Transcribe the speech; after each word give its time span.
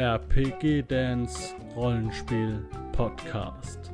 RPG 0.00 0.88
Dance 0.88 1.54
Rollenspiel 1.76 2.66
Podcast. 2.92 3.92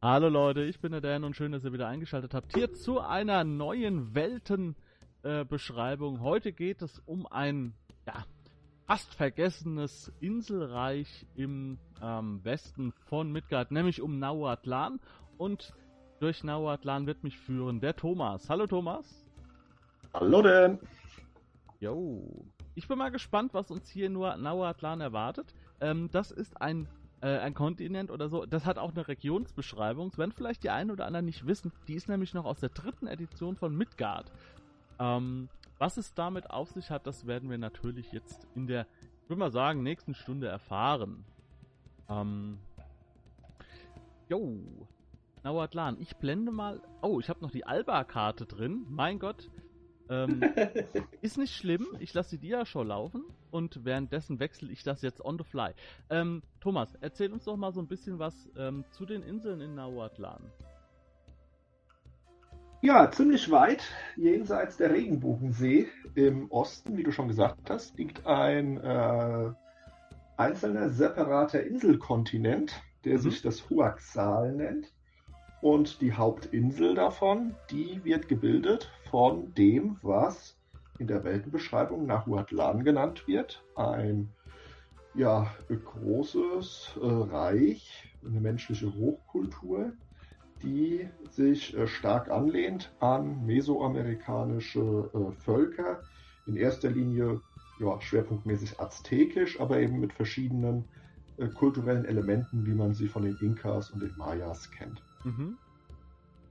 Hallo 0.00 0.30
Leute, 0.30 0.62
ich 0.62 0.80
bin 0.80 0.92
der 0.92 1.02
Dan 1.02 1.24
und 1.24 1.36
schön, 1.36 1.52
dass 1.52 1.64
ihr 1.64 1.74
wieder 1.74 1.86
eingeschaltet 1.86 2.32
habt 2.32 2.54
hier 2.54 2.72
zu 2.72 2.98
einer 2.98 3.44
neuen 3.44 4.14
Weltenbeschreibung. 4.14 6.16
Äh, 6.16 6.20
Heute 6.20 6.54
geht 6.54 6.80
es 6.80 6.98
um 7.00 7.26
ein 7.26 7.74
ja, 8.06 8.24
fast 8.86 9.14
vergessenes 9.14 10.10
Inselreich 10.20 11.26
im 11.34 11.76
ähm, 12.00 12.42
Westen 12.42 12.94
von 13.04 13.30
Midgard, 13.30 13.70
nämlich 13.70 14.00
um 14.00 14.18
Nauatlan. 14.18 14.98
Und 15.36 15.74
durch 16.20 16.44
Nauatlan 16.44 17.06
wird 17.06 17.22
mich 17.22 17.38
führen 17.38 17.80
der 17.80 17.96
Thomas. 17.96 18.48
Hallo 18.48 18.66
Thomas. 18.66 19.24
Hallo 20.14 20.42
Dan. 20.42 20.78
Jo. 21.80 22.22
Ich 22.74 22.88
bin 22.88 22.98
mal 22.98 23.10
gespannt, 23.10 23.54
was 23.54 23.70
uns 23.70 23.88
hier 23.88 24.10
nur 24.10 24.36
Nauatlan 24.36 25.00
erwartet. 25.00 25.54
Ähm, 25.80 26.08
das 26.10 26.30
ist 26.30 26.60
ein, 26.60 26.88
äh, 27.20 27.38
ein 27.38 27.54
Kontinent 27.54 28.10
oder 28.10 28.28
so. 28.28 28.46
Das 28.46 28.64
hat 28.64 28.78
auch 28.78 28.92
eine 28.92 29.08
Regionsbeschreibung. 29.08 30.10
Das 30.10 30.18
werden 30.18 30.32
vielleicht 30.32 30.62
die 30.62 30.70
einen 30.70 30.90
oder 30.90 31.06
anderen 31.06 31.26
nicht 31.26 31.46
wissen. 31.46 31.72
Die 31.88 31.94
ist 31.94 32.08
nämlich 32.08 32.34
noch 32.34 32.44
aus 32.44 32.60
der 32.60 32.70
dritten 32.70 33.06
Edition 33.06 33.56
von 33.56 33.76
Midgard. 33.76 34.30
Ähm, 34.98 35.48
was 35.78 35.98
es 35.98 36.14
damit 36.14 36.50
auf 36.50 36.70
sich 36.70 36.90
hat, 36.90 37.06
das 37.06 37.26
werden 37.26 37.50
wir 37.50 37.58
natürlich 37.58 38.12
jetzt 38.12 38.46
in 38.54 38.66
der, 38.66 38.86
ich 39.22 39.28
würde 39.28 39.40
mal 39.40 39.50
sagen, 39.50 39.82
nächsten 39.82 40.14
Stunde 40.14 40.48
erfahren. 40.48 41.24
Ähm. 42.08 42.58
Jo. 44.28 44.58
Nauatlan. 45.46 45.96
Ich 46.00 46.16
blende 46.16 46.50
mal. 46.50 46.80
Oh, 47.02 47.20
ich 47.20 47.28
habe 47.28 47.40
noch 47.40 47.52
die 47.52 47.64
Alba-Karte 47.64 48.46
drin. 48.46 48.84
Mein 48.90 49.20
Gott. 49.20 49.48
Ähm, 50.08 50.42
ist 51.20 51.38
nicht 51.38 51.54
schlimm. 51.54 51.86
Ich 52.00 52.12
lasse 52.14 52.36
die 52.36 52.48
Dia-Show 52.48 52.82
laufen 52.82 53.24
und 53.52 53.84
währenddessen 53.84 54.40
wechsle 54.40 54.72
ich 54.72 54.82
das 54.82 55.02
jetzt 55.02 55.24
on 55.24 55.38
the 55.38 55.44
fly. 55.44 55.70
Ähm, 56.10 56.42
Thomas, 56.60 56.96
erzähl 57.00 57.32
uns 57.32 57.44
doch 57.44 57.56
mal 57.56 57.72
so 57.72 57.80
ein 57.80 57.86
bisschen 57.86 58.18
was 58.18 58.50
ähm, 58.56 58.84
zu 58.90 59.06
den 59.06 59.22
Inseln 59.22 59.60
in 59.60 59.76
Nauatlan. 59.76 60.42
Ja, 62.82 63.08
ziemlich 63.12 63.48
weit 63.48 63.84
jenseits 64.16 64.76
der 64.78 64.90
Regenbogensee 64.90 65.86
im 66.16 66.50
Osten, 66.50 66.96
wie 66.96 67.04
du 67.04 67.12
schon 67.12 67.28
gesagt 67.28 67.70
hast, 67.70 67.96
liegt 67.96 68.26
ein 68.26 68.78
äh, 68.78 69.52
einzelner 70.36 70.90
separater 70.90 71.62
Inselkontinent, 71.62 72.82
der 73.04 73.14
Mhm. 73.14 73.18
sich 73.20 73.42
das 73.42 73.70
Huaxal 73.70 74.52
nennt. 74.52 74.92
Und 75.60 76.00
die 76.00 76.12
Hauptinsel 76.12 76.94
davon, 76.94 77.54
die 77.70 78.00
wird 78.04 78.28
gebildet 78.28 78.90
von 79.10 79.54
dem, 79.54 79.96
was 80.02 80.56
in 80.98 81.06
der 81.06 81.24
Weltenbeschreibung 81.24 82.06
Nahuatlan 82.06 82.84
genannt 82.84 83.26
wird. 83.26 83.64
Ein 83.74 84.28
ja, 85.14 85.50
großes 85.68 86.98
äh, 87.00 87.06
Reich, 87.06 88.14
eine 88.24 88.40
menschliche 88.40 88.94
Hochkultur, 88.94 89.92
die 90.62 91.08
sich 91.30 91.76
äh, 91.76 91.86
stark 91.86 92.30
anlehnt 92.30 92.92
an 93.00 93.44
mesoamerikanische 93.46 95.10
äh, 95.12 95.32
Völker. 95.42 96.02
In 96.46 96.56
erster 96.56 96.90
Linie 96.90 97.40
ja, 97.78 98.00
schwerpunktmäßig 98.00 98.80
aztekisch, 98.80 99.60
aber 99.60 99.78
eben 99.78 100.00
mit 100.00 100.12
verschiedenen 100.12 100.84
äh, 101.38 101.48
kulturellen 101.48 102.04
Elementen, 102.04 102.66
wie 102.66 102.74
man 102.74 102.94
sie 102.94 103.08
von 103.08 103.24
den 103.24 103.36
Inkas 103.38 103.90
und 103.90 104.00
den 104.00 104.16
Mayas 104.16 104.70
kennt. 104.70 105.02
Mhm. 105.24 105.58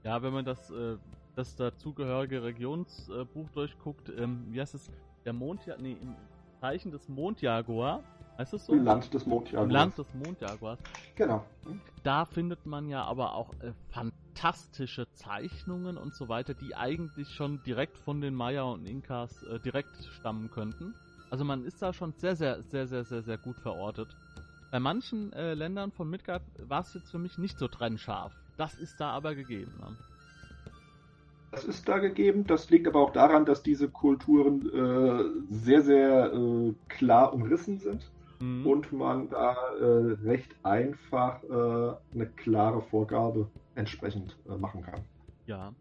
Ja, 0.04 0.22
wenn 0.22 0.32
man 0.32 0.44
das, 0.44 0.70
äh, 0.70 0.96
das 1.34 1.56
dazugehörige 1.56 2.42
Regionsbuch 2.42 3.50
durchguckt, 3.50 4.08
ähm, 4.16 4.46
wie 4.50 4.60
heißt 4.60 4.74
es? 4.74 4.90
Der 5.24 5.32
Mondjaguar, 5.32 5.82
nee, 5.82 5.96
im 6.00 6.14
Zeichen 6.60 6.92
des 6.92 7.08
Mondjaguar, 7.08 8.04
heißt 8.38 8.54
es 8.54 8.66
so? 8.66 8.72
Im 8.72 8.84
Land 8.84 9.12
des 9.12 9.24
Im 9.24 9.30
Mondjaguars. 9.30 9.72
Land 9.72 9.98
des 9.98 10.14
Mondjaguars. 10.14 10.80
Genau. 11.16 11.44
Da 12.04 12.24
findet 12.24 12.64
man 12.66 12.88
ja 12.88 13.04
aber 13.04 13.34
auch 13.34 13.52
äh, 13.60 13.72
fantastische 13.90 15.10
Zeichnungen 15.12 15.96
und 15.96 16.14
so 16.14 16.28
weiter, 16.28 16.54
die 16.54 16.76
eigentlich 16.76 17.34
schon 17.34 17.62
direkt 17.64 17.98
von 17.98 18.20
den 18.20 18.34
Maya 18.34 18.62
und 18.62 18.86
Inkas 18.86 19.42
äh, 19.44 19.58
direkt 19.58 19.96
stammen 20.04 20.50
könnten. 20.50 20.94
Also 21.30 21.44
man 21.44 21.64
ist 21.64 21.82
da 21.82 21.92
schon 21.92 22.12
sehr, 22.12 22.36
sehr, 22.36 22.62
sehr, 22.62 22.86
sehr, 22.86 23.04
sehr, 23.04 23.22
sehr 23.22 23.38
gut 23.38 23.58
verortet. 23.58 24.14
Bei 24.70 24.78
manchen 24.78 25.32
äh, 25.32 25.54
Ländern 25.54 25.90
von 25.90 26.08
Midgard 26.08 26.42
war 26.58 26.82
es 26.82 26.94
jetzt 26.94 27.10
für 27.10 27.18
mich 27.18 27.38
nicht 27.38 27.58
so 27.58 27.66
trennscharf. 27.66 28.32
Das 28.56 28.74
ist 28.74 29.00
da 29.00 29.10
aber 29.10 29.34
gegeben. 29.34 29.72
Ne? 29.78 29.96
Das 31.50 31.64
ist 31.64 31.88
da 31.88 31.98
gegeben. 31.98 32.46
Das 32.46 32.70
liegt 32.70 32.86
aber 32.86 33.00
auch 33.00 33.12
daran, 33.12 33.44
dass 33.44 33.62
diese 33.62 33.88
Kulturen 33.88 34.68
äh, 34.68 35.54
sehr, 35.54 35.82
sehr 35.82 36.32
äh, 36.32 36.74
klar 36.88 37.32
umrissen 37.32 37.78
sind 37.78 38.10
Mhm. 38.40 38.66
und 38.66 38.92
man 38.92 39.28
da 39.28 39.54
äh, 39.80 40.12
recht 40.24 40.54
einfach 40.62 41.42
äh, 41.44 41.46
eine 42.14 42.26
klare 42.36 42.82
Vorgabe 42.82 43.48
entsprechend 43.74 44.36
äh, 44.48 44.56
machen 44.56 44.82
kann. 44.82 45.00
Ja. 45.46 45.72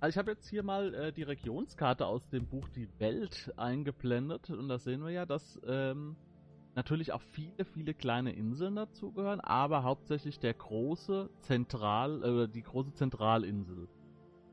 Also 0.00 0.14
ich 0.14 0.18
habe 0.18 0.32
jetzt 0.32 0.48
hier 0.48 0.64
mal 0.64 0.92
äh, 0.94 1.12
die 1.12 1.22
Regionskarte 1.22 2.06
aus 2.06 2.28
dem 2.28 2.46
Buch 2.46 2.68
Die 2.70 2.88
Welt 2.98 3.52
eingeblendet 3.56 4.50
und 4.50 4.68
da 4.68 4.78
sehen 4.78 5.04
wir 5.04 5.10
ja, 5.10 5.26
dass 5.26 5.60
ähm, 5.64 6.16
natürlich 6.74 7.12
auch 7.12 7.22
viele, 7.32 7.64
viele 7.64 7.94
kleine 7.94 8.32
Inseln 8.32 8.76
dazugehören, 8.76 9.40
aber 9.40 9.82
hauptsächlich 9.82 10.38
der 10.38 10.54
große 10.54 11.30
Zentral, 11.40 12.22
äh, 12.22 12.48
die 12.48 12.62
große 12.62 12.94
Zentralinsel. 12.94 13.88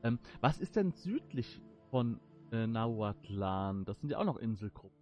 Ähm, 0.02 0.18
was 0.40 0.58
ist 0.58 0.76
denn 0.76 0.92
südlich 0.92 1.60
von 1.90 2.20
äh, 2.52 2.66
Nahuatlan? 2.66 3.84
Das 3.84 4.00
sind 4.00 4.10
ja 4.10 4.18
auch 4.18 4.24
noch 4.24 4.38
Inselgruppen. 4.38 4.98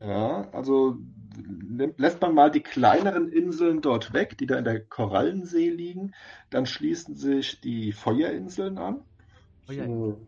Ja, 0.00 0.50
also 0.50 0.98
lässt 1.96 2.20
man 2.20 2.34
mal 2.34 2.50
die 2.50 2.62
kleineren 2.62 3.28
Inseln 3.28 3.80
dort 3.82 4.12
weg, 4.12 4.36
die 4.36 4.46
da 4.46 4.58
in 4.58 4.64
der 4.64 4.84
Korallensee 4.84 5.70
liegen, 5.70 6.12
dann 6.50 6.66
schließen 6.66 7.14
sich 7.14 7.60
die 7.60 7.92
Feuerinseln 7.92 8.78
an. 8.78 9.04
Feuerinseln. 9.64 10.26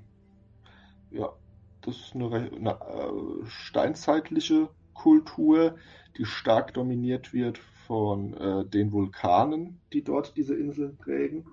So, 1.11 1.19
ja, 1.19 1.33
das 1.81 1.97
ist 1.97 2.15
eine, 2.15 2.27
eine 2.27 2.71
äh, 2.71 3.47
steinzeitliche 3.47 4.69
Kultur, 4.95 5.77
die 6.17 6.25
stark 6.25 6.75
dominiert 6.75 7.33
wird 7.33 7.59
von 7.59 8.35
äh, 8.35 8.65
den 8.65 8.93
Vulkanen, 8.93 9.81
die 9.93 10.03
dort 10.03 10.37
diese 10.37 10.55
Inseln 10.55 10.97
prägen. 10.97 11.45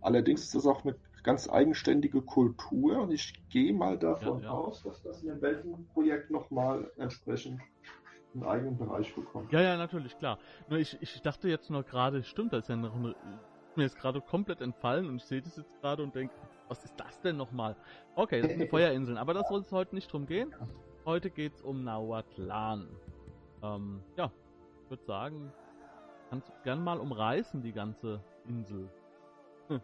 Allerdings 0.00 0.42
ist 0.44 0.54
das 0.54 0.66
auch 0.66 0.84
eine 0.84 0.96
ganz 1.22 1.48
eigenständige 1.48 2.22
Kultur 2.22 3.02
und 3.02 3.12
ich 3.12 3.34
gehe 3.50 3.72
mal 3.72 3.98
davon 3.98 4.38
Ja, 4.40 4.44
ja. 4.46 4.50
aus, 4.50 4.82
dass 4.82 5.02
das 5.02 5.22
in 5.22 5.28
dem 5.28 5.42
Weltenprojekt 5.42 6.30
nochmal 6.30 6.90
entsprechend 6.96 7.60
einen 8.34 8.44
eigenen 8.44 8.78
Bereich 8.78 9.14
bekommt. 9.14 9.52
Ja, 9.52 9.60
ja, 9.60 9.76
natürlich, 9.76 10.16
klar. 10.16 10.38
Nur 10.68 10.78
ich, 10.78 10.96
ich 11.00 11.20
dachte 11.22 11.48
jetzt 11.48 11.70
nur 11.70 11.82
gerade, 11.82 12.22
stimmt, 12.22 12.52
das 12.52 12.60
ist 12.64 12.68
ja 12.68 12.76
noch 12.76 12.94
eine, 12.94 13.14
mir 13.76 13.86
ist 13.86 13.98
gerade 13.98 14.20
komplett 14.20 14.60
entfallen 14.60 15.08
und 15.08 15.16
ich 15.16 15.24
sehe 15.24 15.42
das 15.42 15.56
jetzt 15.56 15.80
gerade 15.80 16.02
und 16.02 16.14
denke, 16.14 16.34
was 16.68 16.84
ist 16.84 16.94
das 16.98 17.20
denn 17.20 17.36
nochmal? 17.36 17.76
Okay, 18.14 18.40
das 18.40 18.50
sind 18.50 18.60
die 18.60 18.66
Feuerinseln, 18.68 19.18
aber 19.18 19.34
das 19.34 19.48
soll 19.48 19.60
es 19.60 19.72
heute 19.72 19.94
nicht 19.94 20.12
drum 20.12 20.26
gehen. 20.26 20.54
Heute 21.04 21.30
geht's 21.30 21.62
um 21.62 21.84
Nauatlan. 21.84 22.86
Ähm, 23.62 24.02
ja, 24.16 24.30
ich 24.84 24.90
würde 24.90 25.04
sagen, 25.04 25.52
kannst 26.28 26.48
du 26.48 26.52
gern 26.62 26.84
mal 26.84 27.00
umreißen, 27.00 27.62
die 27.62 27.72
ganze 27.72 28.20
Insel. 28.46 28.88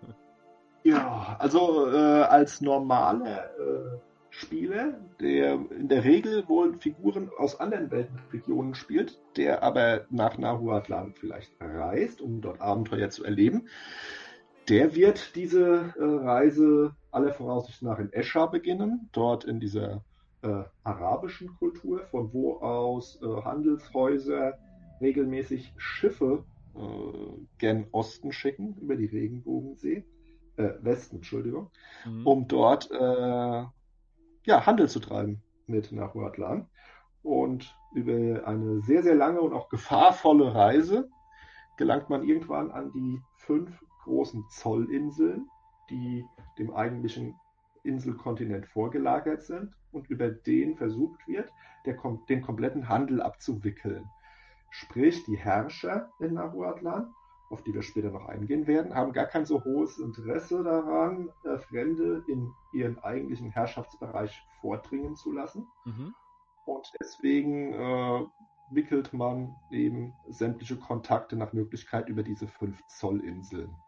Ja, 0.85 1.35
also 1.41 1.91
äh, 1.91 2.23
als 2.23 2.61
normaler 2.61 3.51
äh, 3.59 3.99
Spieler, 4.31 5.01
der 5.19 5.55
in 5.73 5.89
der 5.89 6.05
Regel 6.05 6.47
wohl 6.47 6.75
Figuren 6.75 7.29
aus 7.39 7.59
anderen 7.59 7.91
Weltenregionen 7.91 8.77
spielt, 8.77 9.19
der 9.37 9.65
aber 9.65 10.07
nach 10.11 10.39
Nahuatlan 10.39 11.13
vielleicht 11.19 11.51
reist, 11.59 12.21
um 12.21 12.41
dort 12.41 12.61
Abenteuer 12.61 13.11
zu 13.11 13.25
erleben, 13.25 13.69
der 14.69 14.95
wird 14.95 15.35
diese 15.35 15.93
äh, 15.99 16.05
Reise 16.05 16.95
aller 17.11 17.33
Voraussicht 17.33 17.83
nach 17.83 17.99
in 17.99 18.13
Escha 18.13 18.47
beginnen, 18.47 19.09
dort 19.11 19.43
in 19.43 19.59
dieser 19.59 20.05
äh, 20.47 20.65
arabischen 20.85 21.49
Kultur, 21.59 22.07
von 22.07 22.33
wo 22.33 22.59
aus 22.61 23.21
äh, 23.23 23.27
Handelshäuser 23.43 24.59
regelmäßig 25.01 25.75
Schiffe 25.77 26.45
äh, 26.75 26.79
gen 27.59 27.87
Osten 27.93 28.33
schicken, 28.33 28.77
über 28.81 28.97
die 28.97 29.07
Regenbogensee 29.07 30.05
äh, 30.57 30.71
Westen, 30.81 31.17
Entschuldigung, 31.17 31.71
Mhm. 32.05 32.27
um 32.27 32.49
dort 32.49 32.91
äh, 32.91 33.65
ja, 34.45 34.67
Handel 34.67 34.89
zu 34.89 35.01
treiben 35.01 35.43
mit 35.67 35.93
Nahuatlan. 35.93 36.69
Und 37.23 37.75
über 37.93 38.47
eine 38.47 38.81
sehr, 38.83 39.03
sehr 39.03 39.17
lange 39.17 39.41
und 39.41 39.53
auch 39.53 39.69
gefahrvolle 39.69 40.55
Reise 40.55 41.09
gelangt 41.77 42.09
man 42.09 42.23
irgendwann 42.23 42.71
an 42.71 42.93
die 42.93 43.21
fünf 43.39 43.83
großen 44.05 44.45
Zollinseln, 44.49 45.49
die 45.91 46.25
dem 46.59 46.73
eigentlichen 46.73 47.35
Inselkontinent 47.87 48.67
vorgelagert 48.67 49.43
sind 49.43 49.75
und 49.93 50.09
über 50.11 50.29
den 50.29 50.77
versucht 50.77 51.27
wird, 51.27 51.51
der, 51.85 51.97
den 52.29 52.43
kompletten 52.43 52.89
Handel 52.89 53.23
abzuwickeln. 53.23 54.05
Sprich, 54.71 55.25
die 55.25 55.37
Herrscher 55.37 56.11
in 56.19 56.35
Nahuatlan 56.35 57.15
auf 57.51 57.63
die 57.63 57.75
wir 57.75 57.83
später 57.83 58.11
noch 58.11 58.27
eingehen 58.27 58.67
werden, 58.67 58.95
haben 58.95 59.13
gar 59.13 59.27
kein 59.27 59.47
so 59.47 59.65
hohes 59.65 59.99
Interesse 59.99 60.63
daran, 60.63 61.31
äh, 61.45 61.59
Fremde 61.59 62.25
in 62.27 62.53
ihren 62.73 62.99
eigentlichen 62.99 63.51
Herrschaftsbereich 63.51 64.43
vordringen 64.61 65.17
zu 65.17 65.33
lassen. 65.33 65.67
Mhm. 65.85 66.15
Und 66.65 66.93
deswegen 67.01 67.73
äh, 67.73 68.27
wickelt 68.71 69.13
man 69.13 69.55
eben 69.71 70.13
sämtliche 70.29 70.77
Kontakte 70.77 71.37
nach 71.37 71.53
Möglichkeit 71.53 72.09
über 72.09 72.25
diese 72.25 72.49
fünf 72.49 72.85
Zollinseln 72.89 73.71
ab. 73.71 73.86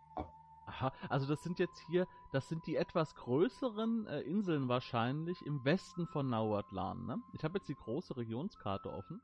Also 1.08 1.26
das 1.26 1.42
sind 1.42 1.58
jetzt 1.58 1.78
hier, 1.88 2.06
das 2.32 2.48
sind 2.48 2.66
die 2.66 2.76
etwas 2.76 3.14
größeren 3.14 4.06
äh, 4.06 4.20
Inseln 4.20 4.68
wahrscheinlich 4.68 5.44
im 5.44 5.64
Westen 5.64 6.06
von 6.06 6.28
Nauatlan, 6.28 7.06
ne? 7.06 7.22
Ich 7.32 7.44
habe 7.44 7.58
jetzt 7.58 7.68
die 7.68 7.74
große 7.74 8.16
Regionskarte 8.16 8.92
offen. 8.92 9.20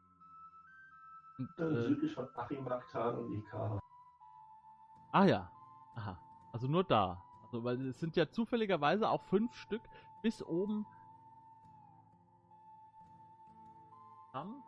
Und, 1.38 1.58
äh, 1.58 1.82
südlich 1.82 2.14
von 2.14 2.28
Achimaktan 2.34 3.18
und 3.18 3.32
Ikaha. 3.32 3.80
Ah 5.12 5.24
ja. 5.24 5.50
Aha. 5.96 6.18
Also 6.52 6.68
nur 6.68 6.84
da. 6.84 7.22
Also, 7.44 7.64
weil 7.64 7.86
es 7.86 8.00
sind 8.00 8.16
ja 8.16 8.28
zufälligerweise 8.30 9.08
auch 9.08 9.22
fünf 9.22 9.54
Stück 9.54 9.82
bis 10.22 10.42
oben. 10.42 10.86
Am 14.32 14.62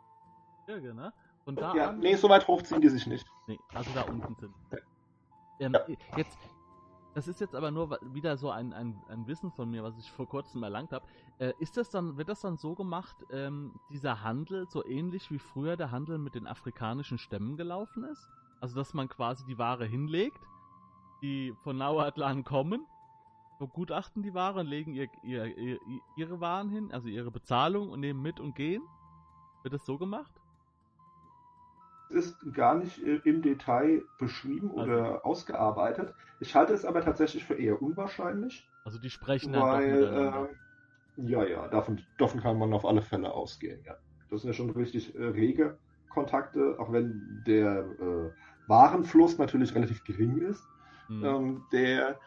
Gebirge, 0.65 0.93
ne? 0.93 1.13
Und 1.45 1.59
da. 1.59 1.73
Ja, 1.73 1.89
an... 1.89 1.99
nee, 1.99 2.15
so 2.15 2.29
weit 2.29 2.47
hoch 2.47 2.61
ziehen 2.61 2.81
die 2.81 2.89
sich 2.89 3.07
nicht. 3.07 3.25
Nee, 3.47 3.59
also 3.73 3.89
da 3.93 4.01
unten 4.03 4.35
sind. 4.35 4.53
Ähm, 5.59 5.73
ja. 5.73 5.81
Jetzt. 6.17 6.37
Das 7.17 7.27
ist 7.27 7.41
jetzt 7.41 7.55
aber 7.55 7.71
nur 7.71 7.97
wieder 8.13 8.37
so 8.37 8.51
ein, 8.51 8.73
ein, 8.73 9.01
ein 9.09 9.25
Wissen 9.25 9.49
von 9.49 9.71
mir, 9.71 9.81
was 9.81 9.97
ich 9.97 10.11
vor 10.11 10.27
kurzem 10.27 10.61
erlangt 10.61 10.93
habe. 10.93 11.03
Äh, 11.39 11.53
ist 11.57 11.75
das 11.75 11.89
dann, 11.89 12.15
wird 12.15 12.29
das 12.29 12.41
dann 12.41 12.57
so 12.57 12.75
gemacht, 12.75 13.17
ähm, 13.31 13.73
dieser 13.89 14.21
Handel 14.21 14.67
so 14.69 14.85
ähnlich 14.85 15.31
wie 15.31 15.39
früher 15.39 15.77
der 15.77 15.89
Handel 15.89 16.19
mit 16.19 16.35
den 16.35 16.45
afrikanischen 16.45 17.17
Stämmen 17.17 17.57
gelaufen 17.57 18.03
ist? 18.03 18.29
Also, 18.59 18.75
dass 18.75 18.93
man 18.93 19.09
quasi 19.09 19.43
die 19.47 19.57
Ware 19.57 19.87
hinlegt, 19.87 20.39
die 21.23 21.55
von 21.63 21.79
Nauatlan 21.79 22.43
kommen, 22.43 22.85
begutachten 23.57 24.21
die 24.21 24.35
Ware 24.35 24.59
und 24.59 24.67
legen 24.67 24.93
ihr, 24.93 25.09
ihr, 25.23 25.57
ihr, 25.57 25.79
ihre 26.17 26.39
Waren 26.39 26.69
hin, 26.69 26.91
also 26.91 27.07
ihre 27.07 27.31
Bezahlung 27.31 27.89
und 27.89 27.99
nehmen 27.99 28.21
mit 28.21 28.39
und 28.39 28.53
gehen. 28.53 28.83
Wird 29.63 29.73
das 29.73 29.87
so 29.87 29.97
gemacht? 29.97 30.39
Ist 32.09 32.37
gar 32.53 32.75
nicht 32.75 33.03
äh, 33.03 33.19
im 33.23 33.41
Detail 33.41 34.03
beschrieben 34.17 34.69
also, 34.71 34.81
oder 34.83 35.25
ausgearbeitet. 35.25 36.13
Ich 36.39 36.55
halte 36.55 36.73
es 36.73 36.85
aber 36.85 37.01
tatsächlich 37.01 37.43
für 37.43 37.55
eher 37.55 37.81
unwahrscheinlich. 37.81 38.69
Also 38.83 38.99
die 38.99 39.09
sprechen 39.09 39.53
weil, 39.53 40.03
äh, 40.03 41.21
Ja, 41.21 41.43
ja, 41.43 41.67
davon, 41.67 42.01
davon 42.17 42.41
kann 42.41 42.57
man 42.57 42.73
auf 42.73 42.85
alle 42.85 43.01
Fälle 43.01 43.33
ausgehen, 43.33 43.81
ja. 43.85 43.95
Das 44.29 44.41
sind 44.41 44.49
ja 44.49 44.53
schon 44.53 44.69
richtig 44.71 45.15
äh, 45.15 45.23
rege 45.23 45.77
Kontakte, 46.09 46.75
auch 46.79 46.91
wenn 46.91 47.43
der 47.45 47.85
äh, 47.99 48.31
Warenfluss 48.67 49.37
natürlich 49.37 49.73
relativ 49.75 50.03
gering 50.03 50.37
ist, 50.37 50.67
mhm. 51.07 51.25
ähm, 51.25 51.63
der 51.71 52.19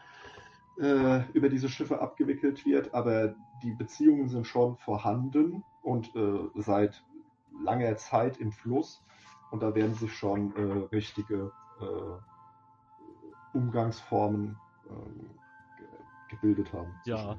äh, 0.81 1.23
über 1.33 1.49
diese 1.49 1.69
Schiffe 1.69 2.00
abgewickelt 2.00 2.65
wird, 2.65 2.94
aber 2.94 3.35
die 3.62 3.73
Beziehungen 3.73 4.29
sind 4.29 4.47
schon 4.47 4.76
vorhanden 4.79 5.62
und 5.83 6.15
äh, 6.15 6.38
seit 6.55 7.03
langer 7.65 7.97
Zeit 7.97 8.38
im 8.38 8.53
Fluss 8.53 9.03
und 9.50 9.62
da 9.62 9.75
werden 9.75 9.94
sich 9.94 10.12
schon 10.17 10.55
äh, 10.56 10.94
richtige 10.94 11.52
äh, 11.81 13.56
Umgangsformen 13.56 14.56
ähm, 14.88 15.31
gebildet 16.29 16.73
haben. 16.73 16.94
Ja, 17.05 17.37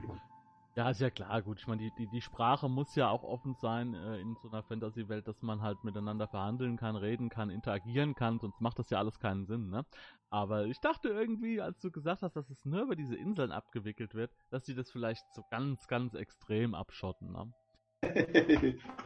ja, 0.75 0.89
ist 0.89 1.01
ja 1.01 1.09
klar, 1.09 1.41
gut. 1.41 1.59
Ich 1.59 1.67
meine, 1.67 1.81
die, 1.81 1.91
die, 1.97 2.07
die 2.07 2.21
Sprache 2.21 2.69
muss 2.69 2.95
ja 2.95 3.09
auch 3.09 3.23
offen 3.23 3.55
sein 3.55 3.93
äh, 3.93 4.21
in 4.21 4.37
so 4.41 4.49
einer 4.49 4.63
Fantasy-Welt, 4.63 5.27
dass 5.27 5.41
man 5.41 5.61
halt 5.61 5.83
miteinander 5.83 6.29
verhandeln 6.29 6.77
kann, 6.77 6.95
reden 6.95 7.27
kann, 7.27 7.49
interagieren 7.49 8.15
kann, 8.15 8.39
sonst 8.39 8.61
macht 8.61 8.79
das 8.79 8.89
ja 8.89 8.97
alles 8.97 9.19
keinen 9.19 9.45
Sinn, 9.45 9.69
ne? 9.69 9.85
Aber 10.29 10.65
ich 10.67 10.79
dachte 10.79 11.09
irgendwie, 11.09 11.59
als 11.59 11.81
du 11.81 11.91
gesagt 11.91 12.21
hast, 12.21 12.37
dass 12.37 12.49
es 12.49 12.63
nur 12.63 12.83
über 12.83 12.95
diese 12.95 13.17
Inseln 13.17 13.51
abgewickelt 13.51 14.15
wird, 14.15 14.31
dass 14.49 14.65
sie 14.65 14.73
das 14.73 14.89
vielleicht 14.89 15.25
so 15.33 15.43
ganz, 15.49 15.87
ganz 15.87 16.13
extrem 16.13 16.73
abschotten, 16.73 17.33
ne? 17.33 17.51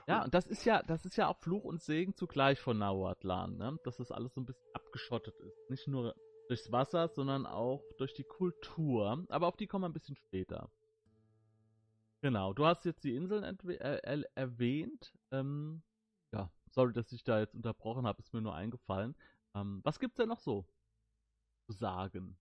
Ja, 0.08 0.24
und 0.24 0.34
das 0.34 0.48
ist 0.48 0.66
ja, 0.66 0.82
das 0.84 1.06
ist 1.06 1.18
ja 1.18 1.28
auch 1.28 1.38
Fluch 1.38 1.64
und 1.64 1.82
Segen 1.82 2.16
zugleich 2.16 2.60
von 2.60 2.78
Nahuatlan, 2.78 3.58
ne? 3.58 3.80
Dass 3.84 3.98
das 3.98 4.12
alles 4.12 4.34
so 4.34 4.42
ein 4.42 4.46
bisschen 4.46 4.68
abgeschottet 4.74 5.40
ist. 5.40 5.70
Nicht 5.70 5.88
nur 5.88 6.16
durchs 6.48 6.72
Wasser, 6.72 7.08
sondern 7.08 7.46
auch 7.46 7.84
durch 7.98 8.14
die 8.14 8.24
Kultur. 8.24 9.26
Aber 9.30 9.48
auf 9.48 9.58
die 9.58 9.68
kommen 9.68 9.84
wir 9.84 9.90
ein 9.90 9.94
bisschen 9.94 10.16
später. 10.16 10.70
Genau, 12.22 12.54
du 12.54 12.66
hast 12.66 12.86
jetzt 12.86 13.04
die 13.04 13.16
Inseln 13.16 13.44
äh, 13.44 14.24
erwähnt. 14.36 15.14
Ähm, 15.32 15.84
ja, 16.32 16.50
sorry, 16.70 16.94
dass 16.94 17.12
ich 17.12 17.24
da 17.24 17.40
jetzt 17.40 17.56
unterbrochen 17.56 18.08
habe, 18.08 18.20
ist 18.20 18.34
mir 18.34 18.42
nur 18.42 18.56
eingefallen. 18.56 19.16
Ähm, 19.54 19.82
was 19.84 20.00
gibt's 20.00 20.18
denn 20.18 20.30
noch 20.30 20.40
so 20.40 20.66
zu 21.68 21.74
sagen? 21.74 22.38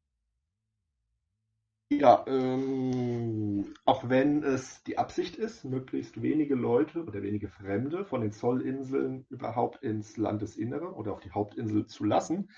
Ja, 2.00 2.25
ähm, 2.26 3.73
auch 3.85 4.08
wenn 4.08 4.43
es 4.43 4.82
die 4.82 4.99
Absicht 4.99 5.37
ist, 5.37 5.64
möglichst 5.64 6.20
wenige 6.20 6.56
Leute 6.56 7.05
oder 7.05 7.23
wenige 7.23 7.49
Fremde 7.49 8.05
von 8.05 8.20
den 8.20 8.32
Zollinseln 8.32 9.26
überhaupt 9.31 9.82
ins 9.82 10.17
Landesinnere 10.17 10.93
oder 10.93 11.12
auf 11.12 11.20
die 11.20 11.31
Hauptinsel 11.31 11.87
zu 11.87 12.05
lassen, 12.05 12.50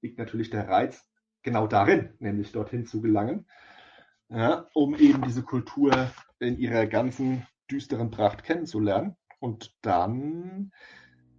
liegt 0.00 0.18
natürlich 0.18 0.48
der 0.48 0.68
Reiz 0.68 1.04
genau 1.42 1.66
darin, 1.66 2.14
nämlich 2.20 2.52
dorthin 2.52 2.86
zu 2.86 3.02
gelangen, 3.02 3.46
ja, 4.30 4.66
um 4.72 4.94
eben 4.94 5.22
diese 5.22 5.42
Kultur 5.42 6.10
in 6.38 6.56
ihrer 6.56 6.86
ganzen 6.86 7.46
düsteren 7.70 8.10
Pracht 8.10 8.44
kennenzulernen. 8.44 9.16
Und 9.40 9.76
dann 9.82 10.72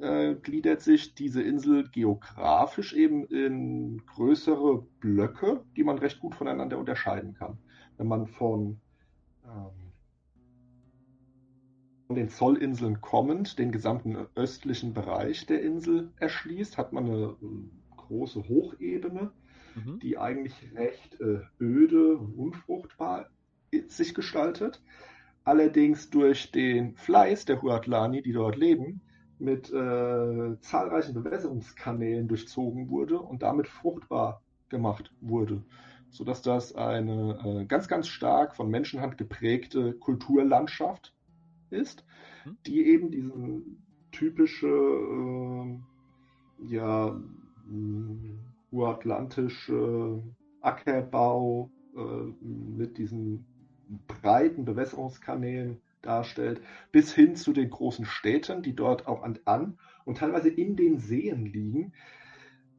äh, 0.02 0.36
gliedert 0.36 0.82
sich 0.82 1.16
diese 1.16 1.42
Insel 1.42 1.88
geografisch 1.90 2.94
eben 2.94 3.26
in 3.26 4.06
größere 4.06 4.86
Blöcke, 5.00 5.64
die 5.76 5.84
man 5.84 5.98
recht 5.98 6.20
gut 6.20 6.36
voneinander 6.36 6.78
unterscheiden 6.78 7.34
kann. 7.34 7.58
Wenn 7.98 8.08
man 8.08 8.28
von, 8.28 8.80
ähm, 9.46 9.92
von 12.08 12.16
den 12.16 12.30
Zollinseln 12.30 13.02
kommend 13.02 13.60
den 13.60 13.72
gesamten 13.72 14.16
östlichen 14.36 14.94
Bereich 14.94 15.46
der 15.46 15.62
Insel 15.62 16.12
erschließt, 16.18 16.78
hat 16.78 16.94
man 16.94 17.06
eine 17.06 17.36
äh, 17.42 17.96
große 17.98 18.48
Hochebene, 18.48 19.32
mhm. 19.76 20.00
die 20.00 20.18
eigentlich 20.18 20.56
recht 20.76 21.20
äh, 21.20 21.40
öde 21.60 22.18
und 22.18 22.38
unfruchtbar 22.38 23.30
sich 23.88 24.14
gestaltet 24.14 24.82
allerdings 25.44 26.10
durch 26.10 26.52
den 26.52 26.96
Fleiß 26.96 27.46
der 27.46 27.62
Huatlani, 27.62 28.22
die 28.22 28.34
dort 28.34 28.58
leben, 28.58 29.02
mit 29.42 29.72
äh, 29.72 30.60
zahlreichen 30.60 31.14
Bewässerungskanälen 31.14 32.28
durchzogen 32.28 32.90
wurde 32.90 33.20
und 33.20 33.42
damit 33.42 33.68
fruchtbar 33.68 34.42
gemacht 34.70 35.14
wurde, 35.20 35.64
sodass 36.10 36.42
das 36.42 36.76
eine 36.76 37.40
äh, 37.44 37.66
ganz, 37.66 37.88
ganz 37.88 38.08
stark 38.08 38.56
von 38.56 38.70
Menschenhand 38.70 39.18
geprägte 39.18 39.94
Kulturlandschaft 39.94 41.14
ist, 41.72 42.06
hm. 42.44 42.58
die 42.66 42.86
eben 42.86 43.12
diesen 43.12 43.84
typische 44.12 44.68
äh, 44.68 45.80
ja, 46.68 47.20
uratlantische 48.72 50.22
Ackerbau 50.62 51.72
äh, 51.96 52.00
mit 52.46 52.98
diesen 52.98 53.46
breiten 54.08 54.66
Bewässerungskanälen 54.66 55.82
darstellt, 56.02 56.62
bis 56.92 57.14
hin 57.14 57.36
zu 57.36 57.54
den 57.54 57.70
großen 57.70 58.06
Städten, 58.06 58.62
die 58.62 58.76
dort 58.76 59.08
auch 59.08 59.24
an, 59.24 59.40
an 59.46 59.78
und 60.06 60.18
teilweise 60.18 60.50
in 60.50 60.76
den 60.76 61.00
Seen 61.00 61.46
liegen, 61.46 61.94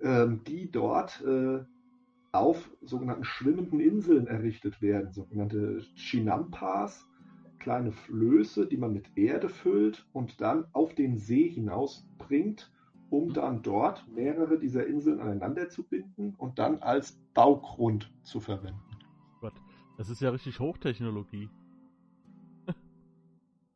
ähm, 0.03 0.43
die 0.45 0.71
dort 0.71 1.23
äh, 1.23 1.65
auf 2.33 2.71
sogenannten 2.81 3.25
schwimmenden 3.25 3.81
Inseln 3.81 4.27
errichtet 4.27 4.81
werden, 4.81 5.13
sogenannte 5.13 5.85
Chinampas, 5.95 7.07
kleine 7.59 7.93
Flöße, 7.93 8.67
die 8.67 8.77
man 8.77 8.93
mit 8.93 9.17
Erde 9.17 9.49
füllt 9.49 10.07
und 10.13 10.41
dann 10.41 10.67
auf 10.73 10.95
den 10.95 11.19
See 11.19 11.49
hinaus 11.49 12.09
bringt, 12.19 12.73
um 13.11 13.33
dann 13.35 13.63
dort 13.63 14.09
mehrere 14.09 14.59
dieser 14.59 14.87
Inseln 14.87 15.21
aneinander 15.21 15.69
zu 15.69 15.85
binden 15.85 16.35
und 16.39 16.59
dann 16.59 16.79
als 16.79 17.21
Baugrund 17.35 18.11
zu 18.23 18.41
verwenden. 18.41 18.81
Das 19.99 20.11
ist 20.11 20.21
ja 20.21 20.31
richtig 20.31 20.59
Hochtechnologie. 20.59 21.49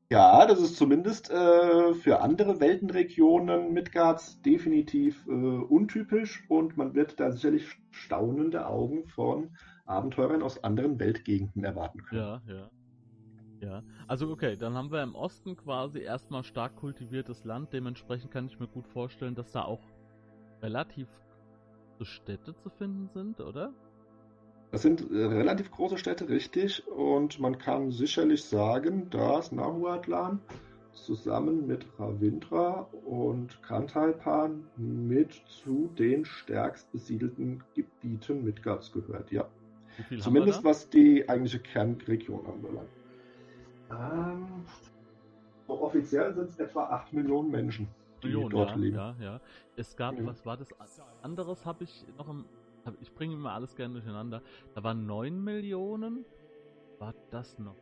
Ja, 0.08 0.46
das 0.46 0.60
ist 0.60 0.76
zumindest 0.76 1.30
äh, 1.30 1.94
für 1.94 2.20
andere 2.20 2.60
Weltenregionen 2.60 3.72
Midgards 3.72 4.40
definitiv 4.42 5.26
äh, 5.26 5.30
untypisch 5.30 6.44
und 6.48 6.76
man 6.76 6.94
wird 6.94 7.18
da 7.18 7.32
sicherlich 7.32 7.66
staunende 7.90 8.66
Augen 8.66 9.08
von 9.08 9.50
Abenteurern 9.84 10.42
aus 10.42 10.62
anderen 10.62 11.00
Weltgegenden 11.00 11.64
erwarten 11.64 12.02
können. 12.04 12.20
Ja, 12.20 12.42
ja. 12.46 12.70
Ja, 13.60 13.82
also 14.06 14.30
okay, 14.30 14.56
dann 14.56 14.74
haben 14.74 14.92
wir 14.92 15.02
im 15.02 15.14
Osten 15.14 15.56
quasi 15.56 16.00
erstmal 16.00 16.44
stark 16.44 16.76
kultiviertes 16.76 17.44
Land. 17.44 17.72
Dementsprechend 17.72 18.30
kann 18.30 18.46
ich 18.46 18.60
mir 18.60 18.68
gut 18.68 18.86
vorstellen, 18.86 19.34
dass 19.34 19.50
da 19.52 19.62
auch 19.62 19.80
relativ 20.62 21.08
Städte 22.02 22.54
zu 22.56 22.68
finden 22.68 23.08
sind, 23.08 23.40
oder? 23.40 23.72
Das 24.70 24.82
sind 24.82 25.10
äh, 25.10 25.24
relativ 25.24 25.70
große 25.70 25.98
Städte, 25.98 26.28
richtig. 26.28 26.86
Und 26.88 27.40
man 27.40 27.58
kann 27.58 27.90
sicherlich 27.90 28.44
sagen, 28.44 29.08
dass 29.10 29.52
Nahuatlan 29.52 30.40
zusammen 30.92 31.66
mit 31.66 31.86
Ravindra 31.98 32.88
und 33.04 33.62
Kantalpan 33.62 34.66
mit 34.76 35.34
zu 35.46 35.90
den 35.98 36.24
stärkst 36.24 36.90
besiedelten 36.90 37.62
Gebieten 37.74 38.44
Midgards 38.44 38.92
gehört, 38.92 39.30
ja. 39.30 39.46
Zumindest 40.18 40.64
was 40.64 40.90
die 40.90 41.28
eigentliche 41.28 41.60
Kernregion 41.60 42.44
anbelangt. 42.46 42.90
Ähm, 43.90 44.64
offiziell 45.68 46.34
sind 46.34 46.50
es 46.50 46.58
etwa 46.58 46.84
8 46.84 47.12
Millionen 47.12 47.50
Menschen, 47.50 47.88
die 48.22 48.28
Millionen, 48.28 48.50
dort 48.50 48.70
ja, 48.70 48.76
leben. 48.76 48.96
Ja, 48.96 49.16
ja. 49.20 49.40
Es 49.76 49.96
gab, 49.96 50.18
mhm. 50.18 50.26
was 50.26 50.44
war 50.44 50.56
das 50.56 50.68
anderes, 51.22 51.64
habe 51.64 51.84
ich 51.84 52.04
noch 52.18 52.28
im, 52.28 52.44
ich 53.00 53.12
bringe 53.12 53.34
immer 53.34 53.52
alles 53.52 53.74
gerne 53.74 53.94
durcheinander. 53.94 54.42
Da 54.74 54.82
waren 54.82 55.06
9 55.06 55.42
Millionen. 55.42 56.24
War 56.98 57.14
das 57.30 57.58
noch? 57.58 57.76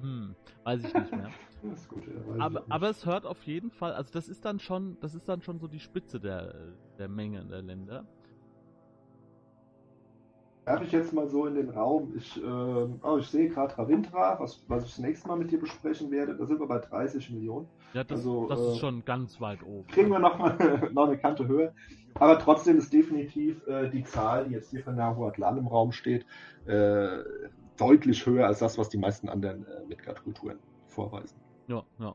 Hm, 0.00 0.34
weiß 0.64 0.84
ich 0.84 0.92
nicht 0.94 1.12
mehr. 1.12 1.30
gut, 1.88 2.02
ja, 2.06 2.44
aber, 2.44 2.64
aber 2.68 2.90
es 2.90 3.06
hört 3.06 3.24
auf 3.24 3.44
jeden 3.46 3.70
Fall, 3.70 3.92
also 3.92 4.10
das 4.12 4.28
ist 4.28 4.44
dann 4.44 4.58
schon, 4.58 4.98
das 5.00 5.14
ist 5.14 5.28
dann 5.28 5.42
schon 5.42 5.60
so 5.60 5.68
die 5.68 5.78
Spitze 5.78 6.18
der, 6.18 6.72
der 6.98 7.08
Menge 7.08 7.44
der 7.46 7.62
Länder. 7.62 8.04
Darf 10.70 10.82
ich 10.82 10.92
jetzt 10.92 11.12
mal 11.12 11.28
so 11.28 11.46
in 11.46 11.56
den 11.56 11.70
Raum? 11.70 12.12
Ich, 12.16 12.40
äh, 12.40 12.46
oh, 12.46 13.16
ich 13.18 13.26
sehe 13.26 13.48
gerade 13.48 13.76
Ravindra, 13.76 14.38
was, 14.38 14.62
was 14.68 14.84
ich 14.84 14.90
das 14.90 14.98
nächste 15.00 15.26
Mal 15.26 15.36
mit 15.36 15.50
dir 15.50 15.58
besprechen 15.58 16.12
werde. 16.12 16.36
Da 16.36 16.46
sind 16.46 16.60
wir 16.60 16.68
bei 16.68 16.78
30 16.78 17.28
Millionen. 17.30 17.66
Ja, 17.92 18.04
das, 18.04 18.20
also, 18.20 18.46
das 18.46 18.60
äh, 18.60 18.68
ist 18.68 18.78
schon 18.78 19.04
ganz 19.04 19.40
weit 19.40 19.64
oben. 19.64 19.88
Kriegen 19.88 20.10
wir 20.12 20.20
nochmal 20.20 20.88
noch 20.92 21.08
eine 21.08 21.18
Kante 21.18 21.48
höher. 21.48 21.72
Aber 22.14 22.38
trotzdem 22.38 22.78
ist 22.78 22.92
definitiv 22.92 23.66
äh, 23.66 23.90
die 23.90 24.04
Zahl, 24.04 24.44
die 24.44 24.54
jetzt 24.54 24.70
hier 24.70 24.84
von 24.84 24.94
Nahuatl 24.94 25.42
im 25.42 25.66
Raum 25.66 25.90
steht, 25.90 26.24
äh, 26.66 27.18
deutlich 27.76 28.24
höher 28.24 28.46
als 28.46 28.60
das, 28.60 28.78
was 28.78 28.88
die 28.90 28.98
meisten 28.98 29.28
anderen 29.28 29.66
äh, 29.66 29.84
Midgard-Kulturen 29.88 30.60
vorweisen. 30.86 31.36
Ja, 31.66 31.82
ja. 31.98 32.14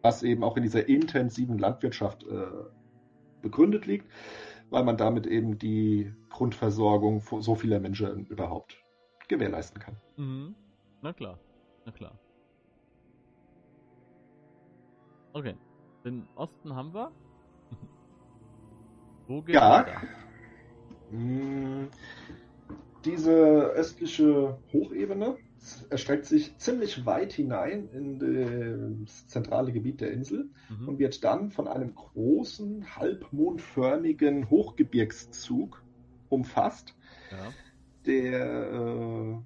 Was 0.00 0.22
eben 0.22 0.42
auch 0.42 0.56
in 0.56 0.62
dieser 0.62 0.88
intensiven 0.88 1.58
Landwirtschaft 1.58 2.22
äh, 2.22 2.46
begründet 3.42 3.84
liegt 3.84 4.06
weil 4.72 4.84
man 4.84 4.96
damit 4.96 5.26
eben 5.26 5.58
die 5.58 6.12
Grundversorgung 6.30 7.20
so 7.20 7.54
vieler 7.54 7.78
Menschen 7.78 8.26
überhaupt 8.26 8.82
gewährleisten 9.28 9.80
kann. 9.80 9.96
Mhm. 10.16 10.54
Na 11.02 11.12
klar, 11.12 11.38
na 11.84 11.92
klar. 11.92 12.18
Okay, 15.34 15.54
den 16.04 16.26
Osten 16.34 16.74
haben 16.74 16.92
wir. 16.94 17.12
Wo 19.28 19.42
geht 19.42 19.54
ja. 19.54 19.80
weiter? 19.80 20.02
Hm, 21.10 21.88
diese 23.04 23.30
östliche 23.30 24.58
Hochebene 24.72 25.36
erstreckt 25.90 26.26
sich 26.26 26.56
ziemlich 26.58 27.06
weit 27.06 27.32
hinein 27.32 27.88
in 27.92 29.04
das 29.04 29.26
zentrale 29.28 29.72
Gebiet 29.72 30.00
der 30.00 30.10
Insel 30.12 30.50
mhm. 30.68 30.88
und 30.88 30.98
wird 30.98 31.22
dann 31.24 31.50
von 31.50 31.68
einem 31.68 31.94
großen, 31.94 32.96
halbmondförmigen 32.96 34.50
Hochgebirgszug 34.50 35.82
umfasst, 36.28 36.94
ja. 37.30 37.52
der 38.06 38.72
äh, 38.72 39.36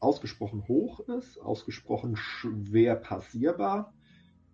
ausgesprochen 0.00 0.68
hoch 0.68 1.00
ist, 1.00 1.38
ausgesprochen 1.38 2.16
schwer 2.16 2.94
passierbar. 2.96 3.92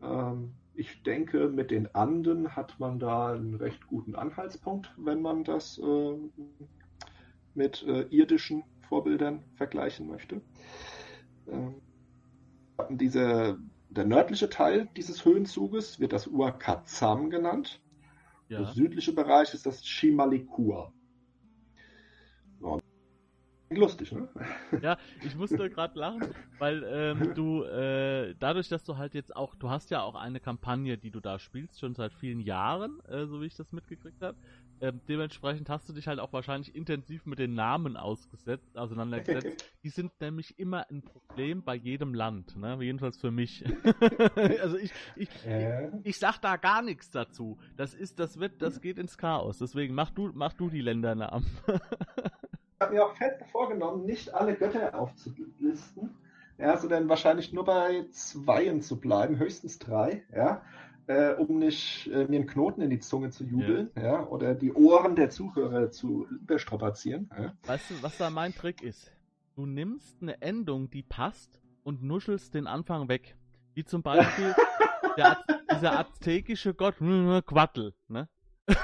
Ähm, 0.03 0.53
ich 0.75 1.03
denke, 1.03 1.49
mit 1.49 1.71
den 1.71 1.95
Anden 1.95 2.57
hat 2.57 2.81
man 2.81 2.99
da 2.99 3.33
einen 3.33 3.55
recht 3.55 3.87
guten 3.87 4.15
Anhaltspunkt, 4.15 4.95
wenn 4.97 5.21
man 5.21 5.45
das 5.45 5.79
äh, 5.79 6.17
mit 7.55 7.83
äh, 7.83 8.03
irdischen 8.11 8.65
Vorbildern 8.91 9.45
vergleichen 9.55 10.09
möchte. 10.09 10.43
Ähm, 11.49 11.81
diese, 12.91 13.59
der 13.89 14.05
nördliche 14.05 14.51
Teil 14.51 14.89
dieses 14.97 15.25
Höhenzuges 15.25 16.01
wird 16.01 16.13
das 16.13 16.27
Uakazam 16.27 17.31
genannt. 17.31 17.81
Ja. 18.49 18.59
Der 18.59 18.67
südliche 18.67 19.13
Bereich 19.13 19.55
ist 19.55 19.65
das 19.65 19.83
Chimalikua. 19.83 20.93
Lustig, 23.73 24.11
ne? 24.11 24.29
Ja, 24.83 24.99
ich 25.25 25.37
musste 25.37 25.71
gerade 25.71 25.97
lachen, 25.97 26.35
weil 26.59 26.83
ähm, 26.89 27.35
du 27.37 27.63
äh, 27.63 28.35
dadurch, 28.41 28.69
dass 28.69 28.83
du 28.83 28.97
halt 28.97 29.15
jetzt 29.15 29.35
auch, 29.37 29.55
du 29.55 29.71
hast 29.71 29.91
ja 29.91 30.03
auch 30.03 30.17
eine 30.17 30.41
Kampagne, 30.41 30.99
die 30.99 31.13
du 31.13 31.21
da 31.21 31.39
spielst, 31.39 31.79
schon 31.79 31.95
seit 31.95 32.13
vielen 32.13 32.41
Jahren, 32.41 32.99
äh, 33.07 33.27
so 33.27 33.41
wie 33.41 33.47
ich 33.47 33.55
das 33.55 33.71
mitgekriegt 33.71 34.21
habe. 34.23 34.37
Ähm, 34.83 35.01
dementsprechend 35.09 35.69
hast 35.69 35.89
du 35.91 35.93
dich 35.93 36.09
halt 36.09 36.21
auch 36.21 36.33
wahrscheinlich 36.33 36.75
intensiv 36.75 37.27
mit 37.27 37.39
den 37.39 37.55
Namen 37.55 37.99
ausgesetzt, 37.99 38.79
auseinandergesetzt. 38.79 39.71
Die 39.85 39.91
sind 39.91 40.19
nämlich 40.21 40.59
immer 40.59 40.89
ein 40.91 41.03
Problem 41.03 41.63
bei 41.63 41.75
jedem 41.75 42.15
Land, 42.15 42.57
ne? 42.57 42.79
Jedenfalls 42.81 43.19
für 43.19 43.31
mich. 43.31 43.63
also 44.63 44.79
ich, 44.79 44.93
ich, 45.17 45.29
äh. 45.47 45.89
ich, 45.89 45.93
ich, 46.05 46.19
sag 46.19 46.39
da 46.39 46.57
gar 46.57 46.81
nichts 46.81 47.11
dazu. 47.11 47.59
Das 47.77 47.93
ist, 47.93 48.19
das 48.19 48.41
wird, 48.41 48.63
das 48.63 48.81
geht 48.81 48.99
ins 48.99 49.19
Chaos. 49.19 49.59
Deswegen 49.59 49.95
mach 49.95 50.11
du, 50.11 50.31
mach 50.33 50.55
du 50.55 50.71
die 50.71 50.81
Ländernamen. 50.81 51.47
ich 51.67 52.81
habe 52.81 52.95
mir 52.95 53.05
auch 53.05 53.17
fest 53.17 53.43
vorgenommen, 53.53 54.07
nicht 54.07 54.33
alle 54.33 54.55
Götter 54.55 54.99
aufzulisten. 54.99 56.17
Ja, 56.57 56.77
sondern 56.77 57.09
wahrscheinlich 57.09 57.53
nur 57.53 57.65
bei 57.65 58.07
zweien 58.11 58.83
zu 58.83 59.01
bleiben, 59.01 59.39
höchstens 59.39 59.79
drei, 59.79 60.25
ja 60.35 60.63
äh, 61.11 61.35
um 61.35 61.59
nicht 61.59 62.07
äh, 62.07 62.27
mir 62.27 62.39
einen 62.39 62.47
Knoten 62.47 62.83
in 62.83 62.91
die 62.91 63.01
Zunge 63.01 63.31
zu 63.31 63.43
jubeln, 63.45 63.91
ja. 63.97 64.03
ja 64.03 64.27
oder 64.29 64.55
die 64.55 64.73
Ohren 64.73 65.17
der 65.17 65.29
Zuhörer 65.31 65.91
zu 65.91 66.29
überstrapazieren. 66.31 67.29
Ja. 67.37 67.53
Weißt 67.65 67.91
du, 67.91 67.95
was 68.03 68.17
da 68.17 68.31
mein 68.31 68.55
Trick 68.55 68.81
ist? 68.83 69.13
Du 69.57 69.67
nimmst 69.67 70.23
eine 70.23 70.41
Endung, 70.41 70.89
die 70.89 71.03
passt 71.03 71.59
und 71.83 72.05
nuschelst 72.05 72.55
den 72.55 72.69
Anfang 72.69 73.09
weg. 73.09 73.37
Wie 73.75 73.85
zum 73.85 74.03
Beispiel 74.03 74.55
der, 75.17 75.39
dieser 75.73 75.99
aztekische 75.99 76.75
Gott 76.75 76.95
Quattel, 77.47 77.93
ne? 78.07 78.29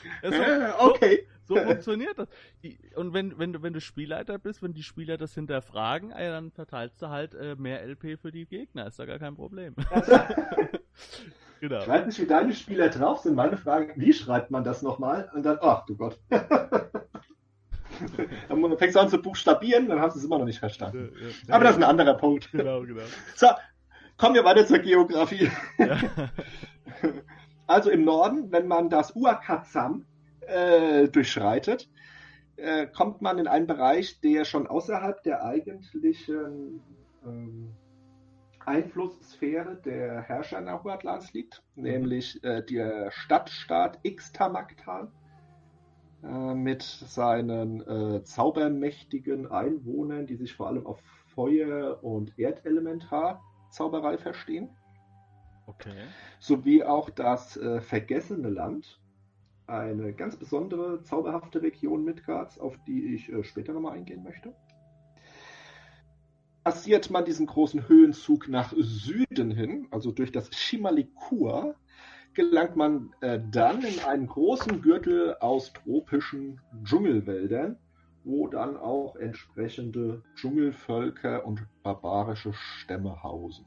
so, 0.22 0.32
okay. 0.78 1.26
So, 1.44 1.56
so 1.56 1.62
funktioniert 1.62 2.18
das. 2.18 2.28
Und 2.94 3.12
wenn, 3.12 3.38
wenn, 3.38 3.52
du, 3.52 3.62
wenn 3.62 3.72
du 3.72 3.80
Spielleiter 3.80 4.38
bist, 4.38 4.62
wenn 4.62 4.74
die 4.74 4.82
Spieler 4.82 5.16
das 5.16 5.34
hinterfragen, 5.34 6.10
dann 6.10 6.50
verteilst 6.50 7.00
du 7.02 7.08
halt 7.08 7.34
äh, 7.34 7.56
mehr 7.56 7.86
LP 7.86 8.18
für 8.20 8.32
die 8.32 8.46
Gegner. 8.46 8.86
Ist 8.86 8.98
da 8.98 9.06
gar 9.06 9.18
kein 9.18 9.34
Problem. 9.34 9.74
genau. 11.60 11.80
Ich 11.80 11.88
weiß 11.88 12.06
nicht, 12.06 12.20
wie 12.20 12.26
deine 12.26 12.54
Spieler 12.54 12.88
drauf 12.90 13.20
sind. 13.20 13.34
Meine 13.34 13.56
Frage, 13.56 13.92
wie 13.96 14.12
schreibt 14.12 14.50
man 14.50 14.64
das 14.64 14.82
nochmal? 14.82 15.30
Und 15.34 15.42
dann, 15.42 15.58
ach 15.60 15.84
du 15.86 15.96
Gott. 15.96 16.18
dann 16.30 16.90
fängst 18.78 18.96
du 18.96 19.00
an 19.00 19.08
zu 19.08 19.18
buchstabieren, 19.18 19.88
dann 19.88 20.00
hast 20.00 20.14
du 20.14 20.20
es 20.20 20.24
immer 20.24 20.38
noch 20.38 20.46
nicht 20.46 20.60
verstanden. 20.60 21.12
Ja, 21.20 21.28
ja. 21.28 21.54
Aber 21.54 21.64
das 21.64 21.72
ist 21.72 21.82
ein 21.82 21.88
anderer 21.88 22.14
Punkt. 22.14 22.50
Genau, 22.52 22.82
genau. 22.82 23.02
So, 23.34 23.48
kommen 24.16 24.36
wir 24.36 24.44
weiter 24.44 24.64
zur 24.66 24.78
Geografie. 24.78 25.50
Ja. 25.78 25.98
Also 27.66 27.90
im 27.90 28.04
Norden, 28.04 28.50
wenn 28.52 28.66
man 28.66 28.90
das 28.90 29.14
Uakazam 29.14 30.04
äh, 30.40 31.08
durchschreitet, 31.08 31.88
äh, 32.56 32.86
kommt 32.86 33.22
man 33.22 33.38
in 33.38 33.46
einen 33.46 33.66
Bereich, 33.66 34.20
der 34.20 34.44
schon 34.44 34.66
außerhalb 34.66 35.22
der 35.22 35.44
eigentlichen 35.44 36.82
ähm, 37.24 37.72
Einflusssphäre 38.64 39.76
der 39.76 40.22
Herrscher 40.22 40.60
Nahuatlans 40.60 41.32
liegt, 41.32 41.62
mhm. 41.74 41.82
nämlich 41.82 42.42
äh, 42.44 42.62
der 42.62 43.10
Stadtstaat 43.10 43.98
Ixtamaktan 44.04 45.10
äh, 46.22 46.54
mit 46.54 46.82
seinen 46.82 47.80
äh, 47.80 48.22
zaubermächtigen 48.22 49.50
Einwohnern, 49.50 50.26
die 50.26 50.36
sich 50.36 50.54
vor 50.54 50.68
allem 50.68 50.86
auf 50.86 51.00
Feuer- 51.34 52.02
und 52.02 52.38
Erdelementar-Zauberei 52.38 54.18
verstehen. 54.18 54.70
Okay. 55.66 56.06
Sowie 56.40 56.82
auch 56.82 57.10
das 57.10 57.56
äh, 57.56 57.80
Vergessene 57.80 58.50
Land, 58.50 59.00
eine 59.66 60.12
ganz 60.12 60.36
besondere, 60.36 61.02
zauberhafte 61.02 61.62
Region 61.62 62.04
Midgards, 62.04 62.58
auf 62.58 62.76
die 62.86 63.14
ich 63.14 63.32
äh, 63.32 63.44
später 63.44 63.72
nochmal 63.72 63.96
eingehen 63.96 64.22
möchte. 64.22 64.54
Passiert 66.64 67.10
man 67.10 67.24
diesen 67.24 67.46
großen 67.46 67.88
Höhenzug 67.88 68.48
nach 68.48 68.72
Süden 68.76 69.50
hin, 69.50 69.88
also 69.90 70.12
durch 70.12 70.30
das 70.30 70.54
Shimalikua, 70.54 71.74
gelangt 72.34 72.76
man 72.76 73.12
äh, 73.20 73.40
dann 73.50 73.82
in 73.82 73.98
einen 74.00 74.26
großen 74.26 74.80
Gürtel 74.80 75.36
aus 75.40 75.72
tropischen 75.72 76.60
Dschungelwäldern, 76.84 77.78
wo 78.24 78.46
dann 78.46 78.76
auch 78.76 79.16
entsprechende 79.16 80.22
Dschungelvölker 80.36 81.44
und 81.44 81.66
barbarische 81.82 82.52
Stämme 82.52 83.22
hausen. 83.22 83.66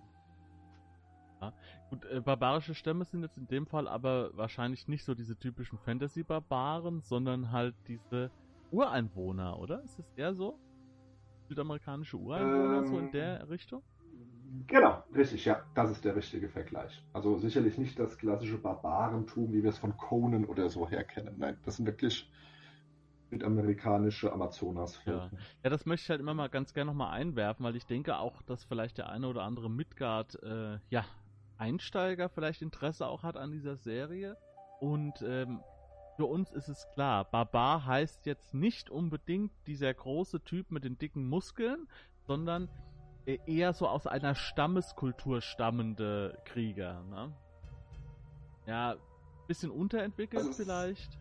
Gut, 1.90 2.06
äh, 2.06 2.22
barbarische 2.22 2.74
Stämme 2.74 3.06
sind 3.06 3.22
jetzt 3.22 3.38
in 3.38 3.48
dem 3.48 3.68
Fall 3.68 3.88
aber 3.88 4.32
wahrscheinlich 4.36 4.88
nicht 4.88 5.04
so 5.04 5.14
diese 5.14 5.38
typischen 5.38 5.78
Fantasy-Barbaren, 5.78 7.02
sondern 7.02 7.52
halt 7.52 7.76
diese 7.88 8.32
Ureinwohner, 8.72 9.60
oder? 9.60 9.84
Ist 9.84 10.00
es 10.00 10.12
eher 10.16 10.34
so? 10.34 10.60
Südamerikanische 11.48 12.18
Ureinwohner, 12.18 12.80
ähm, 12.80 12.88
so 12.88 12.98
in 12.98 13.12
der 13.12 13.42
ähm, 13.42 13.48
Richtung? 13.48 13.84
Genau, 14.68 15.04
richtig, 15.14 15.46
ja. 15.46 15.62
Das 15.76 15.92
ist 15.92 16.04
der 16.04 16.16
richtige 16.16 16.50
Vergleich. 16.50 17.04
Also 17.14 17.38
sicherlich 17.38 17.78
nicht 17.78 18.00
das 18.00 18.18
klassische 18.18 18.58
Barbarentum, 18.58 19.54
wie 19.54 19.62
wir 19.62 19.70
es 19.70 19.78
von 19.78 19.96
Conan 19.96 20.46
oder 20.46 20.70
so 20.70 20.90
her 20.90 21.04
kennen. 21.04 21.36
Nein, 21.38 21.58
das 21.64 21.78
sind 21.78 21.86
wirklich 21.86 22.32
südamerikanische 23.30 24.32
Amazonas 24.32 25.02
ja. 25.06 25.30
ja, 25.64 25.70
das 25.70 25.86
möchte 25.86 26.04
ich 26.04 26.10
halt 26.10 26.20
immer 26.20 26.34
mal 26.34 26.48
ganz 26.48 26.74
gerne 26.74 26.92
nochmal 26.92 27.12
einwerfen, 27.12 27.66
weil 27.66 27.76
ich 27.76 27.86
denke 27.86 28.18
auch, 28.18 28.42
dass 28.44 28.64
vielleicht 28.64 28.98
der 28.98 29.10
eine 29.10 29.28
oder 29.28 29.44
andere 29.44 29.70
Midgard, 29.70 30.42
äh, 30.44 30.80
ja, 30.90 31.06
Einsteiger 31.58 32.30
vielleicht 32.30 32.62
Interesse 32.62 33.08
auch 33.08 33.24
hat 33.24 33.38
an 33.38 33.52
dieser 33.52 33.76
Serie. 33.78 34.38
Und 34.80 35.22
ähm, 35.22 35.62
für 36.18 36.26
uns 36.26 36.52
ist 36.52 36.70
es 36.70 36.88
klar, 36.94 37.26
Barbar 37.26 37.86
heißt 37.86 38.26
jetzt 38.26 38.54
nicht 38.54 38.90
unbedingt 38.90 39.52
dieser 39.68 39.94
große 39.94 40.42
Typ 40.44 40.72
mit 40.72 40.84
den 40.84 40.98
dicken 40.98 41.28
Muskeln, 41.28 41.88
sondern 42.26 42.70
e-, 43.26 43.40
eher 43.46 43.74
so 43.74 43.88
aus 43.88 44.08
einer 44.08 44.36
Stammeskultur 44.36 45.42
stammende 45.42 46.38
Krieger. 46.46 47.04
Ne? 47.10 47.34
Ja, 48.66 48.96
bisschen 49.48 49.72
unterentwickelt 49.72 50.42
also 50.42 50.54
vielleicht. 50.54 51.20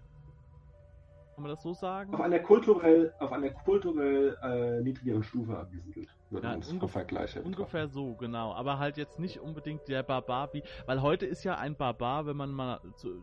Kann 1.34 1.42
man 1.42 1.50
das 1.50 1.62
so 1.62 1.74
sagen? 1.74 2.14
Auf 2.14 2.20
einer 2.20 2.38
kulturell, 2.38 3.12
auf 3.18 3.32
einer 3.32 3.50
kulturell 3.50 4.38
äh, 4.42 4.80
niedrigeren 4.82 5.24
Stufe 5.24 5.58
angesiedelt. 5.58 6.08
Würde 6.34 6.48
ja, 6.48 6.54
ungef 6.70 6.90
Vergleiche 6.90 7.42
ungefähr 7.42 7.88
so, 7.88 8.14
genau. 8.14 8.52
Aber 8.54 8.78
halt 8.78 8.96
jetzt 8.96 9.18
nicht 9.18 9.40
unbedingt 9.40 9.88
der 9.88 10.02
Barbar 10.02 10.52
wie. 10.52 10.62
Weil 10.86 11.00
heute 11.00 11.26
ist 11.26 11.44
ja 11.44 11.56
ein 11.56 11.76
Barbar, 11.76 12.26
wenn 12.26 12.36
man 12.36 12.50
mal 12.50 12.80
zu, 12.96 13.22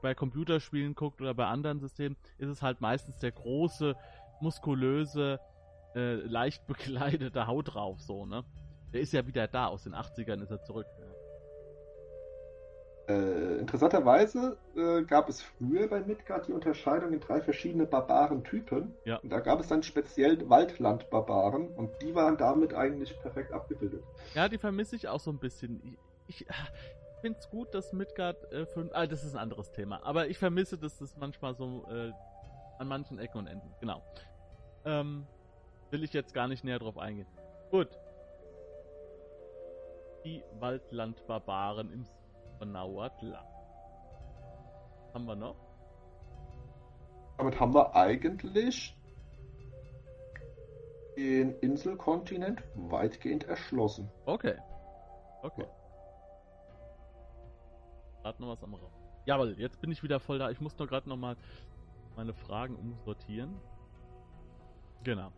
bei 0.00 0.14
Computerspielen 0.14 0.94
guckt 0.94 1.20
oder 1.20 1.34
bei 1.34 1.46
anderen 1.46 1.80
Systemen, 1.80 2.16
ist 2.38 2.48
es 2.48 2.62
halt 2.62 2.80
meistens 2.80 3.18
der 3.18 3.32
große, 3.32 3.96
muskulöse, 4.40 5.40
äh, 5.94 6.14
leicht 6.14 6.66
bekleidete 6.66 7.46
Haut 7.46 7.74
drauf, 7.74 8.00
so, 8.00 8.26
ne? 8.26 8.44
Der 8.92 9.00
ist 9.00 9.12
ja 9.12 9.26
wieder 9.26 9.46
da, 9.46 9.66
aus 9.66 9.84
den 9.84 9.94
80ern 9.94 10.42
ist 10.42 10.50
er 10.50 10.62
zurück. 10.62 10.86
Ja. 10.98 11.09
Äh, 13.10 13.58
interessanterweise 13.58 14.56
äh, 14.76 15.02
gab 15.02 15.28
es 15.28 15.42
früher 15.42 15.88
bei 15.88 16.00
Midgard 16.00 16.46
die 16.46 16.52
Unterscheidung 16.52 17.12
in 17.12 17.18
drei 17.18 17.40
verschiedene 17.40 17.84
Barbarentypen. 17.84 18.94
Ja. 19.04 19.16
Und 19.16 19.30
da 19.30 19.40
gab 19.40 19.58
es 19.58 19.66
dann 19.66 19.82
speziell 19.82 20.48
Waldland-Barbaren 20.48 21.70
und 21.70 21.90
die 22.02 22.14
waren 22.14 22.36
damit 22.36 22.72
eigentlich 22.72 23.18
perfekt 23.20 23.52
abgebildet. 23.52 24.04
Ja, 24.34 24.48
die 24.48 24.58
vermisse 24.58 24.94
ich 24.94 25.08
auch 25.08 25.18
so 25.18 25.32
ein 25.32 25.38
bisschen. 25.38 25.96
Ich, 26.28 26.42
ich 26.42 26.46
finde 27.20 27.38
es 27.40 27.50
gut, 27.50 27.74
dass 27.74 27.92
Midgard 27.92 28.52
äh, 28.52 28.64
fünf, 28.66 28.90
ah, 28.94 29.06
das 29.06 29.24
ist 29.24 29.34
ein 29.34 29.40
anderes 29.40 29.72
Thema. 29.72 30.04
Aber 30.04 30.28
ich 30.28 30.38
vermisse 30.38 30.78
das, 30.78 30.96
das 30.98 31.16
manchmal 31.16 31.54
so 31.56 31.84
äh, 31.90 32.12
an 32.78 32.86
manchen 32.86 33.18
Ecken 33.18 33.38
und 33.38 33.46
Enden. 33.48 33.74
Genau. 33.80 34.02
Ähm, 34.84 35.26
will 35.90 36.04
ich 36.04 36.12
jetzt 36.12 36.32
gar 36.32 36.46
nicht 36.46 36.62
näher 36.62 36.78
drauf 36.78 36.96
eingehen. 36.96 37.26
Gut. 37.72 37.88
Die 40.24 40.44
Waldland-Barbaren 40.60 41.92
im 41.92 42.04
Nauatla. 42.64 43.44
Haben 45.14 45.24
wir 45.26 45.36
noch? 45.36 45.56
Damit 47.38 47.58
haben 47.58 47.74
wir 47.74 47.94
eigentlich 47.94 48.96
den 51.16 51.52
Inselkontinent 51.60 52.62
weitgehend 52.74 53.44
erschlossen. 53.44 54.10
Okay. 54.26 54.56
Okay. 55.42 55.66
Gerade 58.22 58.42
noch 58.42 58.48
was 58.48 58.62
am 58.62 58.74
Raum. 58.74 58.92
Jawohl, 59.24 59.54
jetzt 59.58 59.80
bin 59.80 59.90
ich 59.90 60.02
wieder 60.02 60.20
voll 60.20 60.38
da. 60.38 60.50
Ich 60.50 60.60
muss 60.60 60.78
nur 60.78 60.88
gerade 60.88 61.08
noch 61.08 61.16
mal 61.16 61.36
meine 62.16 62.34
Fragen 62.34 62.76
umsortieren. 62.76 63.56
Genau. 65.04 65.32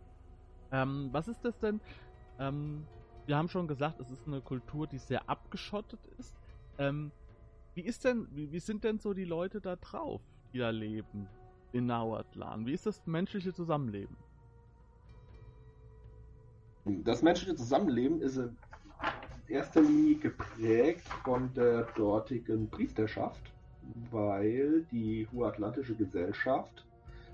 Ähm, 0.71 1.09
was 1.11 1.27
ist 1.27 1.43
das 1.45 1.57
denn? 1.59 1.79
Ähm, 2.39 2.85
wir 3.25 3.37
haben 3.37 3.47
schon 3.47 3.67
gesagt, 3.67 3.99
es 3.99 4.09
ist 4.09 4.27
eine 4.27 4.41
Kultur, 4.41 4.87
die 4.87 4.97
sehr 4.97 5.29
abgeschottet 5.29 5.99
ist. 6.17 6.35
Ähm, 6.77 7.11
wie 7.75 7.81
ist 7.81 8.05
denn, 8.05 8.27
wie, 8.31 8.51
wie, 8.51 8.59
sind 8.59 8.83
denn 8.83 8.99
so 8.99 9.13
die 9.13 9.25
Leute 9.25 9.61
da 9.61 9.75
drauf, 9.75 10.21
die 10.53 10.59
da 10.59 10.69
leben 10.69 11.27
in 11.71 11.85
Nauatlan? 11.87 12.65
Wie 12.65 12.73
ist 12.73 12.85
das 12.85 13.05
menschliche 13.05 13.53
Zusammenleben? 13.53 14.15
Das 16.85 17.21
menschliche 17.21 17.55
Zusammenleben 17.55 18.21
ist 18.21 18.37
in 18.37 18.57
erster 19.47 19.81
Linie 19.81 20.17
geprägt 20.17 21.07
von 21.23 21.53
der 21.53 21.83
dortigen 21.95 22.69
Priesterschaft, 22.69 23.41
weil 24.11 24.83
die 24.91 25.27
Hohatlantische 25.31 25.95
Gesellschaft 25.95 26.85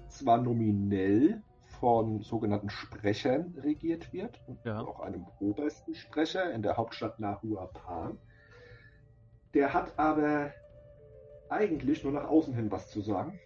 zwar 0.07 0.41
nominell 0.41 1.41
von 1.79 2.21
sogenannten 2.21 2.69
Sprechern 2.69 3.55
regiert 3.63 4.11
wird 4.11 4.39
und 4.47 4.59
ja. 4.65 4.81
auch 4.81 4.99
einem 4.99 5.25
obersten 5.39 5.95
Sprecher 5.95 6.51
in 6.51 6.61
der 6.61 6.77
Hauptstadt 6.77 7.19
Nahuapan, 7.19 8.17
der 9.53 9.73
hat 9.73 9.97
aber 9.97 10.53
eigentlich 11.49 12.03
nur 12.03 12.13
nach 12.13 12.27
außen 12.27 12.53
hin 12.53 12.71
was 12.71 12.89
zu 12.89 13.01
sagen. 13.01 13.39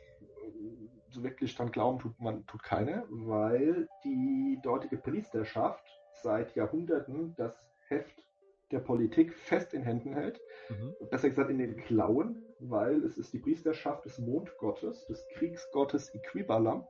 So 1.10 1.24
wirklich 1.24 1.56
dran 1.56 1.72
glauben 1.72 2.00
tut 2.00 2.20
man 2.20 2.46
tut 2.48 2.63
keiner, 2.63 3.06
weil 3.10 3.88
die 4.04 4.60
dortige 4.63 4.98
Priesterschaft 4.98 5.86
seit 6.22 6.56
Jahrhunderten 6.56 7.36
das 7.38 7.56
Heft 7.88 8.24
der 8.72 8.80
Politik 8.80 9.34
fest 9.34 9.74
in 9.74 9.84
Händen 9.84 10.13
hält. 10.13 10.42
Mhm. 10.70 10.96
Besser 11.10 11.30
gesagt 11.30 11.52
in 11.52 11.60
den 11.60 11.78
Klauen, 11.78 12.44
weil 12.60 13.04
es 13.04 13.18
ist 13.18 13.32
die 13.32 13.39
Priesterschaft 13.39 14.06
des 14.06 14.18
Mondgottes, 14.20 15.06
des 15.06 15.26
Kriegsgottes 15.36 16.13
Equibalam, 16.16 16.86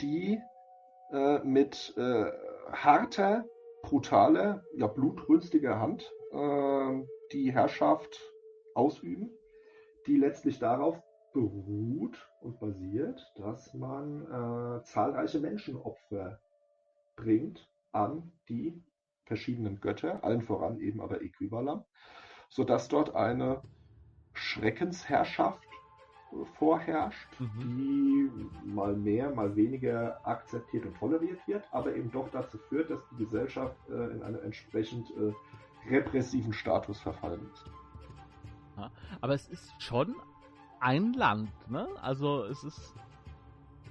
die 0.00 0.38
äh, 1.12 1.38
mit 1.44 1.94
äh, 1.96 2.30
harter, 2.70 3.44
brutaler, 3.82 4.64
ja 4.74 4.86
blutrünstiger 4.86 5.80
Hand 5.80 6.12
äh, 6.32 7.02
die 7.32 7.52
Herrschaft 7.52 8.20
ausüben, 8.74 9.30
die 10.06 10.16
letztlich 10.16 10.58
darauf 10.58 11.02
beruht 11.32 12.28
und 12.40 12.60
basiert, 12.60 13.32
dass 13.36 13.72
man 13.74 14.22
äh, 14.26 14.84
zahlreiche 14.84 15.40
Menschenopfer 15.40 16.40
bringt 17.16 17.68
an 17.92 18.32
die 18.48 18.82
verschiedenen 19.24 19.80
Götter, 19.80 20.22
allen 20.24 20.42
voran 20.42 20.78
eben 20.80 21.00
aber 21.00 21.22
Äquivalent, 21.22 21.84
sodass 22.48 22.88
dort 22.88 23.14
eine 23.14 23.62
Schreckensherrschaft 24.34 25.68
vorherrscht, 26.58 27.28
mhm. 27.38 27.60
die 27.60 28.68
mal 28.68 28.96
mehr, 28.96 29.30
mal 29.30 29.54
weniger 29.54 30.26
akzeptiert 30.26 30.86
und 30.86 30.96
toleriert 30.96 31.46
wird, 31.46 31.64
aber 31.72 31.94
eben 31.94 32.10
doch 32.10 32.30
dazu 32.30 32.58
führt, 32.58 32.90
dass 32.90 33.00
die 33.10 33.24
Gesellschaft 33.24 33.76
äh, 33.90 34.12
in 34.12 34.22
einen 34.22 34.42
entsprechend 34.42 35.10
äh, 35.10 35.32
repressiven 35.88 36.52
Status 36.52 37.00
verfallen 37.00 37.48
ist. 37.52 37.64
Ja, 38.76 38.90
aber 39.20 39.34
es 39.34 39.48
ist 39.48 39.72
schon 39.82 40.14
ein 40.80 41.12
Land, 41.12 41.50
ne? 41.68 41.88
Also 42.00 42.44
es 42.44 42.64
ist. 42.64 42.94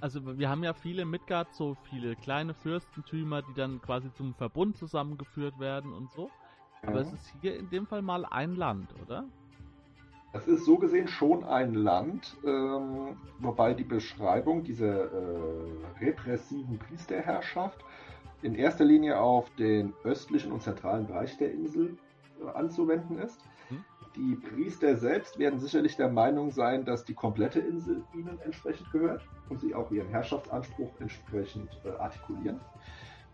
Also 0.00 0.36
wir 0.36 0.48
haben 0.48 0.64
ja 0.64 0.74
viele 0.74 1.04
Midgard, 1.04 1.54
so 1.54 1.76
viele 1.88 2.16
kleine 2.16 2.54
Fürstentümer, 2.54 3.42
die 3.42 3.54
dann 3.54 3.80
quasi 3.80 4.12
zum 4.14 4.34
Verbund 4.34 4.76
zusammengeführt 4.76 5.60
werden 5.60 5.92
und 5.92 6.10
so. 6.10 6.28
Aber 6.82 6.96
ja. 6.96 7.00
es 7.02 7.12
ist 7.12 7.32
hier 7.40 7.56
in 7.56 7.70
dem 7.70 7.86
Fall 7.86 8.02
mal 8.02 8.24
ein 8.24 8.56
Land, 8.56 8.92
oder? 9.00 9.24
Es 10.32 10.48
ist 10.48 10.64
so 10.64 10.78
gesehen 10.78 11.08
schon 11.08 11.44
ein 11.44 11.74
Land, 11.74 12.36
ähm, 12.44 13.16
wobei 13.38 13.74
die 13.74 13.84
Beschreibung 13.84 14.64
dieser 14.64 15.12
äh, 15.12 15.86
repressiven 16.00 16.78
Priesterherrschaft 16.78 17.84
in 18.42 18.54
erster 18.54 18.84
Linie 18.84 19.20
auf 19.20 19.48
den 19.56 19.94
östlichen 20.04 20.52
und 20.52 20.62
zentralen 20.62 21.06
Bereich 21.06 21.36
der 21.38 21.52
Insel 21.52 21.96
äh, 22.40 22.48
anzuwenden 22.50 23.18
ist. 23.18 23.40
Hm. 23.68 23.84
Die 24.16 24.36
Priester 24.36 24.96
selbst 24.96 25.38
werden 25.38 25.60
sicherlich 25.60 25.96
der 25.96 26.10
Meinung 26.10 26.50
sein, 26.50 26.84
dass 26.84 27.04
die 27.04 27.14
komplette 27.14 27.60
Insel 27.60 28.04
ihnen 28.14 28.38
entsprechend 28.44 28.90
gehört 28.92 29.22
und 29.48 29.60
sie 29.60 29.74
auch 29.74 29.90
ihren 29.90 30.08
Herrschaftsanspruch 30.08 30.90
entsprechend 31.00 31.70
äh, 31.84 31.90
artikulieren. 31.90 32.60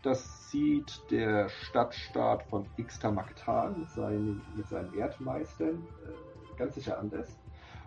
Das 0.03 0.51
sieht 0.51 1.03
der 1.11 1.49
Stadtstaat 1.49 2.45
von 2.45 2.67
Ixtamaktan 2.77 3.81
mit 3.81 3.91
seinen, 3.91 4.43
mit 4.55 4.69
seinen 4.69 4.95
Erdmeistern 4.95 5.87
äh, 6.05 6.59
ganz 6.59 6.77
sicher 6.77 6.99
anders. 6.99 7.37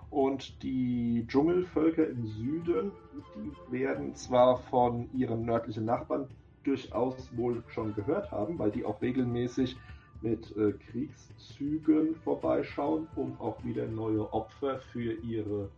Und 0.10 0.62
die 0.62 1.25
Dschungelvölker 1.25 2.05
im 2.05 2.25
Süden, 2.27 2.91
die 3.36 3.71
werden 3.71 4.13
zwar 4.13 4.57
von 4.57 5.10
ihren 5.13 5.45
nördlichen 5.45 5.86
Nachbarn 5.86 6.27
durchaus 6.63 7.15
wohl 7.36 7.63
schon 7.67 7.95
gehört 7.95 8.32
haben, 8.32 8.60
weil 8.60 8.71
die 8.71 8.86
auch 8.86 9.02
regelmäßig 9.02 9.78
mit 10.21 10.56
äh, 10.56 10.74
Kriegszügen 10.74 12.15
vorbeischauen, 12.24 13.08
um 13.15 13.39
auch 13.39 13.63
wieder 13.63 13.88
neue 13.88 14.32
Opfer 14.34 14.80
für 14.80 15.13
ihre 15.13 15.69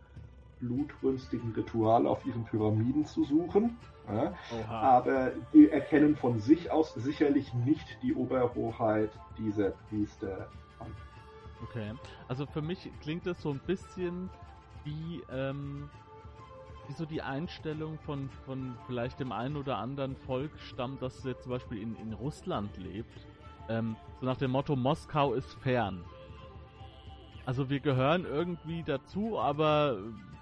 blutrünstigen 0.60 1.52
Rituale 1.52 2.08
auf 2.08 2.24
ihren 2.26 2.44
Pyramiden 2.44 3.04
zu 3.04 3.24
suchen. 3.24 3.76
Ja? 4.08 4.34
Aber 4.70 5.32
die 5.52 5.68
erkennen 5.70 6.16
von 6.16 6.38
sich 6.40 6.70
aus 6.70 6.94
sicherlich 6.94 7.52
nicht 7.54 7.86
die 8.02 8.14
Oberhoheit 8.14 9.10
dieser 9.38 9.70
Priester 9.88 10.48
an. 10.78 10.92
Okay, 11.62 11.92
also 12.28 12.44
für 12.46 12.60
mich 12.60 12.90
klingt 13.00 13.26
das 13.26 13.40
so 13.40 13.50
ein 13.50 13.60
bisschen 13.60 14.28
wie 14.84 15.22
ähm, 15.32 15.88
wie 16.88 16.92
so 16.92 17.06
die 17.06 17.22
Einstellung 17.22 17.98
von, 18.00 18.28
von 18.44 18.76
vielleicht 18.86 19.20
dem 19.20 19.32
einen 19.32 19.56
oder 19.56 19.78
anderen 19.78 20.16
Volk 20.16 20.50
stammt, 20.58 21.02
das 21.02 21.22
jetzt 21.24 21.44
zum 21.44 21.52
Beispiel 21.52 21.80
in, 21.80 21.96
in 21.96 22.12
Russland 22.12 22.76
lebt. 22.76 23.26
Ähm, 23.68 23.96
so 24.20 24.26
nach 24.26 24.36
dem 24.36 24.50
Motto, 24.50 24.76
Moskau 24.76 25.34
ist 25.34 25.54
fern. 25.60 26.04
Also 27.46 27.70
wir 27.70 27.80
gehören 27.80 28.24
irgendwie 28.24 28.82
dazu, 28.82 29.38
aber 29.38 29.98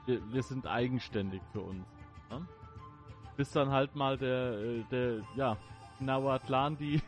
wir, 0.07 0.20
wir 0.33 0.42
sind 0.42 0.66
eigenständig 0.66 1.42
für 1.52 1.61
uns. 1.61 1.87
Ne? 2.31 2.46
bis 3.37 3.50
dann 3.50 3.70
halt 3.70 3.94
mal 3.96 4.16
der, 4.16 4.52
äh, 4.52 4.85
der, 4.90 5.20
ja, 5.37 5.57
Nahuatlan 6.00 6.76
die, 6.76 7.00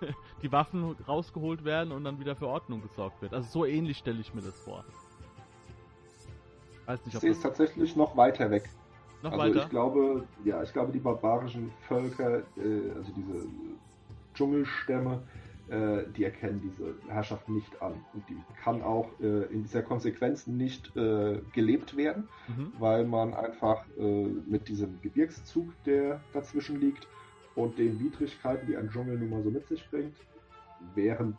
die 0.42 0.52
Waffen 0.52 0.96
rausgeholt 1.06 1.64
werden 1.64 1.92
und 1.92 2.04
dann 2.04 2.18
wieder 2.18 2.36
für 2.36 2.48
Ordnung 2.48 2.82
gesorgt 2.82 3.20
wird. 3.22 3.34
Also 3.34 3.48
so 3.48 3.64
ähnlich 3.64 3.98
stelle 3.98 4.20
ich 4.20 4.34
mir 4.34 4.42
das 4.42 4.58
vor. 4.60 4.84
Weiß 6.86 7.04
nicht, 7.06 7.16
ob 7.16 7.20
sehe 7.20 7.30
es 7.30 7.40
tatsächlich 7.40 7.96
noch 7.96 8.16
weiter 8.16 8.50
weg. 8.50 8.68
Noch 9.22 9.32
also 9.32 9.44
weiter? 9.44 9.64
ich 9.64 9.70
glaube, 9.70 10.24
ja, 10.44 10.62
ich 10.62 10.72
glaube, 10.72 10.92
die 10.92 10.98
barbarischen 10.98 11.70
Völker, 11.88 12.38
äh, 12.56 12.90
also 12.96 13.12
diese 13.14 13.46
Dschungelstämme, 14.34 15.22
äh, 15.68 16.04
die 16.16 16.24
erkennen 16.24 16.60
diese 16.62 16.94
Herrschaft 17.08 17.48
nicht 17.48 17.80
an. 17.80 17.92
Und 18.14 18.28
die 18.28 18.36
kann 18.62 18.82
auch 18.82 19.08
äh, 19.20 19.44
in 19.52 19.62
dieser 19.62 19.82
Konsequenz 19.82 20.46
nicht 20.46 20.96
äh, 20.96 21.40
gelebt 21.52 21.96
werden, 21.96 22.28
mhm. 22.48 22.72
weil 22.78 23.04
man 23.04 23.34
einfach 23.34 23.84
äh, 23.98 24.24
mit 24.24 24.68
diesem 24.68 25.00
Gebirgszug, 25.02 25.68
der 25.84 26.20
dazwischen 26.32 26.80
liegt, 26.80 27.06
und 27.56 27.78
den 27.78 27.98
Widrigkeiten, 28.00 28.66
die 28.66 28.76
ein 28.76 28.88
Dschungel 28.88 29.18
nun 29.18 29.30
mal 29.30 29.42
so 29.42 29.50
mit 29.50 29.66
sich 29.66 29.88
bringt, 29.90 30.16
während, 30.94 31.36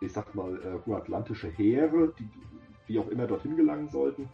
ich 0.00 0.12
sag 0.12 0.34
mal, 0.34 0.54
äh, 0.56 0.86
hohatlantische 0.86 1.48
Heere, 1.48 2.12
die 2.18 2.28
wie 2.86 2.98
auch 2.98 3.08
immer 3.08 3.26
dorthin 3.26 3.56
gelangen 3.56 3.88
sollten, 3.88 4.28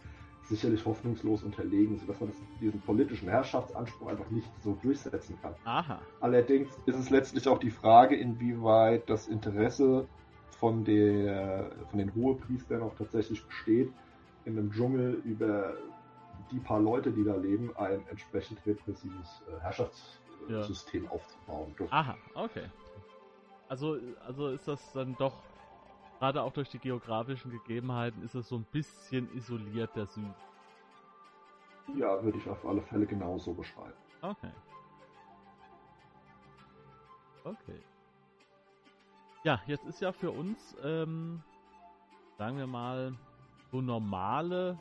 sicherlich 0.49 0.83
hoffnungslos 0.85 1.43
unterlegen, 1.43 1.97
sodass 1.99 2.19
man 2.19 2.29
das, 2.29 2.37
diesen 2.59 2.81
politischen 2.81 3.29
Herrschaftsanspruch 3.29 4.07
einfach 4.07 4.29
nicht 4.31 4.49
so 4.63 4.77
durchsetzen 4.81 5.37
kann. 5.41 5.53
Aha. 5.63 6.01
Allerdings 6.19 6.69
ist 6.85 6.97
es 6.97 7.09
letztlich 7.09 7.47
auch 7.47 7.59
die 7.59 7.69
Frage, 7.69 8.15
inwieweit 8.15 9.09
das 9.09 9.27
Interesse 9.27 10.07
von, 10.49 10.83
der, 10.83 11.71
von 11.89 11.99
den 11.99 12.13
Hohepriestern 12.15 12.81
auch 12.81 12.95
tatsächlich 12.95 13.45
besteht, 13.45 13.93
in 14.45 14.57
einem 14.57 14.71
Dschungel 14.71 15.21
über 15.23 15.75
die 16.51 16.59
paar 16.59 16.79
Leute, 16.79 17.11
die 17.11 17.23
da 17.23 17.35
leben, 17.35 17.71
ein 17.77 18.01
entsprechend 18.09 18.65
repressives 18.65 19.43
äh, 19.47 19.61
Herrschaftssystem 19.61 21.03
ja. 21.03 21.11
aufzubauen. 21.11 21.75
Aha, 21.91 22.17
okay. 22.33 22.63
Also, 23.67 23.97
also 24.25 24.47
ist 24.47 24.67
das 24.67 24.91
dann 24.93 25.15
doch 25.19 25.33
gerade 26.19 26.43
auch 26.43 26.53
durch 26.53 26.69
die 26.69 26.79
geografischen 26.79 27.49
Gegebenheiten 27.51 28.21
ist 28.23 28.35
es 28.35 28.47
so 28.49 28.57
ein 28.57 28.65
bisschen 28.71 29.33
isoliert, 29.35 29.95
der 29.95 30.05
Süden. 30.05 30.35
Ja, 31.95 32.21
würde 32.23 32.37
ich 32.37 32.47
auf 32.47 32.63
alle 32.65 32.81
Fälle 32.83 33.07
genauso 33.07 33.53
beschreiben. 33.53 33.97
Okay. 34.21 34.51
Okay. 37.43 37.79
Ja, 39.43 39.61
jetzt 39.65 39.85
ist 39.85 40.01
ja 40.01 40.11
für 40.11 40.31
uns, 40.31 40.75
ähm, 40.83 41.41
sagen 42.37 42.57
wir 42.57 42.67
mal, 42.67 43.13
so 43.71 43.81
normale 43.81 44.77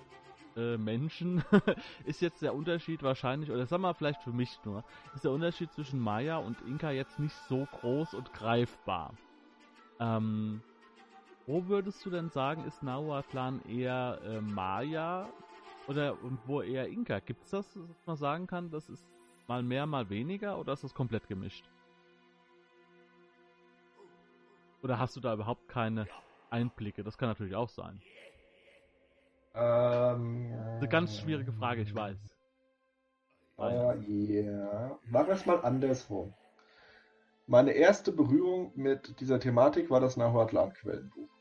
äh, 0.56 0.76
Menschen 0.76 1.44
ist 2.04 2.20
jetzt 2.20 2.42
der 2.42 2.54
Unterschied 2.54 3.02
wahrscheinlich, 3.02 3.50
oder 3.50 3.66
sagen 3.66 3.82
wir 3.82 3.94
vielleicht 3.94 4.22
für 4.22 4.32
mich 4.32 4.58
nur, 4.64 4.82
ist 5.14 5.24
der 5.24 5.30
Unterschied 5.30 5.72
zwischen 5.72 6.00
Maya 6.00 6.38
und 6.38 6.60
Inka 6.62 6.90
jetzt 6.90 7.18
nicht 7.20 7.36
so 7.48 7.66
groß 7.80 8.14
und 8.14 8.32
greifbar. 8.32 9.14
Ähm, 10.00 10.62
wo 11.48 11.66
würdest 11.66 12.04
du 12.04 12.10
denn 12.10 12.28
sagen, 12.28 12.64
ist 12.66 12.82
Nahuatlan 12.82 13.62
eher 13.66 14.20
äh, 14.22 14.40
Maya 14.42 15.26
oder 15.88 16.22
und 16.22 16.38
wo 16.46 16.60
eher 16.60 16.86
Inka? 16.88 17.20
Gibt 17.20 17.42
es 17.42 17.50
das, 17.50 17.72
dass 17.72 18.06
man 18.06 18.16
sagen 18.16 18.46
kann, 18.46 18.70
das 18.70 18.90
ist 18.90 19.02
mal 19.46 19.62
mehr, 19.62 19.86
mal 19.86 20.10
weniger 20.10 20.58
oder 20.58 20.74
ist 20.74 20.84
das 20.84 20.92
komplett 20.92 21.26
gemischt? 21.26 21.64
Oder 24.82 24.98
hast 24.98 25.16
du 25.16 25.20
da 25.20 25.32
überhaupt 25.32 25.66
keine 25.68 26.06
Einblicke? 26.50 27.02
Das 27.02 27.16
kann 27.16 27.30
natürlich 27.30 27.56
auch 27.56 27.70
sein. 27.70 27.98
Ähm, 29.54 30.52
eine 30.76 30.88
ganz 30.88 31.18
schwierige 31.18 31.52
Frage, 31.52 31.80
ich 31.80 31.94
weiß. 31.94 32.18
Äh, 33.58 34.42
ja. 34.42 34.98
Machen 35.06 35.26
wir 35.26 35.34
es 35.34 35.46
mal 35.46 35.64
andersrum. 35.64 36.34
Meine 37.46 37.72
erste 37.72 38.12
Berührung 38.12 38.72
mit 38.74 39.18
dieser 39.20 39.40
Thematik 39.40 39.88
war 39.88 40.00
das 40.00 40.18
Nahuatlan-Quellenbuch. 40.18 41.37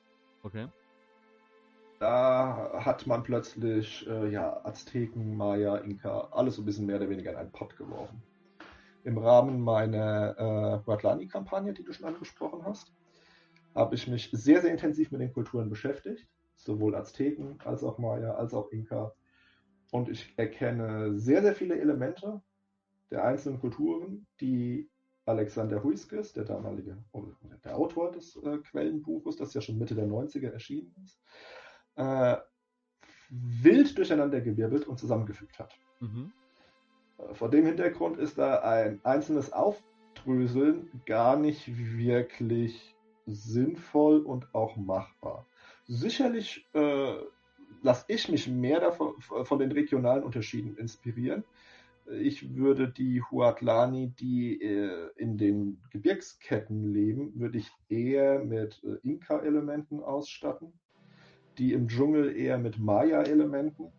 Okay. 0.47 0.67
Da 1.99 2.71
hat 2.85 3.05
man 3.05 3.21
plötzlich 3.23 4.07
äh, 4.07 4.29
ja, 4.29 4.65
Azteken, 4.65 5.35
Maya, 5.35 5.77
Inka, 5.79 6.29
alles 6.31 6.55
so 6.55 6.61
ein 6.61 6.65
bisschen 6.65 6.85
mehr 6.85 6.95
oder 6.95 7.09
weniger 7.09 7.31
in 7.31 7.37
einen 7.37 7.51
Pott 7.51 7.75
geworfen. 7.75 8.21
Im 9.03 9.17
Rahmen 9.17 9.59
meiner 9.59 10.37
äh, 10.37 10.87
Huatlani-Kampagne, 10.87 11.73
die 11.73 11.83
du 11.83 11.91
schon 11.91 12.05
angesprochen 12.07 12.63
hast, 12.63 12.93
habe 13.75 13.95
ich 13.95 14.07
mich 14.07 14.29
sehr, 14.31 14.61
sehr 14.61 14.71
intensiv 14.71 15.11
mit 15.11 15.19
den 15.19 15.33
Kulturen 15.33 15.69
beschäftigt. 15.69 16.25
Sowohl 16.55 16.95
Azteken 16.95 17.59
als 17.65 17.83
auch 17.83 17.97
Maya, 17.97 18.35
als 18.35 18.53
auch 18.53 18.71
Inka. 18.71 19.13
Und 19.91 20.07
ich 20.07 20.33
erkenne 20.37 21.19
sehr, 21.19 21.41
sehr 21.41 21.55
viele 21.55 21.77
Elemente 21.77 22.41
der 23.11 23.25
einzelnen 23.25 23.59
Kulturen, 23.59 24.27
die 24.39 24.89
Alexander 25.27 25.83
Huiskes, 25.83 26.33
der 26.33 26.45
damalige, 26.45 26.97
der 27.63 27.75
Autor 27.75 28.11
des 28.11 28.35
äh, 28.37 28.57
Quellenbuches, 28.59 29.35
das 29.35 29.53
ja 29.53 29.61
schon 29.61 29.77
Mitte 29.77 29.95
der 29.95 30.07
90er 30.07 30.51
erschienen 30.51 30.95
ist, 31.03 31.19
äh, 31.95 32.37
wild 33.29 33.97
durcheinandergewirbelt 33.97 34.87
und 34.87 34.97
zusammengefügt 34.97 35.59
hat. 35.59 35.77
Mhm. 35.99 36.31
Äh, 37.17 37.33
vor 37.33 37.49
dem 37.49 37.65
Hintergrund 37.65 38.17
ist 38.17 38.37
da 38.37 38.59
ein 38.59 39.03
einzelnes 39.03 39.51
Aufdröseln 39.51 40.89
gar 41.05 41.37
nicht 41.37 41.67
wirklich 41.97 42.95
sinnvoll 43.25 44.21
und 44.21 44.53
auch 44.55 44.77
machbar. 44.77 45.45
Sicherlich 45.87 46.69
äh, 46.73 47.15
lasse 47.81 48.05
ich 48.07 48.29
mich 48.29 48.47
mehr 48.47 48.79
davon, 48.79 49.19
von 49.19 49.59
den 49.59 49.73
regionalen 49.73 50.23
Unterschieden 50.23 50.77
inspirieren, 50.77 51.43
ich 52.11 52.55
würde 52.55 52.89
die 52.89 53.21
Huatlani, 53.21 54.13
die 54.19 54.61
äh, 54.61 55.09
in 55.15 55.37
den 55.37 55.81
Gebirgsketten 55.91 56.93
leben, 56.93 57.39
würde 57.39 57.57
ich 57.57 57.69
eher 57.89 58.43
mit 58.43 58.81
äh, 58.83 58.95
Inka-Elementen 59.07 60.01
ausstatten, 60.01 60.73
die 61.57 61.73
im 61.73 61.87
Dschungel 61.87 62.35
eher 62.35 62.57
mit 62.57 62.79
Maya-Elementen 62.79 63.91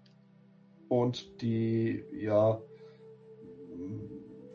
und 0.88 1.42
die 1.42 2.04
ja 2.12 2.60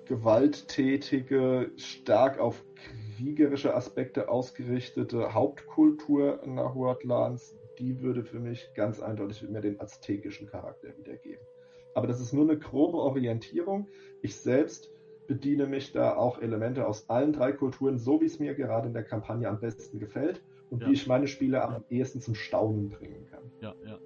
gewalttätige, 0.05 1.71
stark 1.77 2.39
auf 2.39 2.63
kriegerische 2.75 3.73
Aspekte 3.75 4.29
ausgerichtete 4.29 5.33
Hauptkultur 5.33 6.41
Nahuatlans, 6.45 7.55
die 7.79 8.01
würde 8.01 8.23
für 8.23 8.39
mich 8.39 8.69
ganz 8.75 8.99
eindeutig 8.99 9.47
mehr 9.49 9.61
den 9.61 9.79
aztekischen 9.79 10.47
Charakter 10.47 10.97
wiedergeben. 10.97 11.45
Aber 11.93 12.07
das 12.07 12.19
ist 12.19 12.33
nur 12.33 12.43
eine 12.43 12.57
grobe 12.57 12.97
Orientierung. 12.97 13.87
Ich 14.21 14.35
selbst 14.35 14.91
bediene 15.27 15.67
mich 15.67 15.91
da 15.91 16.15
auch 16.15 16.41
Elemente 16.41 16.87
aus 16.87 17.09
allen 17.09 17.33
drei 17.33 17.51
Kulturen, 17.51 17.97
so 17.97 18.21
wie 18.21 18.25
es 18.25 18.39
mir 18.39 18.55
gerade 18.55 18.87
in 18.87 18.93
der 18.93 19.03
Kampagne 19.03 19.47
am 19.47 19.59
besten 19.59 19.99
gefällt 19.99 20.41
und 20.69 20.81
ja. 20.81 20.87
wie 20.87 20.93
ich 20.93 21.07
meine 21.07 21.27
Spiele 21.27 21.63
am 21.63 21.83
ehesten 21.89 22.21
zum 22.21 22.35
Staunen 22.35 22.89
bringen 22.89 23.25
kann. 23.31 23.43
Ja, 23.61 23.75
ja. 23.85 23.99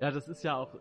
Ja, 0.00 0.10
das 0.10 0.28
ist 0.28 0.44
ja 0.44 0.56
auch, 0.56 0.76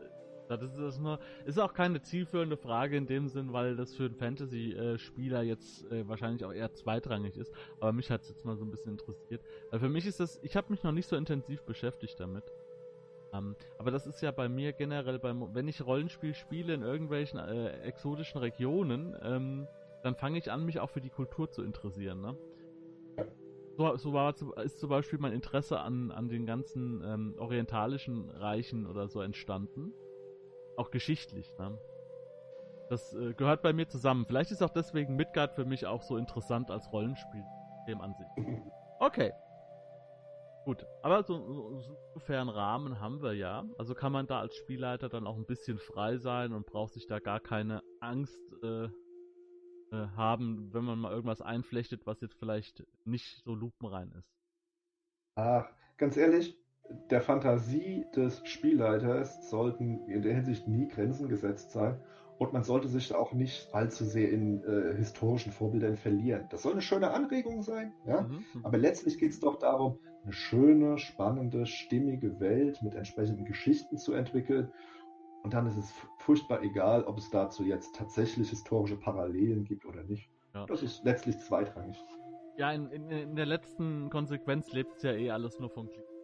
das 0.49 0.61
ist, 0.61 0.77
das 0.77 0.99
nur, 0.99 1.19
ist 1.45 1.57
auch 1.57 1.73
keine 1.73 2.01
zielführende 2.01 2.57
Frage 2.57 2.97
in 2.97 3.07
dem 3.07 3.27
Sinn, 3.27 3.53
weil 3.53 3.75
das 3.75 3.95
für 3.95 4.05
einen 4.05 4.15
Fantasy-Spieler 4.15 5.41
jetzt 5.41 5.89
äh, 5.91 6.07
wahrscheinlich 6.07 6.43
auch 6.43 6.51
eher 6.51 6.73
zweitrangig 6.73 7.37
ist. 7.37 7.51
Aber 7.79 7.93
mich 7.93 8.11
hat 8.11 8.21
es 8.21 8.29
jetzt 8.29 8.45
mal 8.45 8.57
so 8.57 8.65
ein 8.65 8.71
bisschen 8.71 8.91
interessiert. 8.91 9.41
Weil 9.71 9.79
für 9.79 9.89
mich 9.89 10.05
ist 10.05 10.19
das, 10.19 10.39
ich 10.43 10.55
habe 10.55 10.67
mich 10.69 10.83
noch 10.83 10.91
nicht 10.91 11.07
so 11.07 11.15
intensiv 11.15 11.63
beschäftigt 11.63 12.19
damit. 12.19 12.43
Ähm, 13.35 13.55
aber 13.77 13.91
das 13.91 14.07
ist 14.07 14.21
ja 14.21 14.31
bei 14.31 14.49
mir 14.49 14.73
generell, 14.73 15.19
beim, 15.19 15.53
wenn 15.53 15.67
ich 15.67 15.85
Rollenspiel 15.85 16.33
spiele 16.33 16.73
in 16.73 16.81
irgendwelchen 16.81 17.39
äh, 17.39 17.81
exotischen 17.81 18.39
Regionen, 18.39 19.15
ähm, 19.21 19.67
dann 20.03 20.15
fange 20.15 20.37
ich 20.37 20.51
an, 20.51 20.65
mich 20.65 20.79
auch 20.79 20.89
für 20.89 21.01
die 21.01 21.09
Kultur 21.09 21.49
zu 21.49 21.63
interessieren. 21.63 22.21
Ne? 22.21 22.37
So, 23.77 23.97
so 23.97 24.13
war, 24.13 24.33
ist 24.63 24.79
zum 24.79 24.89
Beispiel 24.89 25.19
mein 25.19 25.33
Interesse 25.33 25.79
an, 25.79 26.11
an 26.11 26.29
den 26.29 26.45
ganzen 26.45 27.03
ähm, 27.03 27.35
orientalischen 27.37 28.29
Reichen 28.29 28.85
oder 28.85 29.07
so 29.07 29.21
entstanden. 29.21 29.93
Auch 30.77 30.91
geschichtlich. 30.91 31.51
Ne? 31.57 31.77
Das 32.89 33.13
äh, 33.13 33.33
gehört 33.33 33.61
bei 33.61 33.73
mir 33.73 33.87
zusammen. 33.87 34.25
Vielleicht 34.25 34.51
ist 34.51 34.61
auch 34.61 34.69
deswegen 34.69 35.15
Midgard 35.15 35.53
für 35.53 35.65
mich 35.65 35.87
auch 35.87 36.03
so 36.03 36.17
interessant 36.17 36.71
als 36.71 36.91
Rollenspiel. 36.91 37.43
Dem 37.87 38.01
an 38.01 38.13
sich. 38.13 38.45
Okay. 38.97 39.33
Gut, 40.65 40.83
aber 41.03 41.21
so, 41.21 41.37
so, 41.53 41.79
so 41.79 41.97
ungefähr 42.15 42.41
Rahmen 42.41 42.99
haben 42.99 43.21
wir 43.21 43.33
ja. 43.33 43.63
Also 43.77 43.93
kann 43.93 44.11
man 44.11 44.25
da 44.25 44.39
als 44.39 44.55
Spielleiter 44.55 45.09
dann 45.09 45.27
auch 45.27 45.37
ein 45.37 45.45
bisschen 45.45 45.77
frei 45.77 46.17
sein 46.17 46.53
und 46.53 46.65
braucht 46.65 46.93
sich 46.93 47.05
da 47.05 47.19
gar 47.19 47.39
keine 47.39 47.83
Angst 47.99 48.41
äh, 48.63 48.85
äh, 48.85 48.89
haben, 49.91 50.73
wenn 50.73 50.83
man 50.83 50.97
mal 50.97 51.11
irgendwas 51.11 51.41
einflechtet, 51.41 52.07
was 52.07 52.19
jetzt 52.21 52.33
vielleicht 52.39 52.83
nicht 53.03 53.43
so 53.43 53.53
lupenrein 53.53 54.11
ist. 54.17 54.27
Ach, 55.35 55.69
ganz 55.97 56.17
ehrlich, 56.17 56.57
der 57.11 57.21
Fantasie 57.21 58.07
des 58.15 58.41
Spielleiters 58.47 59.51
sollten 59.51 60.07
in 60.07 60.23
der 60.23 60.33
Hinsicht 60.33 60.67
nie 60.67 60.87
Grenzen 60.87 61.29
gesetzt 61.29 61.73
sein. 61.73 62.01
Und 62.37 62.51
man 62.51 62.63
sollte 62.63 62.89
sich 62.89 63.15
auch 63.15 63.31
nicht 63.33 63.73
allzu 63.73 64.03
sehr 64.03 64.29
in 64.29 64.63
äh, 64.63 64.95
historischen 64.95 65.53
Vorbildern 65.53 65.95
verlieren. 65.95 66.47
Das 66.49 66.63
soll 66.63 66.73
eine 66.73 66.81
schöne 66.81 67.11
Anregung 67.11 67.61
sein, 67.61 67.93
ja. 68.05 68.21
Mhm. 68.21 68.45
mhm. 68.53 68.65
Aber 68.65 68.77
letztlich 68.77 69.17
geht 69.17 69.31
es 69.31 69.39
doch 69.39 69.57
darum, 69.57 69.99
eine 70.23 70.33
schöne, 70.33 70.97
spannende, 70.97 71.65
stimmige 71.65 72.39
Welt 72.39 72.81
mit 72.81 72.95
entsprechenden 72.95 73.45
Geschichten 73.45 73.97
zu 73.97 74.13
entwickeln. 74.13 74.71
Und 75.43 75.53
dann 75.53 75.67
ist 75.67 75.77
es 75.77 75.93
furchtbar 76.17 76.63
egal, 76.63 77.03
ob 77.03 77.19
es 77.19 77.29
dazu 77.29 77.63
jetzt 77.63 77.95
tatsächlich 77.95 78.49
historische 78.49 78.97
Parallelen 78.97 79.63
gibt 79.63 79.85
oder 79.85 80.03
nicht. 80.03 80.29
Ja. 80.53 80.65
Das 80.65 80.81
ist 80.81 81.03
letztlich 81.05 81.37
zweitrangig. 81.37 82.03
Ja, 82.57 82.71
in, 82.71 82.89
in, 82.89 83.09
in 83.11 83.35
der 83.35 83.45
letzten 83.45 84.09
Konsequenz 84.09 84.71
lebt 84.73 84.95
es 84.97 85.03
ja 85.03 85.11
eh 85.11 85.29
alles 85.29 85.59
nur 85.59 85.69
von 85.69 85.89
Klick. 85.89 86.14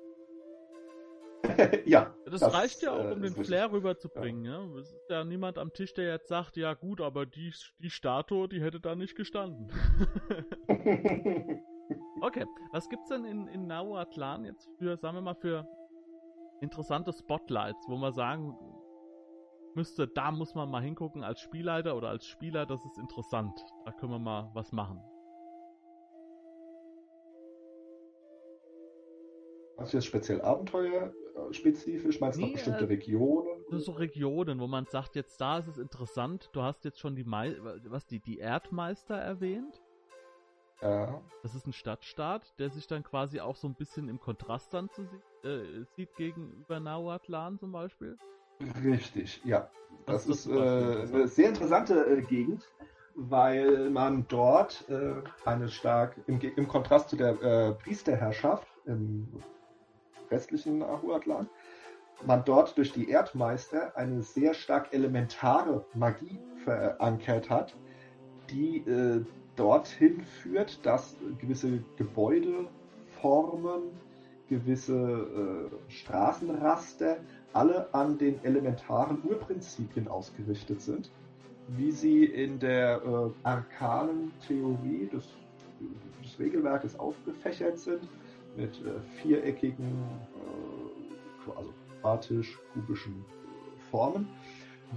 ja. 1.86 2.14
Das, 2.26 2.42
das, 2.42 2.54
reicht 2.54 2.82
ja 2.82 2.92
auch, 2.92 3.12
um 3.12 3.24
äh, 3.24 3.30
den 3.30 3.44
Flair 3.44 3.72
rüberzubringen. 3.72 4.46
Ja. 4.46 4.64
ja. 4.64 4.80
Es 4.80 4.92
ist 4.92 5.10
ja 5.10 5.24
niemand 5.24 5.58
am 5.58 5.74
Tisch, 5.74 5.94
der 5.94 6.10
jetzt 6.12 6.28
sagt, 6.28 6.58
ja 6.58 6.74
gut, 6.74 7.02
aber 7.02 7.26
die, 7.26 7.54
die 7.80 7.90
Statue, 7.90 8.48
die 8.48 8.62
hätte 8.62 8.80
da 8.80 8.96
nicht 8.96 9.16
gestanden. 9.16 9.72
okay, 12.22 12.46
was 12.72 12.90
gibt's 12.90 13.10
denn 13.10 13.26
in, 13.26 13.48
in 13.48 13.68
Nahuatlan 13.68 14.46
jetzt 14.46 14.70
für, 14.78 14.98
sagen 14.98 15.18
wir 15.18 15.22
mal, 15.22 15.36
für 15.36 15.68
interessante 16.62 17.12
Spotlights, 17.12 17.86
wo 17.88 17.98
man 17.98 18.14
sagen 18.14 18.56
müsste, 19.76 20.08
da 20.08 20.32
muss 20.32 20.54
man 20.54 20.70
mal 20.70 20.82
hingucken 20.82 21.24
als 21.24 21.40
Spielleiter 21.40 21.96
oder 21.96 22.10
als 22.10 22.26
Spieler, 22.26 22.66
das 22.66 22.84
ist 22.86 22.98
interessant. 22.98 23.54
Da 23.86 23.92
können 23.92 24.12
wir 24.12 24.20
mal 24.20 24.52
was 24.54 24.72
machen. 24.72 25.02
Du 29.90 29.98
jetzt 29.98 30.06
speziell 30.06 30.42
abenteuerspezifisch? 30.42 32.20
Meinst 32.20 32.38
du 32.38 32.42
nee, 32.42 32.48
noch 32.48 32.54
bestimmte 32.54 32.84
äh, 32.86 32.88
Regionen? 32.88 33.48
So 33.72 33.92
Regionen, 33.94 34.60
wo 34.60 34.68
man 34.68 34.86
sagt, 34.86 35.16
jetzt 35.16 35.40
da 35.40 35.60
ist 35.60 35.68
es 35.68 35.78
interessant. 35.78 36.50
Du 36.54 36.62
hast 36.62 36.86
jetzt 36.86 37.00
schon 37.00 37.16
die, 37.16 37.24
Me 37.24 37.56
was, 37.86 38.06
die, 38.06 38.20
die 38.20 38.40
Erdmeister 38.40 39.16
erwähnt. 39.16 39.82
Ja. 40.82 41.22
Das 41.44 41.54
ist 41.54 41.68
ein 41.68 41.74
Stadtstaat, 41.74 42.58
der 42.60 42.70
sich 42.70 42.88
dann 42.88 43.04
quasi 43.04 43.40
auch 43.40 43.56
so 43.56 43.68
ein 43.68 43.76
bisschen 43.76 44.10
im 44.10 44.20
Kontrast 44.20 44.74
dann 44.74 44.90
zu, 44.90 45.04
äh, 45.44 45.84
sieht 45.96 46.16
gegenüber 46.16 46.80
Nahuatlan 46.80 47.60
zum 47.60 47.72
Beispiel. 47.72 48.18
Richtig, 48.84 49.42
ja. 49.44 49.70
Das, 50.06 50.26
das 50.26 50.38
ist, 50.38 50.46
ist 50.48 50.56
äh, 50.56 51.16
eine 51.16 51.28
sehr 51.28 51.50
interessante 51.50 52.06
äh, 52.06 52.22
Gegend, 52.22 52.68
weil 53.16 53.90
man 53.90 54.26
dort 54.28 54.86
äh, 54.90 55.14
eine 55.46 55.70
stark, 55.70 56.16
im, 56.28 56.40
im, 56.40 56.68
Kontrast 56.68 57.10
zu 57.10 57.16
der 57.16 57.42
äh, 57.42 57.74
Priesterherrschaft 57.74 58.68
im 58.86 59.28
westlichen 60.32 60.82
Ahuatlan, 60.82 61.50
man 62.26 62.44
dort 62.46 62.78
durch 62.78 62.94
die 62.94 63.10
Erdmeister 63.10 63.96
eine 63.98 64.22
sehr 64.24 64.54
stark 64.54 64.94
elementare 64.94 65.86
Magie 65.94 66.40
verankert 66.64 67.50
hat, 67.50 67.76
die 68.50 68.78
äh, 68.78 69.24
dorthin 69.56 70.24
führt, 70.24 70.86
dass 70.86 71.16
gewisse 71.40 71.84
Gebäudeformen, 71.98 73.82
gewisse 74.50 75.70
äh, 75.88 75.92
Straßenraster 75.92 77.18
alle 77.54 77.94
an 77.94 78.18
den 78.18 78.44
elementaren 78.44 79.24
Urprinzipien 79.24 80.08
ausgerichtet 80.08 80.82
sind, 80.82 81.12
wie 81.68 81.92
sie 81.92 82.26
in 82.26 82.60
der 82.60 83.02
äh, 83.04 83.48
arkanen 83.48 84.32
Theorie 84.48 85.08
des, 85.12 85.28
des, 86.24 86.40
Regelwerkes 86.40 86.98
aufgefächert 86.98 87.78
sind, 87.78 88.08
mit 88.56 88.82
äh, 88.86 89.00
viereckigen, 89.22 90.04
äh, 91.48 91.52
also 91.56 91.74
quadratisch-kubischen 92.02 93.14
äh, 93.14 93.80
Formen. 93.90 94.28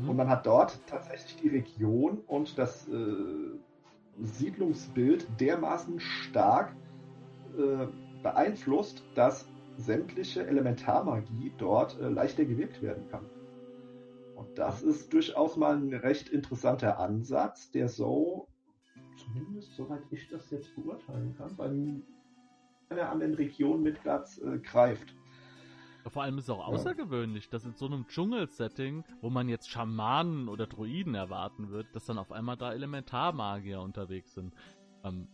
Mhm. 0.01 0.09
Und 0.09 0.17
man 0.17 0.29
hat 0.29 0.47
dort 0.47 0.81
tatsächlich 0.87 1.37
die 1.43 1.49
Region 1.49 2.19
und 2.27 2.59
das 2.59 2.88
Siedlungsbild 4.21 5.27
dermaßen 5.40 5.99
stark 5.99 6.75
beeinflusst, 8.23 9.03
dass 9.17 9.49
sämtliche 9.77 10.47
Elementarmagie 10.47 11.53
dort 11.59 11.99
leichter 12.01 12.45
gewirkt 12.45 12.81
werden 12.81 13.09
kann. 13.11 13.25
Und 14.37 14.57
das 14.59 14.83
ist 14.83 15.12
durchaus 15.12 15.57
mal 15.57 15.77
ein 15.77 15.93
recht 15.93 16.29
interessanter 16.29 16.99
Ansatz, 16.99 17.71
der 17.73 17.88
so, 17.88 18.47
zumindest 19.17 19.75
soweit 19.75 20.03
ich 20.11 20.29
das 20.29 20.51
jetzt 20.51 20.75
beurteilen 20.77 21.35
kann, 21.37 21.57
bei 21.57 21.69
einer 22.88 23.11
anderen 23.11 23.35
Region 23.35 23.83
mit 23.83 24.01
Platz 24.01 24.38
äh, 24.38 24.59
greift. 24.59 25.14
Vor 26.07 26.23
allem 26.23 26.37
ist 26.37 26.44
es 26.44 26.51
auch 26.51 26.66
außergewöhnlich, 26.66 27.49
dass 27.49 27.64
in 27.64 27.75
so 27.75 27.87
einem 27.87 28.07
Dschungelsetting, 28.07 29.05
wo 29.23 29.31
man 29.31 29.49
jetzt 29.49 29.70
Schamanen 29.70 30.49
oder 30.49 30.66
Druiden 30.66 31.14
erwarten 31.14 31.70
wird, 31.70 31.87
dass 31.94 32.05
dann 32.05 32.18
auf 32.18 32.31
einmal 32.31 32.57
da 32.57 32.73
Elementarmagier 32.73 33.81
unterwegs 33.81 34.35
sind. 34.35 34.53
Ähm, 35.03 35.29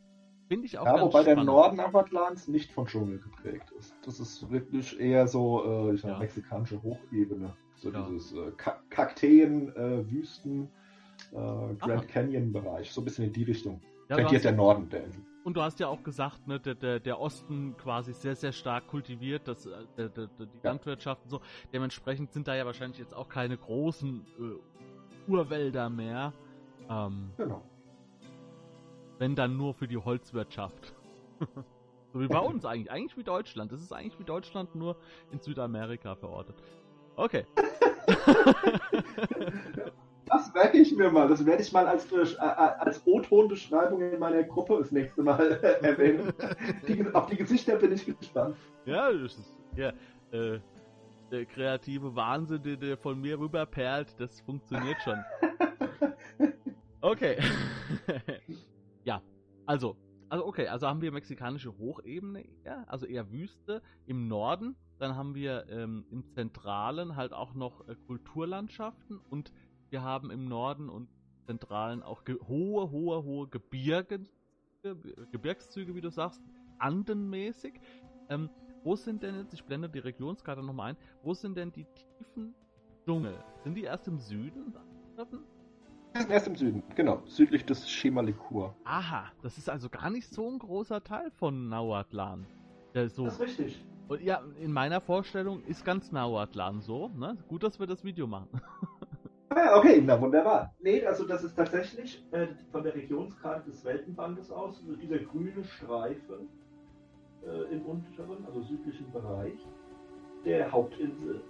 Finde 0.46 0.66
ich 0.66 0.78
auch 0.78 0.86
Ja, 0.86 1.00
wobei 1.00 1.22
spannend. 1.22 1.26
der 1.26 1.44
Norden 1.44 1.80
Avatlans 1.80 2.48
nicht 2.48 2.72
von 2.72 2.86
Dschungel 2.86 3.18
geprägt 3.18 3.70
ist. 3.78 3.94
Das 4.04 4.18
ist 4.18 4.50
wirklich 4.50 4.98
eher 4.98 5.26
so, 5.28 5.88
äh, 5.88 5.94
ich 5.94 6.00
sag, 6.00 6.10
ja. 6.10 6.18
mexikanische 6.18 6.82
Hochebene. 6.82 7.54
So 7.76 7.90
ja. 7.90 8.02
dieses 8.02 8.32
äh, 8.32 8.50
Kakteen, 8.90 9.74
äh, 9.74 10.10
Wüsten, 10.10 10.68
äh, 11.32 11.74
Grand 11.78 12.08
Canyon 12.08 12.52
Bereich. 12.52 12.90
So 12.90 13.00
ein 13.00 13.04
bisschen 13.04 13.26
in 13.26 13.32
die 13.32 13.44
Richtung. 13.44 13.80
Ja, 14.08 14.16
Tendiert 14.16 14.44
der 14.44 14.52
Norden 14.52 14.88
der 14.88 15.04
Insel. 15.04 15.22
Und 15.50 15.54
du 15.54 15.62
hast 15.62 15.80
ja 15.80 15.88
auch 15.88 16.04
gesagt, 16.04 16.46
ne, 16.46 16.60
der, 16.60 16.76
der, 16.76 17.00
der 17.00 17.18
Osten 17.18 17.76
quasi 17.76 18.12
sehr, 18.12 18.36
sehr 18.36 18.52
stark 18.52 18.86
kultiviert, 18.86 19.48
das, 19.48 19.66
äh, 19.66 19.84
der, 19.96 20.08
der, 20.08 20.28
die. 20.28 20.46
Landwirtschaft 20.62 21.24
und 21.24 21.30
so. 21.30 21.40
Dementsprechend 21.72 22.30
sind 22.30 22.46
da 22.46 22.54
ja 22.54 22.64
wahrscheinlich 22.66 23.00
jetzt 23.00 23.12
auch 23.12 23.28
keine 23.28 23.56
großen 23.56 24.24
äh, 24.38 25.28
Urwälder 25.28 25.90
mehr. 25.90 26.32
Ähm, 26.88 27.32
genau. 27.36 27.64
Wenn 29.18 29.34
dann 29.34 29.56
nur 29.56 29.74
für 29.74 29.88
die 29.88 29.96
Holzwirtschaft. 29.96 30.94
so 32.12 32.20
wie 32.20 32.28
bei 32.28 32.38
uns 32.38 32.64
eigentlich. 32.64 32.92
Eigentlich 32.92 33.16
wie 33.16 33.24
Deutschland. 33.24 33.72
Das 33.72 33.82
ist 33.82 33.92
eigentlich 33.92 34.20
wie 34.20 34.24
Deutschland 34.24 34.76
nur 34.76 34.94
in 35.32 35.40
Südamerika 35.40 36.14
verortet. 36.14 36.62
Okay. 37.16 37.44
Das 40.30 40.54
merke 40.54 40.78
ich 40.78 40.96
mir 40.96 41.10
mal. 41.10 41.28
Das 41.28 41.44
werde 41.44 41.62
ich 41.62 41.72
mal 41.72 41.86
als, 41.86 42.10
äh, 42.12 42.36
als 42.38 43.04
O-Ton-Beschreibung 43.06 44.00
in 44.00 44.18
meiner 44.18 44.44
Gruppe 44.44 44.78
das 44.78 44.92
nächste 44.92 45.22
Mal 45.22 45.52
erwähnen. 45.82 46.32
Die, 46.86 47.04
auf 47.12 47.26
die 47.26 47.36
Gesichter 47.36 47.76
bin 47.76 47.92
ich 47.92 48.06
gespannt. 48.06 48.56
Ja, 48.84 49.12
das 49.12 49.38
ist 49.38 49.54
ja, 49.76 49.92
äh, 50.30 50.60
der 51.30 51.46
kreative 51.46 52.14
Wahnsinn, 52.14 52.62
der, 52.62 52.76
der 52.76 52.96
von 52.96 53.20
mir 53.20 53.38
rüberperlt, 53.38 54.14
das 54.18 54.40
funktioniert 54.40 54.96
schon. 55.02 55.18
Okay. 57.02 57.38
Ja, 59.04 59.22
also, 59.64 59.96
also 60.28 60.44
okay, 60.46 60.68
also 60.68 60.86
haben 60.86 61.00
wir 61.00 61.10
mexikanische 61.10 61.78
Hochebene, 61.78 62.44
ja, 62.66 62.84
also 62.86 63.06
eher 63.06 63.32
Wüste 63.32 63.80
im 64.04 64.28
Norden. 64.28 64.76
Dann 64.98 65.16
haben 65.16 65.34
wir 65.34 65.66
ähm, 65.70 66.04
im 66.10 66.26
Zentralen 66.26 67.16
halt 67.16 67.32
auch 67.32 67.54
noch 67.54 67.88
äh, 67.88 67.94
Kulturlandschaften 68.06 69.18
und 69.30 69.52
wir 69.90 70.02
haben 70.02 70.30
im 70.30 70.46
Norden 70.46 70.88
und 70.88 71.08
Zentralen 71.46 72.02
auch 72.02 72.22
hohe, 72.48 72.90
hohe, 72.90 73.24
hohe 73.24 73.48
Gebirge, 73.48 74.20
Gebirgszüge, 75.32 75.94
wie 75.94 76.00
du 76.00 76.10
sagst, 76.10 76.40
andenmäßig. 76.78 77.74
Ähm, 78.28 78.48
wo 78.82 78.96
sind 78.96 79.22
denn 79.22 79.36
jetzt, 79.36 79.52
ich 79.52 79.64
blende 79.64 79.88
die 79.88 79.98
Regionskarte 79.98 80.62
nochmal 80.62 80.90
ein, 80.90 80.96
wo 81.22 81.34
sind 81.34 81.56
denn 81.56 81.72
die 81.72 81.84
tiefen 81.84 82.54
Dschungel? 83.04 83.36
Sind 83.64 83.74
die 83.74 83.82
erst 83.82 84.08
im 84.08 84.18
Süden? 84.18 84.74
Erst 86.28 86.46
im 86.46 86.56
Süden, 86.56 86.82
genau. 86.94 87.22
Südlich 87.26 87.64
des 87.66 87.90
Schemalikur. 87.90 88.74
Aha, 88.84 89.30
das 89.42 89.58
ist 89.58 89.68
also 89.68 89.88
gar 89.88 90.10
nicht 90.10 90.28
so 90.28 90.48
ein 90.48 90.58
großer 90.58 91.02
Teil 91.04 91.30
von 91.32 91.68
Nauatlan. 91.68 92.46
So. 92.94 93.24
Das 93.24 93.34
ist 93.34 93.40
richtig. 93.40 93.84
Und 94.08 94.22
ja, 94.22 94.42
in 94.60 94.72
meiner 94.72 95.00
Vorstellung 95.00 95.62
ist 95.64 95.84
ganz 95.84 96.10
Nauatlan 96.10 96.80
so. 96.80 97.08
Ne? 97.08 97.36
Gut, 97.46 97.62
dass 97.62 97.78
wir 97.78 97.86
das 97.86 98.02
Video 98.02 98.26
machen. 98.26 98.48
Ah, 99.62 99.76
okay, 99.76 100.00
na 100.00 100.18
wunderbar. 100.18 100.74
Nee, 100.80 101.04
also 101.04 101.24
das 101.24 101.44
ist 101.44 101.54
tatsächlich 101.54 102.24
äh, 102.32 102.46
von 102.72 102.82
der 102.82 102.94
Regionskarte 102.94 103.70
des 103.70 103.84
Weltenbandes 103.84 104.50
aus, 104.50 104.80
also 104.80 104.96
dieser 104.96 105.18
grüne 105.18 105.62
Streifen 105.64 106.48
äh, 107.46 107.74
im 107.74 107.82
unteren, 107.84 108.46
also 108.46 108.62
südlichen 108.62 109.10
Bereich 109.12 109.58
der 110.46 110.72
Hauptinsel. 110.72 111.42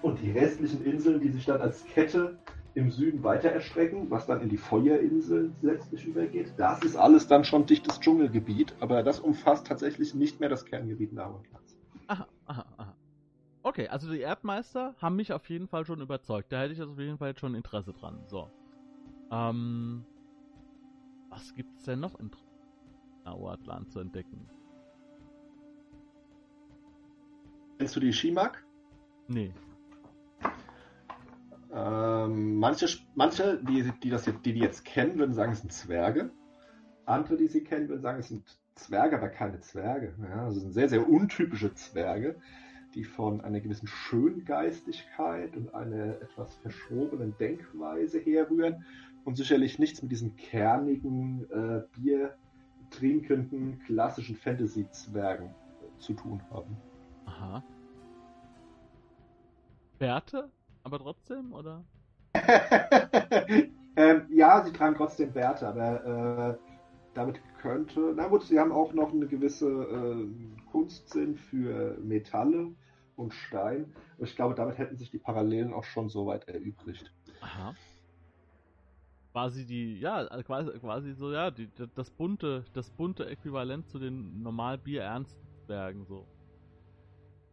Und 0.00 0.22
die 0.22 0.30
restlichen 0.30 0.82
Inseln, 0.84 1.20
die 1.20 1.28
sich 1.28 1.44
dann 1.44 1.60
als 1.60 1.84
Kette 1.84 2.38
im 2.74 2.90
Süden 2.90 3.22
weiter 3.22 3.50
erstrecken, 3.50 4.10
was 4.10 4.26
dann 4.26 4.40
in 4.40 4.48
die 4.48 4.56
Feuerinseln 4.56 5.54
letztlich 5.60 6.06
übergeht. 6.06 6.54
Das 6.56 6.82
ist 6.82 6.96
alles 6.96 7.26
dann 7.26 7.44
schon 7.44 7.66
dichtes 7.66 8.00
Dschungelgebiet, 8.00 8.74
aber 8.80 9.02
das 9.02 9.20
umfasst 9.20 9.66
tatsächlich 9.66 10.14
nicht 10.14 10.40
mehr 10.40 10.48
das 10.48 10.64
Kerngebiet 10.64 11.10
aha, 11.18 11.42
aha. 12.06 12.26
Okay, 13.62 13.88
also 13.88 14.10
die 14.10 14.20
Erdmeister 14.20 14.94
haben 14.98 15.16
mich 15.16 15.32
auf 15.32 15.48
jeden 15.50 15.68
Fall 15.68 15.84
schon 15.84 16.00
überzeugt. 16.00 16.50
Da 16.50 16.60
hätte 16.60 16.72
ich 16.72 16.80
also 16.80 16.92
auf 16.92 16.98
jeden 16.98 17.18
Fall 17.18 17.28
jetzt 17.28 17.40
schon 17.40 17.54
Interesse 17.54 17.92
dran. 17.92 18.22
So. 18.26 18.50
Ähm, 19.30 20.04
was 21.28 21.54
gibt's 21.54 21.84
denn 21.84 22.00
noch 22.00 22.18
in 22.18 22.30
Nauatlan 23.24 23.86
zu 23.88 24.00
entdecken? 24.00 24.48
Kennst 27.78 27.96
du 27.96 28.00
die 28.00 28.12
Shimak? 28.12 28.64
Nee. 29.28 29.52
Ähm, 31.72 32.56
manche, 32.56 32.88
manche 33.14 33.62
die, 33.62 33.92
die, 34.02 34.10
das 34.10 34.26
jetzt, 34.26 34.44
die, 34.44 34.54
die 34.54 34.60
jetzt 34.60 34.84
kennen, 34.84 35.18
würden 35.18 35.34
sagen, 35.34 35.52
es 35.52 35.60
sind 35.60 35.72
Zwerge. 35.72 36.30
Andere, 37.06 37.36
die 37.36 37.46
sie 37.46 37.62
kennen, 37.62 37.88
würden 37.88 38.02
sagen, 38.02 38.20
es 38.20 38.28
sind 38.28 38.58
Zwerge, 38.74 39.16
aber 39.16 39.28
keine 39.28 39.60
Zwerge. 39.60 40.14
Ja, 40.20 40.46
also 40.46 40.60
sind 40.60 40.72
sehr, 40.72 40.88
sehr 40.88 41.08
untypische 41.08 41.72
Zwerge. 41.74 42.40
Die 42.94 43.04
von 43.04 43.40
einer 43.40 43.60
gewissen 43.60 43.86
Schöngeistigkeit 43.86 45.56
und 45.56 45.74
einer 45.74 46.20
etwas 46.20 46.56
verschrobenen 46.56 47.36
Denkweise 47.38 48.18
herrühren 48.18 48.84
und 49.24 49.36
sicherlich 49.36 49.78
nichts 49.78 50.02
mit 50.02 50.10
diesen 50.10 50.36
kernigen, 50.36 51.46
äh, 51.50 51.82
biertrinkenden, 52.90 53.80
klassischen 53.86 54.36
Fantasy-Zwergen 54.36 55.54
zu 55.98 56.14
tun 56.14 56.42
haben. 56.50 56.76
Aha. 57.26 57.62
Bärte? 59.98 60.50
Aber 60.82 60.98
trotzdem, 60.98 61.52
oder? 61.52 61.84
ähm, 63.96 64.22
ja, 64.30 64.64
sie 64.64 64.72
tragen 64.72 64.94
trotzdem 64.96 65.32
Bärte, 65.32 65.68
aber 65.68 66.54
äh, 66.54 66.58
damit 67.14 67.40
könnte. 67.60 68.12
Na 68.16 68.28
gut, 68.28 68.44
sie 68.44 68.58
haben 68.58 68.72
auch 68.72 68.94
noch 68.94 69.12
eine 69.12 69.26
gewisse 69.26 69.68
äh, 69.68 70.28
Kunstsinn 70.70 71.36
für 71.36 71.98
Metalle 71.98 72.72
und 73.16 73.32
Stein. 73.34 73.92
Ich 74.18 74.34
glaube, 74.34 74.54
damit 74.54 74.78
hätten 74.78 74.96
sich 74.96 75.10
die 75.10 75.18
Parallelen 75.18 75.72
auch 75.72 75.84
schon 75.84 76.08
so 76.08 76.26
weit 76.26 76.48
erübrigt. 76.48 77.12
Aha. 77.40 77.74
Quasi 79.32 79.64
die, 79.64 80.00
ja, 80.00 80.16
also 80.16 80.42
quasi, 80.42 80.70
quasi 80.80 81.12
so, 81.14 81.32
ja, 81.32 81.50
die, 81.50 81.70
das 81.94 82.10
bunte, 82.10 82.64
das 82.72 82.90
bunte 82.90 83.26
Äquivalent 83.26 83.88
zu 83.88 83.98
den 83.98 84.42
normal 84.42 84.78
Bier-Ernst-Bergen, 84.78 86.04
so. 86.04 86.26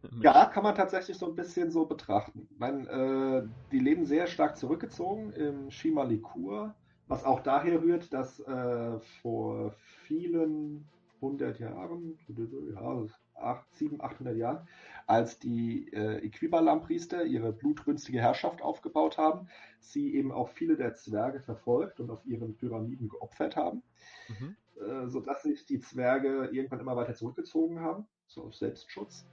Ja, 0.22 0.46
kann 0.46 0.62
man 0.62 0.74
tatsächlich 0.74 1.18
so 1.18 1.26
ein 1.26 1.34
bisschen 1.34 1.70
so 1.70 1.84
betrachten. 1.84 2.48
Man, 2.56 2.86
äh, 2.86 3.42
die 3.72 3.80
leben 3.80 4.06
sehr 4.06 4.28
stark 4.28 4.56
zurückgezogen 4.56 5.32
im 5.32 5.70
Shimalikur, 5.70 6.74
was 7.08 7.24
auch 7.24 7.40
daher 7.40 7.82
rührt, 7.82 8.12
dass 8.12 8.38
äh, 8.40 8.98
vor 9.22 9.74
vielen 10.04 10.88
hundert 11.20 11.58
Jahren, 11.58 12.18
ja, 12.28 13.64
700, 13.72 14.04
800 14.04 14.36
Jahren, 14.36 14.68
als 15.06 15.38
die 15.38 15.92
äh, 15.92 16.18
Equibalam-Priester 16.24 17.24
ihre 17.24 17.52
blutrünstige 17.52 18.20
Herrschaft 18.20 18.62
aufgebaut 18.62 19.18
haben, 19.18 19.48
sie 19.80 20.14
eben 20.14 20.32
auch 20.32 20.48
viele 20.48 20.76
der 20.76 20.94
Zwerge 20.94 21.40
verfolgt 21.40 22.00
und 22.00 22.10
auf 22.10 22.24
ihren 22.26 22.56
Pyramiden 22.56 23.08
geopfert 23.08 23.56
haben, 23.56 23.82
mhm. 24.28 24.56
äh, 24.80 25.08
sodass 25.08 25.42
sich 25.42 25.66
die 25.66 25.80
Zwerge 25.80 26.50
irgendwann 26.52 26.80
immer 26.80 26.96
weiter 26.96 27.14
zurückgezogen 27.14 27.80
haben, 27.80 28.06
so 28.26 28.44
auf 28.44 28.54
Selbstschutz, 28.54 29.26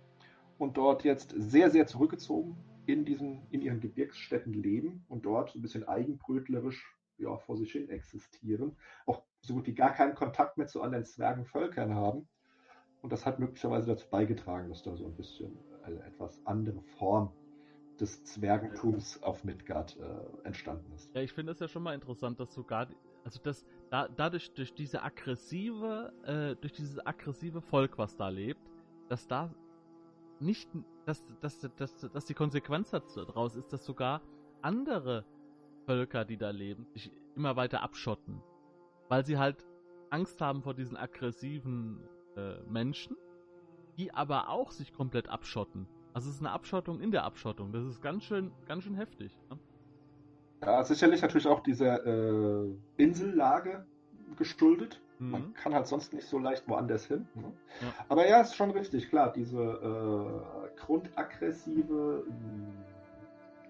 und 0.58 0.78
dort 0.78 1.04
jetzt 1.04 1.34
sehr, 1.38 1.70
sehr 1.70 1.88
zurückgezogen 1.88 2.56
in, 2.86 3.04
diesen, 3.04 3.42
in 3.50 3.62
ihren 3.62 3.82
Gebirgsstätten 3.82 4.54
leben 4.54 5.04
und 5.10 5.26
dort 5.26 5.52
so 5.52 5.60
ein 5.60 5.62
bisschen 5.62 5.88
eigenbrötlerisch 5.88 6.95
ja, 7.18 7.38
vor 7.38 7.58
sich 7.58 7.72
hin 7.72 7.90
existieren, 7.90 8.78
auch 9.06 9.24
so 9.42 9.54
gut 9.56 9.68
wie 9.68 9.76
gar 9.76 9.94
keinen 9.94 10.16
Kontakt 10.16 10.58
mehr 10.58 10.68
zu 10.68 10.82
anderen 10.82 11.06
Zwergenvölkern 11.06 11.94
haben 11.96 12.28
und 13.06 13.12
das 13.12 13.26
hat 13.26 13.38
möglicherweise 13.38 13.86
dazu 13.86 14.10
beigetragen, 14.10 14.70
dass 14.70 14.82
da 14.82 14.96
so 14.96 15.06
ein 15.06 15.16
bisschen 15.16 15.56
eine 15.84 16.04
etwas 16.06 16.44
andere 16.46 16.82
Form 16.98 17.32
des 18.00 18.24
Zwergentums 18.24 19.22
auf 19.22 19.44
Midgard 19.44 19.96
äh, 19.98 20.48
entstanden 20.48 20.92
ist. 20.92 21.14
Ja, 21.14 21.22
ich 21.22 21.32
finde 21.32 21.52
es 21.52 21.60
ja 21.60 21.68
schon 21.68 21.84
mal 21.84 21.94
interessant, 21.94 22.40
dass 22.40 22.52
sogar, 22.52 22.88
also 23.24 23.40
dass 23.44 23.64
da, 23.92 24.08
dadurch 24.08 24.52
durch 24.54 24.74
diese 24.74 25.04
aggressive, 25.04 26.12
äh, 26.26 26.60
durch 26.60 26.74
dieses 26.74 26.98
aggressive 27.06 27.62
Volk, 27.62 28.00
was 28.00 28.18
da 28.18 28.30
lebt, 28.30 28.72
dass 29.08 29.28
da 29.28 29.54
nicht, 30.40 30.68
dass, 31.06 31.24
dass, 31.42 31.60
dass, 31.78 32.10
dass 32.12 32.26
die 32.26 32.34
Konsequenz 32.34 32.90
daraus 32.90 33.56
ist, 33.56 33.72
dass 33.72 33.86
sogar 33.86 34.22
andere 34.64 35.26
Völker, 35.86 36.26
die 36.26 36.38
da 36.38 36.50
leben, 36.50 36.86
sich 36.94 37.12
immer 37.36 37.56
weiter 37.56 37.82
abschotten, 37.84 38.42
weil 39.10 39.26
sie 39.26 39.38
halt 39.38 39.66
Angst 40.10 40.42
haben 40.42 40.62
vor 40.62 40.74
diesen 40.74 40.98
aggressiven 40.98 42.00
äh, 42.36 42.62
Menschen, 42.70 43.18
die 43.98 44.14
aber 44.14 44.50
auch 44.50 44.72
sich 44.72 44.94
komplett 44.94 45.30
abschotten. 45.30 45.88
Also 46.14 46.30
es 46.30 46.36
ist 46.36 46.42
eine 46.42 46.52
Abschottung 46.52 47.02
in 47.02 47.12
der 47.12 47.24
Abschottung. 47.24 47.74
Das 47.74 47.84
ist 47.84 48.02
ganz 48.02 48.24
schön, 48.24 48.52
ganz 48.68 48.84
schön 48.84 48.96
heftig. 48.96 49.38
Ne? 49.50 49.60
Ja, 50.62 50.84
sicherlich 50.84 51.22
natürlich 51.22 51.48
auch 51.48 51.62
dieser 51.62 52.06
äh, 52.06 52.70
Insellage 52.98 53.86
geschuldet. 54.38 55.02
Mhm. 55.20 55.32
Man 55.32 55.54
kann 55.54 55.74
halt 55.74 55.88
sonst 55.88 56.14
nicht 56.14 56.28
so 56.28 56.40
leicht 56.40 56.68
woanders 56.68 57.06
hin. 57.06 57.28
Ne? 57.36 57.52
Ja. 57.82 57.88
Aber 58.10 58.28
ja, 58.28 58.42
ist 58.42 58.56
schon 58.56 58.72
richtig, 58.72 59.10
klar, 59.10 59.32
diese 59.34 59.60
äh, 59.62 60.80
grundaggressive, 60.80 62.24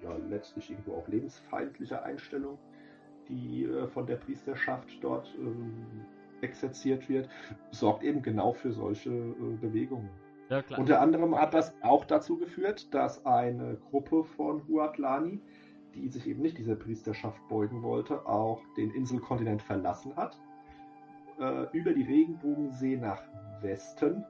ja, 0.05 0.15
letztlich 0.29 0.69
irgendwo 0.69 0.93
auch 0.95 1.07
lebensfeindliche 1.07 2.03
Einstellung, 2.03 2.57
die 3.27 3.65
äh, 3.65 3.87
von 3.87 4.05
der 4.05 4.17
Priesterschaft 4.17 4.87
dort 5.01 5.33
ähm, 5.37 6.05
exerziert 6.41 7.09
wird, 7.09 7.29
sorgt 7.71 8.03
eben 8.03 8.21
genau 8.21 8.53
für 8.53 8.71
solche 8.71 9.09
äh, 9.09 9.57
Bewegungen. 9.59 10.09
Ja, 10.49 10.61
Unter 10.77 11.01
anderem 11.01 11.39
hat 11.39 11.55
das 11.55 11.73
auch 11.81 12.05
dazu 12.05 12.37
geführt, 12.37 12.93
dass 12.93 13.25
eine 13.25 13.77
Gruppe 13.89 14.23
von 14.23 14.67
Huatlani, 14.67 15.41
die 15.95 16.07
sich 16.07 16.27
eben 16.27 16.43
nicht 16.43 16.57
dieser 16.59 16.75
Priesterschaft 16.75 17.41
beugen 17.47 17.81
wollte, 17.81 18.27
auch 18.27 18.61
den 18.77 18.91
Inselkontinent 18.91 19.63
verlassen 19.63 20.15
hat, 20.15 20.37
äh, 21.39 21.65
über 21.75 21.93
die 21.93 22.03
Regenbogensee 22.03 22.95
nach 22.97 23.23
Westen, 23.61 24.23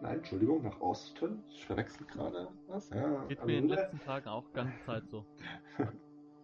nein, 0.00 0.18
Entschuldigung, 0.18 0.62
nach 0.62 0.80
Osten, 0.80 1.42
ich 1.48 1.64
verwechsel 1.66 2.06
gerade 2.06 2.48
was, 2.68 2.90
ja. 2.90 3.24
Geht 3.26 3.38
also 3.40 3.46
mir 3.46 3.58
in 3.58 3.68
den 3.68 3.76
letzten 3.76 4.00
Tagen 4.00 4.28
auch 4.28 4.52
ganze 4.52 4.78
Zeit 4.84 5.08
so. 5.08 5.24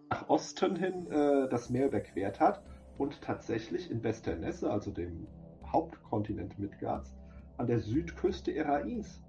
nach 0.09 0.29
Osten 0.29 0.75
hin 0.75 1.07
äh, 1.11 1.49
das 1.49 1.69
Meer 1.69 1.87
überquert 1.87 2.39
hat 2.39 2.61
und 2.97 3.21
tatsächlich 3.21 3.89
in 3.89 4.03
Westernesse, 4.03 4.69
also 4.69 4.91
dem 4.91 5.27
Hauptkontinent 5.65 6.59
Midgards, 6.59 7.15
an 7.57 7.67
der 7.67 7.79
Südküste 7.79 8.53
Erains 8.53 9.21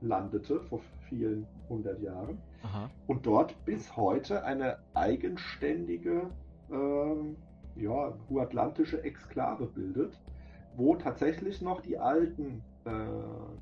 landete 0.00 0.60
vor 0.60 0.80
vielen 1.08 1.46
hundert 1.68 2.00
Jahren 2.00 2.38
Aha. 2.62 2.90
und 3.06 3.26
dort 3.26 3.64
bis 3.64 3.96
heute 3.96 4.44
eine 4.44 4.78
eigenständige 4.92 6.30
äh, 6.70 7.82
ja, 7.82 8.14
huatlantische 8.28 9.02
Exklave 9.02 9.66
bildet, 9.66 10.20
wo 10.76 10.94
tatsächlich 10.96 11.60
noch 11.62 11.80
die 11.80 11.98
alten 11.98 12.62
äh, 12.84 12.90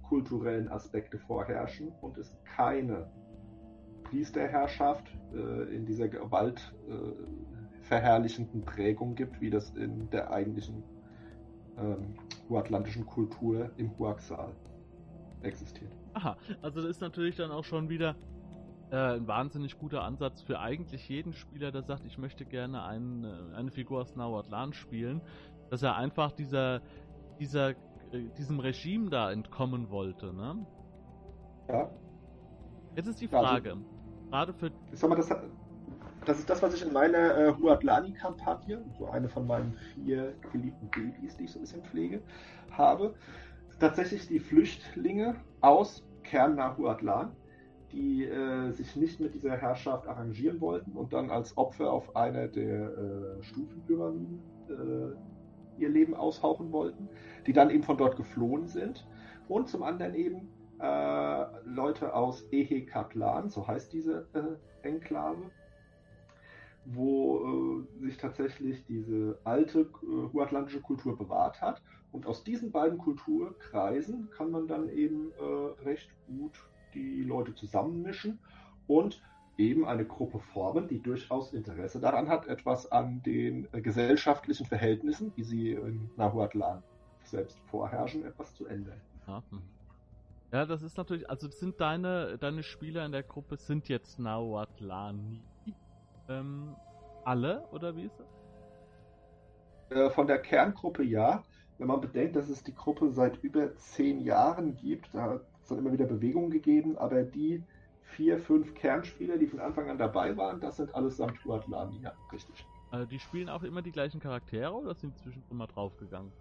kulturellen 0.08 0.68
Aspekte 0.68 1.18
vorherrschen 1.18 1.92
und 2.00 2.18
es 2.18 2.36
keine 2.44 3.10
Priesterherrschaft 4.04 5.06
äh, 5.32 5.74
in 5.74 5.86
dieser 5.86 6.08
Gewalt 6.08 6.74
äh, 6.88 8.52
Prägung 8.64 9.14
gibt, 9.14 9.40
wie 9.40 9.50
das 9.50 9.70
in 9.70 10.08
der 10.10 10.30
eigentlichen 10.30 10.82
ähm, 11.78 12.14
Kultur 13.06 13.70
im 13.76 13.96
Huaxal 13.98 14.54
existiert. 15.42 15.92
Aha, 16.14 16.36
also 16.60 16.80
das 16.80 16.90
ist 16.90 17.00
natürlich 17.00 17.36
dann 17.36 17.50
auch 17.50 17.64
schon 17.64 17.88
wieder 17.88 18.14
äh, 18.90 19.16
ein 19.16 19.26
wahnsinnig 19.26 19.78
guter 19.78 20.02
Ansatz 20.02 20.42
für 20.42 20.60
eigentlich 20.60 21.08
jeden 21.08 21.32
Spieler, 21.32 21.72
der 21.72 21.82
sagt, 21.82 22.04
ich 22.04 22.18
möchte 22.18 22.44
gerne 22.44 22.84
einen, 22.84 23.24
eine 23.54 23.70
Figur 23.70 24.02
aus 24.02 24.14
Nahuatlan 24.16 24.74
spielen, 24.74 25.22
dass 25.70 25.82
er 25.82 25.96
einfach 25.96 26.32
dieser, 26.32 26.82
dieser, 27.40 27.74
diesem 28.12 28.60
Regime 28.60 29.10
da 29.10 29.32
entkommen 29.32 29.90
wollte, 29.90 30.32
ne? 30.32 30.66
Ja. 31.68 31.90
Jetzt 32.96 33.06
ist 33.06 33.20
die 33.20 33.28
Frage, 33.28 33.68
ja, 33.70 33.74
also, 33.74 33.86
gerade 34.30 34.52
für... 34.54 34.70
Sag 34.92 35.10
mal, 35.10 35.16
das 35.16 35.28
das 36.24 36.38
ist 36.38 36.48
das, 36.48 36.62
was 36.62 36.74
ich 36.74 36.86
in 36.86 36.92
meiner 36.92 37.36
äh, 37.36 37.52
Huatlani-Kampagne, 37.52 38.84
so 38.96 39.08
eine 39.08 39.28
von 39.28 39.46
meinen 39.46 39.74
vier 39.94 40.34
geliebten 40.52 40.88
Babys, 40.88 41.36
die 41.36 41.44
ich 41.44 41.50
so 41.50 41.58
ein 41.58 41.62
bisschen 41.62 41.82
pflege, 41.82 42.22
habe. 42.70 43.14
Tatsächlich 43.80 44.28
die 44.28 44.38
Flüchtlinge 44.38 45.34
aus 45.60 46.04
Kern 46.22 46.54
nach 46.54 46.78
Huatlan, 46.78 47.32
die 47.90 48.24
äh, 48.24 48.70
sich 48.70 48.94
nicht 48.94 49.18
mit 49.18 49.34
dieser 49.34 49.56
Herrschaft 49.56 50.06
arrangieren 50.06 50.60
wollten 50.60 50.92
und 50.92 51.12
dann 51.12 51.30
als 51.30 51.56
Opfer 51.58 51.92
auf 51.92 52.14
einer 52.14 52.46
der 52.46 52.96
äh, 52.96 53.42
Stufenpyramiden 53.42 54.40
äh, 54.68 55.31
ihr 55.82 55.88
Leben 55.88 56.14
aushauchen 56.14 56.72
wollten, 56.72 57.08
die 57.46 57.52
dann 57.52 57.70
eben 57.70 57.82
von 57.82 57.96
dort 57.98 58.16
geflohen 58.16 58.68
sind. 58.68 59.06
Und 59.48 59.68
zum 59.68 59.82
anderen 59.82 60.14
eben 60.14 60.48
äh, 60.80 61.44
Leute 61.64 62.14
aus 62.14 62.46
Ehe 62.50 62.86
Katlan, 62.86 63.50
so 63.50 63.66
heißt 63.66 63.92
diese 63.92 64.26
äh, 64.32 64.86
Enklave, 64.86 65.50
wo 66.84 67.84
äh, 68.00 68.04
sich 68.04 68.16
tatsächlich 68.16 68.84
diese 68.86 69.38
alte 69.44 69.80
äh, 69.80 70.32
huatlantische 70.32 70.80
Kultur 70.80 71.16
bewahrt 71.16 71.60
hat. 71.60 71.82
Und 72.10 72.26
aus 72.26 72.44
diesen 72.44 72.72
beiden 72.72 72.98
Kulturkreisen 72.98 74.30
kann 74.30 74.50
man 74.50 74.66
dann 74.66 74.88
eben 74.88 75.32
äh, 75.32 75.82
recht 75.84 76.10
gut 76.26 76.52
die 76.94 77.22
Leute 77.22 77.54
zusammenmischen 77.54 78.38
und 78.86 79.22
eben 79.58 79.86
eine 79.86 80.04
Gruppe 80.04 80.38
formen, 80.38 80.88
die 80.88 81.00
durchaus 81.00 81.52
Interesse 81.52 82.00
daran 82.00 82.28
hat, 82.28 82.46
etwas 82.46 82.90
an 82.90 83.22
den 83.22 83.68
äh, 83.72 83.80
gesellschaftlichen 83.80 84.66
Verhältnissen, 84.66 85.32
wie 85.36 85.44
sie 85.44 85.72
in 85.72 86.10
Nahuatlan 86.16 86.82
selbst 87.24 87.58
vorherrschen, 87.70 88.24
etwas 88.24 88.54
zu 88.54 88.66
ändern. 88.66 89.00
Ja, 89.26 89.42
hm. 89.50 89.62
ja 90.52 90.66
das 90.66 90.82
ist 90.82 90.96
natürlich, 90.96 91.28
also 91.28 91.48
sind 91.48 91.80
deine, 91.80 92.38
deine 92.38 92.62
Spieler 92.62 93.04
in 93.04 93.12
der 93.12 93.22
Gruppe 93.22 93.56
sind 93.56 93.88
jetzt 93.88 94.18
Nahuatlani 94.18 95.42
ähm, 96.28 96.74
alle, 97.24 97.64
oder 97.70 97.96
wie 97.96 98.04
ist 98.04 98.18
das? 98.18 98.26
Äh, 99.96 100.10
von 100.10 100.26
der 100.26 100.38
Kerngruppe 100.38 101.02
ja. 101.02 101.42
Wenn 101.78 101.88
man 101.88 102.00
bedenkt, 102.00 102.36
dass 102.36 102.48
es 102.48 102.62
die 102.62 102.74
Gruppe 102.74 103.10
seit 103.10 103.42
über 103.42 103.74
zehn 103.76 104.20
Jahren 104.20 104.76
gibt, 104.76 105.14
da 105.14 105.40
Es 105.62 105.70
hat 105.70 105.78
immer 105.78 105.92
wieder 105.92 106.06
Bewegung 106.06 106.50
gegeben, 106.50 106.96
aber 106.98 107.22
die 107.22 107.62
vier, 108.16 108.38
fünf 108.38 108.74
Kernspieler, 108.74 109.38
die 109.38 109.46
von 109.46 109.60
Anfang 109.60 109.88
an 109.88 109.98
dabei 109.98 110.36
waren, 110.36 110.60
das 110.60 110.76
sind 110.76 110.94
allesamt 110.94 111.44
Huatlani, 111.44 112.00
ja, 112.02 112.12
richtig. 112.32 112.66
Also 112.90 113.06
die 113.06 113.18
spielen 113.18 113.48
auch 113.48 113.62
immer 113.62 113.82
die 113.82 113.92
gleichen 113.92 114.20
Charaktere 114.20 114.72
oder 114.72 114.94
sind 114.94 115.16
zwischendrin 115.18 115.56
mal 115.56 115.66
draufgegangen? 115.66 116.32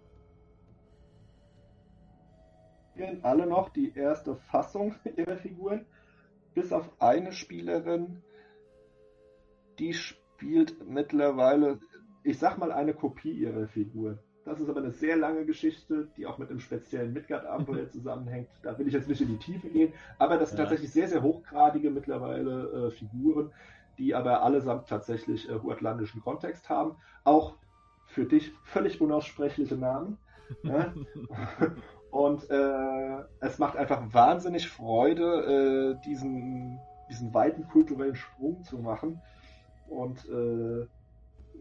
Spielen 2.90 3.24
alle 3.24 3.46
noch 3.46 3.70
die 3.70 3.94
erste 3.94 4.36
Fassung 4.36 4.94
ihrer 5.16 5.36
Figuren, 5.36 5.86
bis 6.54 6.72
auf 6.72 6.90
eine 7.00 7.32
Spielerin, 7.32 8.22
die 9.78 9.94
spielt 9.94 10.86
mittlerweile, 10.86 11.80
ich 12.22 12.38
sag 12.38 12.58
mal, 12.58 12.70
eine 12.70 12.92
Kopie 12.92 13.32
ihrer 13.32 13.66
Figur. 13.68 14.18
Das 14.44 14.58
ist 14.58 14.68
aber 14.68 14.80
eine 14.80 14.90
sehr 14.90 15.16
lange 15.16 15.44
Geschichte, 15.44 16.08
die 16.16 16.26
auch 16.26 16.38
mit 16.38 16.50
einem 16.50 16.60
speziellen 16.60 17.12
Midgard-Abenteuer 17.12 17.88
zusammenhängt. 17.90 18.48
Da 18.62 18.76
will 18.78 18.88
ich 18.88 18.94
jetzt 18.94 19.08
nicht 19.08 19.20
in 19.20 19.28
die 19.28 19.38
Tiefe 19.38 19.68
gehen, 19.68 19.92
aber 20.18 20.36
das 20.36 20.50
sind 20.50 20.58
ja. 20.58 20.64
tatsächlich 20.64 20.92
sehr, 20.92 21.08
sehr 21.08 21.22
hochgradige 21.22 21.90
mittlerweile 21.90 22.88
äh, 22.88 22.90
Figuren, 22.90 23.52
die 23.98 24.14
aber 24.14 24.42
allesamt 24.42 24.88
tatsächlich 24.88 25.48
äh, 25.48 25.52
atlantischen 25.52 26.22
Kontext 26.22 26.68
haben. 26.68 26.96
Auch 27.24 27.54
für 28.06 28.24
dich 28.24 28.52
völlig 28.64 29.00
unaussprechliche 29.00 29.76
Namen. 29.76 30.18
ja? 30.64 30.92
Und 32.10 32.50
äh, 32.50 33.24
es 33.40 33.58
macht 33.58 33.76
einfach 33.76 34.12
wahnsinnig 34.12 34.68
Freude, 34.68 35.96
äh, 35.96 36.04
diesen, 36.04 36.78
diesen 37.08 37.32
weiten 37.32 37.66
kulturellen 37.68 38.16
Sprung 38.16 38.62
zu 38.64 38.76
machen 38.76 39.18
und 39.88 40.18
äh, 40.28 40.86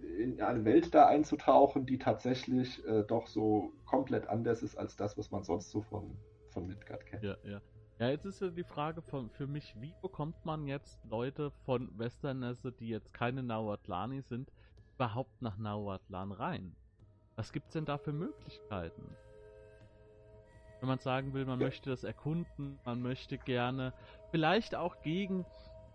in 0.03 0.41
eine 0.41 0.65
Welt 0.65 0.93
da 0.93 1.07
einzutauchen, 1.07 1.85
die 1.85 1.97
tatsächlich 1.97 2.85
äh, 2.85 3.03
doch 3.03 3.27
so 3.27 3.73
komplett 3.85 4.27
anders 4.27 4.63
ist 4.63 4.77
als 4.77 4.95
das, 4.95 5.17
was 5.17 5.31
man 5.31 5.43
sonst 5.43 5.71
so 5.71 5.81
von, 5.81 6.17
von 6.49 6.67
Midgard 6.67 7.05
kennt. 7.05 7.23
Ja, 7.23 7.35
ja. 7.43 7.61
Ja, 7.99 8.09
jetzt 8.09 8.25
ist 8.25 8.41
ja 8.41 8.49
die 8.49 8.63
Frage 8.63 9.03
von, 9.03 9.29
für 9.29 9.45
mich, 9.45 9.75
wie 9.79 9.93
bekommt 10.01 10.43
man 10.43 10.65
jetzt 10.65 10.99
Leute 11.05 11.51
von 11.65 11.87
Westernesse, 11.99 12.71
die 12.71 12.89
jetzt 12.89 13.13
keine 13.13 13.43
Nahuatlani 13.43 14.21
sind, 14.21 14.51
überhaupt 14.95 15.39
nach 15.41 15.57
Nahuatlan 15.57 16.31
rein? 16.31 16.75
Was 17.35 17.51
gibt's 17.51 17.73
denn 17.73 17.85
da 17.85 17.99
für 17.99 18.11
Möglichkeiten? 18.11 19.03
Wenn 20.79 20.89
man 20.89 20.97
sagen 20.97 21.33
will, 21.33 21.45
man 21.45 21.59
ja. 21.59 21.67
möchte 21.67 21.91
das 21.91 22.03
erkunden, 22.03 22.79
man 22.85 23.03
möchte 23.03 23.37
gerne, 23.37 23.93
vielleicht 24.31 24.73
auch 24.73 24.99
gegen 25.03 25.45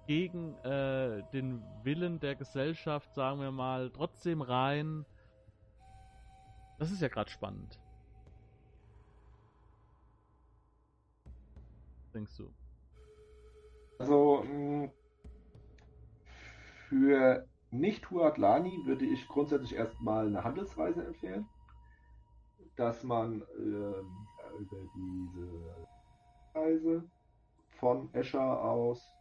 gegen 0.06 0.54
äh, 0.64 1.22
den 1.32 1.62
Willen 1.82 2.20
der 2.20 2.36
Gesellschaft, 2.36 3.12
sagen 3.14 3.40
wir 3.40 3.50
mal, 3.50 3.90
trotzdem 3.90 4.40
rein. 4.40 5.04
Das 6.78 6.90
ist 6.90 7.00
ja 7.00 7.08
gerade 7.08 7.30
spannend. 7.30 7.80
Was 12.04 12.12
denkst 12.12 12.36
du? 12.36 12.52
Also 13.98 14.44
für 16.88 17.46
Nicht-Huatlani 17.70 18.82
würde 18.84 19.06
ich 19.06 19.26
grundsätzlich 19.26 19.74
erstmal 19.74 20.26
eine 20.26 20.44
Handelsreise 20.44 21.04
empfehlen, 21.04 21.48
dass 22.76 23.02
man 23.02 23.42
äh, 23.42 24.54
über 24.58 24.76
diese 24.94 25.86
Reise 26.54 27.04
von 27.78 28.12
Escher 28.14 28.62
aus 28.62 29.16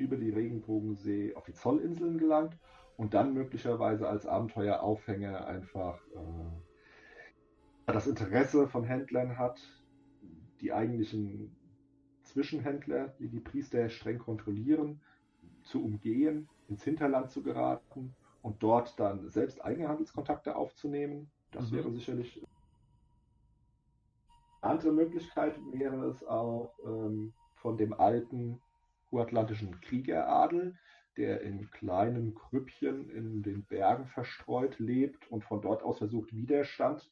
über 0.00 0.16
die 0.16 0.30
Regenbogensee 0.30 1.34
auf 1.34 1.44
die 1.44 1.52
Zollinseln 1.52 2.18
gelangt 2.18 2.56
und 2.96 3.14
dann 3.14 3.34
möglicherweise 3.34 4.08
als 4.08 4.26
Abenteueraufhänger 4.26 5.46
einfach 5.46 6.00
äh, 6.08 7.92
das 7.92 8.06
Interesse 8.06 8.68
von 8.68 8.84
Händlern 8.84 9.38
hat, 9.38 9.60
die 10.60 10.72
eigentlichen 10.72 11.56
Zwischenhändler, 12.22 13.08
die 13.18 13.28
die 13.28 13.40
Priester 13.40 13.88
streng 13.88 14.18
kontrollieren, 14.18 15.00
zu 15.62 15.84
umgehen, 15.84 16.48
ins 16.68 16.84
Hinterland 16.84 17.30
zu 17.30 17.42
geraten 17.42 18.14
und 18.42 18.62
dort 18.62 18.98
dann 18.98 19.28
selbst 19.28 19.64
eigene 19.64 19.88
Handelskontakte 19.88 20.56
aufzunehmen. 20.56 21.30
Das 21.50 21.70
mhm. 21.70 21.76
wäre 21.76 21.92
sicherlich 21.92 22.44
eine 24.62 24.72
andere 24.72 24.92
Möglichkeit 24.92 25.58
wäre 25.72 26.06
es 26.06 26.22
auch 26.24 26.74
ähm, 26.84 27.32
von 27.54 27.76
dem 27.78 27.92
alten 27.94 28.60
uratlantischen 29.10 29.80
Kriegeradel, 29.80 30.76
der 31.16 31.42
in 31.42 31.70
kleinen 31.70 32.34
Krüppchen 32.34 33.10
in 33.10 33.42
den 33.42 33.64
Bergen 33.64 34.06
verstreut 34.06 34.78
lebt 34.78 35.30
und 35.30 35.44
von 35.44 35.60
dort 35.60 35.82
aus 35.82 35.98
versucht, 35.98 36.34
Widerstand 36.34 37.10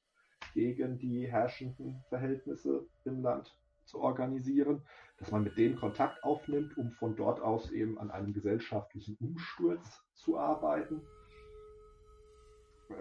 gegen 0.54 0.98
die 0.98 1.26
herrschenden 1.26 2.02
Verhältnisse 2.08 2.86
im 3.04 3.22
Land 3.22 3.56
zu 3.84 4.00
organisieren, 4.00 4.82
dass 5.18 5.30
man 5.30 5.44
mit 5.44 5.56
denen 5.56 5.76
Kontakt 5.76 6.22
aufnimmt, 6.22 6.76
um 6.76 6.92
von 6.92 7.16
dort 7.16 7.40
aus 7.40 7.70
eben 7.72 7.98
an 7.98 8.10
einem 8.10 8.32
gesellschaftlichen 8.32 9.16
Umsturz 9.20 10.04
zu 10.14 10.38
arbeiten. 10.38 11.00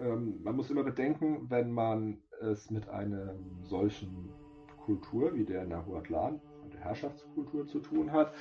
Ähm, 0.00 0.42
man 0.42 0.56
muss 0.56 0.70
immer 0.70 0.82
bedenken, 0.82 1.48
wenn 1.48 1.70
man 1.70 2.22
es 2.40 2.70
mit 2.70 2.88
einer 2.88 3.34
solchen 3.62 4.30
Kultur 4.84 5.34
wie 5.34 5.44
der 5.44 5.64
Nahuatlan, 5.64 6.40
der 6.72 6.80
Herrschaftskultur 6.80 7.66
zu 7.66 7.80
tun 7.80 8.12
hat, 8.12 8.34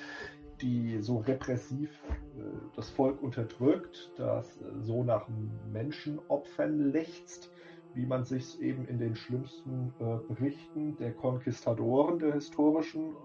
die 0.62 1.02
so 1.02 1.18
repressiv 1.18 1.90
äh, 2.10 2.42
das 2.76 2.90
Volk 2.90 3.22
unterdrückt, 3.22 4.12
das 4.16 4.60
äh, 4.62 4.66
so 4.82 5.04
nach 5.04 5.28
Menschenopfern 5.72 6.92
lechzt, 6.92 7.52
wie 7.94 8.06
man 8.06 8.24
sich 8.24 8.60
eben 8.62 8.86
in 8.88 9.00
den 9.00 9.16
schlimmsten 9.16 9.94
äh, 10.00 10.18
Berichten 10.28 10.98
der 10.98 11.14
Konquistadoren, 11.14 12.20
der 12.20 12.34
historischen, 12.34 13.16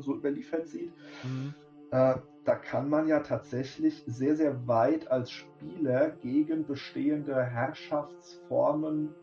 so 0.00 0.14
überliefert 0.14 0.68
sieht. 0.68 0.92
Mhm. 1.22 1.54
Da 1.90 2.56
kann 2.56 2.88
man 2.88 3.06
ja 3.06 3.20
tatsächlich 3.20 4.02
sehr, 4.06 4.34
sehr 4.34 4.66
weit 4.66 5.08
als 5.08 5.30
Spieler 5.30 6.10
gegen 6.10 6.66
bestehende 6.66 7.44
Herrschaftsformen 7.44 9.14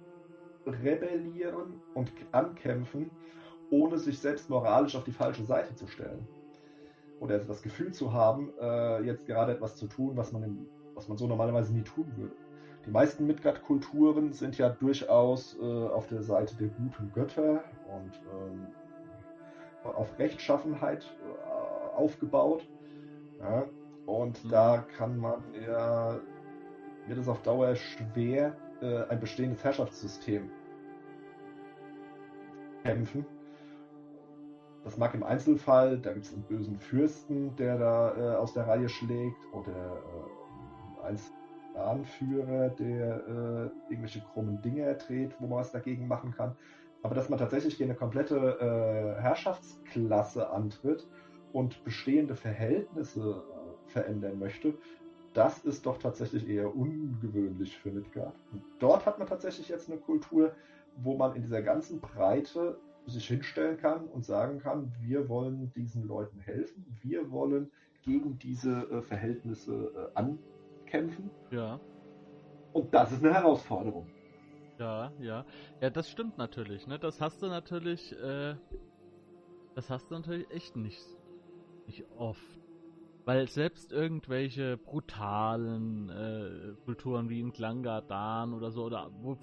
rebellieren 0.66 1.82
und 1.96 2.12
ankämpfen, 2.32 3.10
ohne 3.72 3.98
sich 3.98 4.20
selbst 4.20 4.50
moralisch 4.50 4.96
auf 4.96 5.04
die 5.04 5.12
falsche 5.12 5.44
Seite 5.44 5.76
zu 5.76 5.88
stellen 5.88 6.28
oder 7.20 7.40
das 7.40 7.62
Gefühl 7.62 7.92
zu 7.92 8.14
haben, 8.14 8.52
äh, 8.60 9.02
jetzt 9.04 9.26
gerade 9.26 9.54
etwas 9.54 9.76
zu 9.76 9.88
tun, 9.88 10.16
was 10.16 10.32
man, 10.32 10.44
in, 10.44 10.68
was 10.96 11.08
man 11.08 11.18
so 11.18 11.28
normalerweise 11.28 11.74
nie 11.74 11.84
tun 11.84 12.06
würde. 12.16 12.36
Die 12.86 12.92
meisten 12.92 13.28
Midgard-Kulturen 13.28 14.34
sind 14.34 14.58
ja 14.58 14.70
durchaus 14.70 15.58
äh, 15.60 15.64
auf 15.64 16.08
der 16.08 16.24
Seite 16.24 16.56
der 16.56 16.70
guten 16.70 17.12
Götter 17.14 17.64
und 17.88 18.22
ähm, 18.34 18.68
auf 19.84 20.18
Rechtschaffenheit 20.18 21.04
äh, 21.04 21.98
aufgebaut. 21.98 22.68
Ja? 23.40 23.66
Und 24.06 24.44
mhm. 24.44 24.50
da 24.50 24.86
kann 24.98 25.18
man 25.18 25.44
ja, 25.68 26.20
wird 27.08 27.20
es 27.20 27.28
auf 27.28 27.42
Dauer 27.42 27.76
schwer, 27.76 28.56
äh, 28.82 29.04
ein 29.10 29.20
bestehendes 29.20 29.64
Herrschaftssystem 29.64 30.50
kämpfen 32.84 33.26
das 34.84 34.98
mag 34.98 35.14
im 35.14 35.24
Einzelfall, 35.24 35.98
da 35.98 36.14
gibt 36.14 36.26
es 36.26 36.34
einen 36.34 36.44
bösen 36.44 36.80
Fürsten, 36.80 37.56
der 37.58 37.78
da 37.78 38.16
äh, 38.16 38.36
aus 38.36 38.54
der 38.54 38.68
Reihe 38.68 38.90
schlägt, 38.90 39.38
oder 39.54 40.02
äh, 41.04 41.08
einen 41.08 41.20
Anführer, 41.76 42.70
der 42.70 43.16
äh, 43.28 43.92
irgendwelche 43.92 44.22
krummen 44.22 44.62
Dinge 44.62 44.82
erdreht, 44.82 45.36
wo 45.40 45.48
man 45.48 45.60
was 45.60 45.72
dagegen 45.72 46.08
machen 46.08 46.34
kann. 46.36 46.56
Aber 47.02 47.16
dass 47.16 47.30
man 47.30 47.40
tatsächlich 47.40 47.82
eine 47.82 47.96
komplette 47.96 48.36
äh, 48.38 49.22
Herrschaftsklasse 49.22 50.50
antritt 50.50 51.08
und 51.54 51.84
bestehende 51.84 52.36
Verhältnisse 52.36 53.42
äh, 53.42 53.92
verändern 53.92 54.40
möchte, 54.40 54.74
das 55.34 55.60
ist 55.60 55.86
doch 55.86 55.98
tatsächlich 55.98 56.48
eher 56.48 56.76
ungewöhnlich 56.76 57.78
für 57.78 57.92
Midgard. 57.92 58.36
Und 58.52 58.64
dort 58.80 59.06
hat 59.06 59.20
man 59.20 59.28
tatsächlich 59.28 59.70
jetzt 59.70 59.90
eine 59.90 60.00
Kultur, 60.00 60.54
wo 60.98 61.16
man 61.16 61.36
in 61.36 61.44
dieser 61.44 61.62
ganzen 61.62 62.02
Breite 62.02 62.78
sich 63.10 63.28
hinstellen 63.28 63.78
kann 63.78 64.08
und 64.08 64.26
sagen 64.26 64.60
kann, 64.60 64.94
wir 65.02 65.30
wollen 65.30 65.72
diesen 65.76 66.08
Leuten 66.08 66.40
helfen, 66.40 66.86
wir 67.02 67.32
wollen 67.32 67.72
gegen 68.04 68.40
diese 68.40 68.90
äh, 68.90 69.02
Verhältnisse 69.02 70.12
äh, 70.16 70.18
ankämpfen. 70.18 71.30
Ja. 71.52 71.80
Und 72.74 72.94
das 72.94 73.12
ist 73.12 73.24
eine 73.24 73.34
Herausforderung. 73.34 74.08
Ja, 74.78 75.12
ja. 75.20 75.46
Ja, 75.82 75.90
das 75.90 76.10
stimmt 76.10 76.38
natürlich, 76.38 76.88
ne? 76.88 76.98
Das 77.00 77.20
hast 77.20 77.42
du 77.42 77.48
natürlich, 77.48 78.14
äh, 78.14 78.56
das 79.76 79.90
hast 79.90 80.10
du 80.10 80.16
natürlich 80.16 80.50
echt 80.52 80.76
nicht, 80.78 81.04
nicht 81.86 82.06
oft. 82.18 82.60
Weil 83.26 83.48
selbst 83.48 83.92
irgendwelche 83.92 84.78
brutalen 84.78 86.10
äh, 86.10 86.74
Kulturen 86.86 87.30
wie 87.30 87.42
in 87.42 87.52
Klangadan 87.52 88.54
oder 88.54 88.72
so, 88.72 88.86
oder 88.86 89.12
wo 89.22 89.38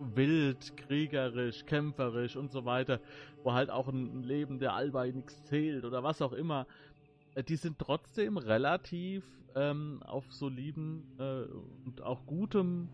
wild, 0.00 0.76
kriegerisch, 0.76 1.64
kämpferisch 1.66 2.36
und 2.36 2.50
so 2.50 2.64
weiter, 2.64 3.00
wo 3.42 3.52
halt 3.52 3.70
auch 3.70 3.88
ein 3.88 4.22
Leben 4.22 4.58
der 4.58 4.74
Allweil 4.74 5.12
nichts 5.12 5.44
zählt 5.44 5.84
oder 5.84 6.02
was 6.02 6.22
auch 6.22 6.32
immer, 6.32 6.66
äh, 7.34 7.42
die 7.42 7.56
sind 7.56 7.78
trotzdem 7.78 8.36
relativ 8.36 9.24
ähm, 9.54 10.02
auf 10.04 10.30
soliden 10.32 11.04
äh, 11.18 11.44
und 11.86 12.02
auch 12.02 12.26
gutem 12.26 12.88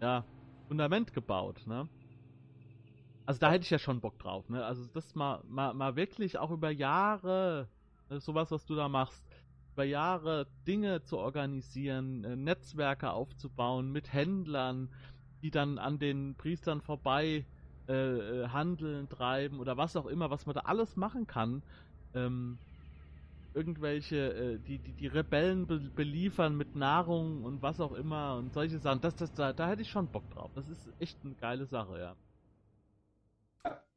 ja, 0.00 0.24
Fundament 0.68 1.12
gebaut. 1.12 1.66
Ne? 1.66 1.88
Also 3.26 3.38
da 3.38 3.50
hätte 3.50 3.64
ich 3.64 3.70
ja 3.70 3.78
schon 3.78 4.00
Bock 4.00 4.18
drauf, 4.18 4.48
ne? 4.48 4.64
Also 4.64 4.86
das 4.92 5.14
mal, 5.14 5.42
mal, 5.48 5.72
mal 5.74 5.94
wirklich 5.94 6.38
auch 6.38 6.50
über 6.50 6.70
Jahre, 6.70 7.68
äh, 8.08 8.18
sowas, 8.18 8.50
was 8.50 8.66
du 8.66 8.74
da 8.74 8.88
machst, 8.88 9.24
über 9.74 9.84
Jahre 9.84 10.48
Dinge 10.66 11.02
zu 11.02 11.16
organisieren, 11.16 12.24
äh, 12.24 12.34
Netzwerke 12.34 13.12
aufzubauen 13.12 13.92
mit 13.92 14.12
Händlern, 14.12 14.88
die 15.42 15.50
dann 15.50 15.78
an 15.78 15.98
den 15.98 16.36
Priestern 16.36 16.80
vorbei 16.82 17.46
äh, 17.88 17.92
äh, 18.44 18.48
handeln, 18.48 19.08
treiben 19.08 19.60
oder 19.60 19.76
was 19.76 19.96
auch 19.96 20.06
immer, 20.06 20.30
was 20.30 20.46
man 20.46 20.54
da 20.54 20.62
alles 20.62 20.96
machen 20.96 21.26
kann. 21.26 21.64
Ähm, 22.14 22.60
irgendwelche, 23.54 24.16
äh, 24.34 24.58
die, 24.60 24.78
die, 24.80 24.94
die 24.94 25.06
Rebellen 25.08 25.66
be 25.66 25.80
beliefern 25.90 26.56
mit 26.56 26.74
Nahrung 26.76 27.44
und 27.44 27.62
was 27.62 27.80
auch 27.80 27.92
immer 27.92 28.36
und 28.36 28.52
solche 28.52 28.78
Sachen. 28.80 29.00
Das, 29.00 29.16
das, 29.16 29.32
da, 29.34 29.52
da 29.52 29.68
hätte 29.68 29.82
ich 29.82 29.90
schon 29.90 30.08
Bock 30.10 30.28
drauf. 30.30 30.52
Das 30.54 30.68
ist 30.68 30.92
echt 30.98 31.24
eine 31.24 31.34
geile 31.36 31.66
Sache, 31.66 31.98
ja. 32.00 32.16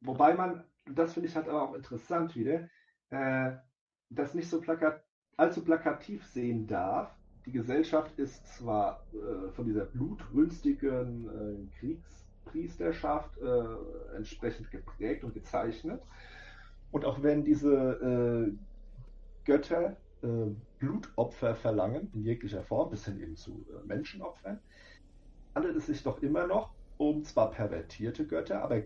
Wobei 0.00 0.34
man, 0.34 0.64
das 0.86 1.14
finde 1.14 1.28
ich 1.28 1.36
halt 1.36 1.48
aber 1.48 1.62
auch 1.62 1.74
interessant 1.74 2.36
wieder, 2.36 2.68
äh, 3.10 3.56
das 4.10 4.34
nicht 4.34 4.48
so 4.48 4.60
plakat, 4.60 5.04
allzu 5.36 5.64
plakativ 5.64 6.26
sehen 6.26 6.66
darf. 6.66 7.16
Die 7.46 7.52
Gesellschaft 7.52 8.18
ist 8.18 8.46
zwar 8.46 9.04
äh, 9.12 9.50
von 9.52 9.66
dieser 9.66 9.84
blutrünstigen 9.84 11.28
äh, 11.28 11.78
Kriegspriesterschaft 11.78 13.38
äh, 13.38 14.16
entsprechend 14.16 14.70
geprägt 14.70 15.24
und 15.24 15.34
gezeichnet. 15.34 16.00
Und 16.90 17.04
auch 17.04 17.22
wenn 17.22 17.44
diese 17.44 17.74
äh, 17.74 18.52
Götter 19.44 19.96
äh, 20.22 20.26
Blutopfer 20.78 21.54
verlangen, 21.54 22.10
in 22.14 22.22
jeglicher 22.22 22.62
Form, 22.62 22.90
bis 22.90 23.04
hin 23.04 23.20
eben 23.20 23.36
zu 23.36 23.66
äh, 23.68 23.86
Menschenopfern, 23.86 24.58
handelt 25.54 25.76
es 25.76 25.86
sich 25.86 26.02
doch 26.02 26.22
immer 26.22 26.46
noch 26.46 26.70
um 26.96 27.24
zwar 27.24 27.50
pervertierte 27.50 28.26
Götter, 28.26 28.62
aber 28.62 28.82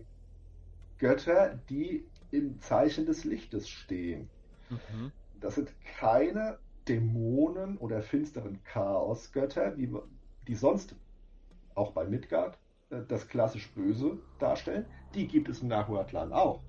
Götter, 0.97 1.59
die 1.69 2.05
im 2.31 2.59
Zeichen 2.59 3.05
des 3.05 3.23
Lichtes 3.23 3.69
stehen. 3.69 4.29
Mhm. 4.69 5.11
Das 5.39 5.55
sind 5.55 5.73
keine 5.99 6.57
Dämonen 6.89 7.77
oder 7.77 8.01
finsteren 8.01 8.59
Chaosgötter, 8.63 9.71
die, 9.71 9.93
die 10.47 10.55
sonst 10.55 10.95
auch 11.75 11.91
bei 11.91 12.05
Midgard 12.05 12.57
äh, 12.89 13.01
das 13.07 13.27
klassisch 13.27 13.69
Böse 13.71 14.17
darstellen. 14.39 14.85
Die 15.13 15.27
gibt 15.27 15.47
es 15.49 15.61
in 15.61 15.69
Nahuatlan 15.69 16.33
auch. 16.33 16.61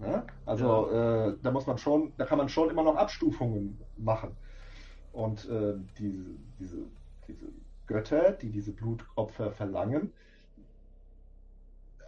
Ja? 0.00 0.26
Also 0.44 0.90
ja. 0.90 1.28
äh, 1.28 1.36
da 1.42 1.50
muss 1.52 1.66
man 1.66 1.78
schon, 1.78 2.12
da 2.18 2.26
kann 2.26 2.38
man 2.38 2.48
schon 2.48 2.70
immer 2.70 2.82
noch 2.82 2.96
Abstufungen 2.96 3.78
machen. 3.96 4.36
Und 5.12 5.48
äh, 5.48 5.74
diese, 5.98 6.24
diese, 6.58 6.78
diese 7.28 7.46
Götter, 7.86 8.32
die 8.32 8.50
diese 8.50 8.72
Blutopfer 8.72 9.52
verlangen, 9.52 10.12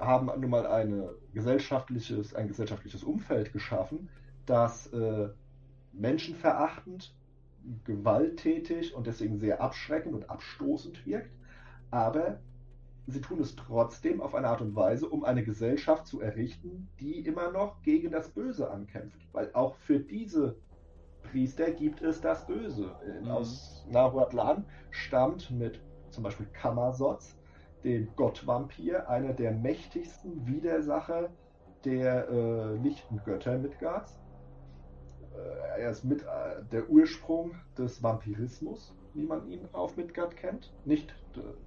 haben 0.00 0.26
nun 0.40 0.50
mal 0.50 0.66
eine 0.66 1.10
gesellschaftliches, 1.32 2.34
ein 2.34 2.48
gesellschaftliches 2.48 3.04
Umfeld 3.04 3.52
geschaffen, 3.52 4.08
das 4.44 4.92
äh, 4.92 5.28
menschenverachtend, 5.98 7.14
gewalttätig 7.84 8.94
und 8.94 9.06
deswegen 9.06 9.38
sehr 9.38 9.60
abschreckend 9.60 10.14
und 10.14 10.30
abstoßend 10.30 11.04
wirkt. 11.06 11.32
Aber 11.90 12.40
sie 13.06 13.20
tun 13.20 13.40
es 13.40 13.56
trotzdem 13.56 14.20
auf 14.20 14.34
eine 14.34 14.48
Art 14.48 14.60
und 14.60 14.74
Weise, 14.74 15.08
um 15.08 15.24
eine 15.24 15.44
Gesellschaft 15.44 16.06
zu 16.06 16.20
errichten, 16.20 16.88
die 17.00 17.20
immer 17.20 17.50
noch 17.50 17.82
gegen 17.82 18.10
das 18.10 18.30
Böse 18.30 18.70
ankämpft. 18.70 19.20
Weil 19.32 19.52
auch 19.54 19.74
für 19.76 19.98
diese 19.98 20.56
Priester 21.22 21.70
gibt 21.70 22.02
es 22.02 22.20
das 22.20 22.46
Böse. 22.46 22.94
Mhm. 23.22 23.30
Aus 23.30 23.86
Nahuatlan 23.90 24.64
stammt 24.90 25.50
mit 25.50 25.80
zum 26.10 26.22
Beispiel 26.22 26.46
Kamazots 26.52 27.36
dem 27.84 28.08
Gottvampir, 28.16 29.08
einer 29.08 29.32
der 29.32 29.52
mächtigsten 29.52 30.46
Widersacher 30.46 31.30
der 31.84 32.28
äh, 32.28 32.76
lichten 32.76 33.20
Götter 33.24 33.58
Midgards. 33.58 34.18
Äh, 35.36 35.82
er 35.82 35.90
ist 35.90 36.04
mit 36.04 36.22
äh, 36.22 36.64
der 36.72 36.88
Ursprung 36.88 37.56
des 37.76 38.02
Vampirismus, 38.02 38.94
wie 39.14 39.24
man 39.24 39.48
ihn 39.48 39.68
auf 39.72 39.96
Midgard 39.96 40.36
kennt. 40.36 40.72
Nicht 40.84 41.14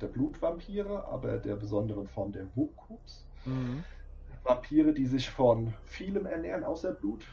der 0.01 0.07
Blutvampire, 0.07 1.05
aber 1.07 1.37
der 1.37 1.55
besonderen 1.55 2.07
Form 2.07 2.31
der 2.31 2.47
Wukups. 2.55 3.25
Mhm. 3.45 3.83
Vampire, 4.43 4.93
die 4.93 5.05
sich 5.05 5.29
von 5.29 5.73
vielem 5.85 6.25
ernähren, 6.25 6.63
außer 6.63 6.93
Blut, 6.93 7.25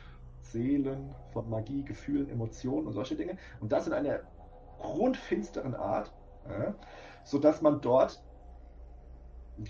Seelen, 0.43 1.15
von 1.33 1.49
Magie, 1.49 1.83
Gefühlen, 1.83 2.29
Emotionen 2.29 2.87
und 2.87 2.93
solche 2.93 3.17
Dinge. 3.17 3.39
Und 3.61 3.73
das 3.73 3.87
in 3.87 3.93
einer 3.93 4.21
grundfinsteren 4.79 5.75
Art, 5.75 6.13
ja, 6.49 6.75
sodass 7.25 7.63
man 7.63 7.81
dort 7.81 8.23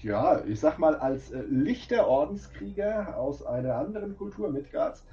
ja, 0.03 0.45
ich 0.45 0.59
sag 0.59 0.79
mal, 0.79 0.97
als 0.97 1.31
äh, 1.31 1.43
lichter 1.43 2.09
Ordenskrieger 2.09 3.17
aus 3.17 3.45
einer 3.45 3.77
anderen 3.77 4.17
Kultur 4.17 4.51
Midgards 4.51 5.05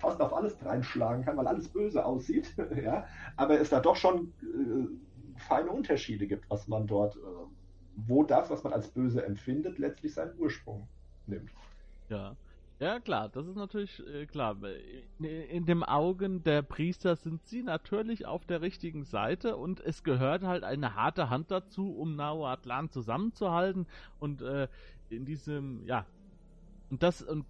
fast 0.00 0.20
auf 0.20 0.32
alles 0.32 0.56
reinschlagen 0.64 1.24
kann, 1.24 1.36
weil 1.36 1.46
alles 1.46 1.68
böse 1.68 2.04
aussieht, 2.04 2.54
ja, 2.82 3.06
aber 3.36 3.60
es 3.60 3.70
da 3.70 3.80
doch 3.80 3.96
schon 3.96 4.32
äh, 4.42 5.38
feine 5.38 5.70
Unterschiede 5.70 6.26
gibt, 6.26 6.48
was 6.50 6.68
man 6.68 6.86
dort, 6.86 7.16
äh, 7.16 7.20
wo 7.96 8.24
das, 8.24 8.50
was 8.50 8.64
man 8.64 8.72
als 8.72 8.88
böse 8.88 9.24
empfindet, 9.24 9.78
letztlich 9.78 10.14
seinen 10.14 10.38
Ursprung 10.38 10.88
nimmt. 11.26 11.50
Ja. 12.08 12.36
Ja, 12.80 12.98
klar, 12.98 13.28
das 13.28 13.46
ist 13.46 13.56
natürlich 13.56 14.02
äh, 14.06 14.24
klar. 14.24 14.56
In, 15.18 15.24
in 15.26 15.66
dem 15.66 15.82
Augen 15.82 16.42
der 16.42 16.62
Priester 16.62 17.14
sind 17.14 17.46
sie 17.46 17.62
natürlich 17.62 18.24
auf 18.24 18.46
der 18.46 18.62
richtigen 18.62 19.04
Seite 19.04 19.58
und 19.58 19.80
es 19.80 20.02
gehört 20.02 20.44
halt 20.44 20.64
eine 20.64 20.94
harte 20.94 21.28
Hand 21.28 21.50
dazu, 21.50 21.92
um 21.94 22.16
Nahuatlan 22.16 22.88
zusammenzuhalten 22.88 23.86
und 24.18 24.40
äh, 24.40 24.66
in 25.10 25.26
diesem, 25.26 25.84
ja, 25.84 26.06
und 26.88 27.02
das 27.02 27.20
und 27.20 27.44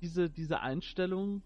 diese 0.00 0.30
diese 0.30 0.60
Einstellung 0.60 1.42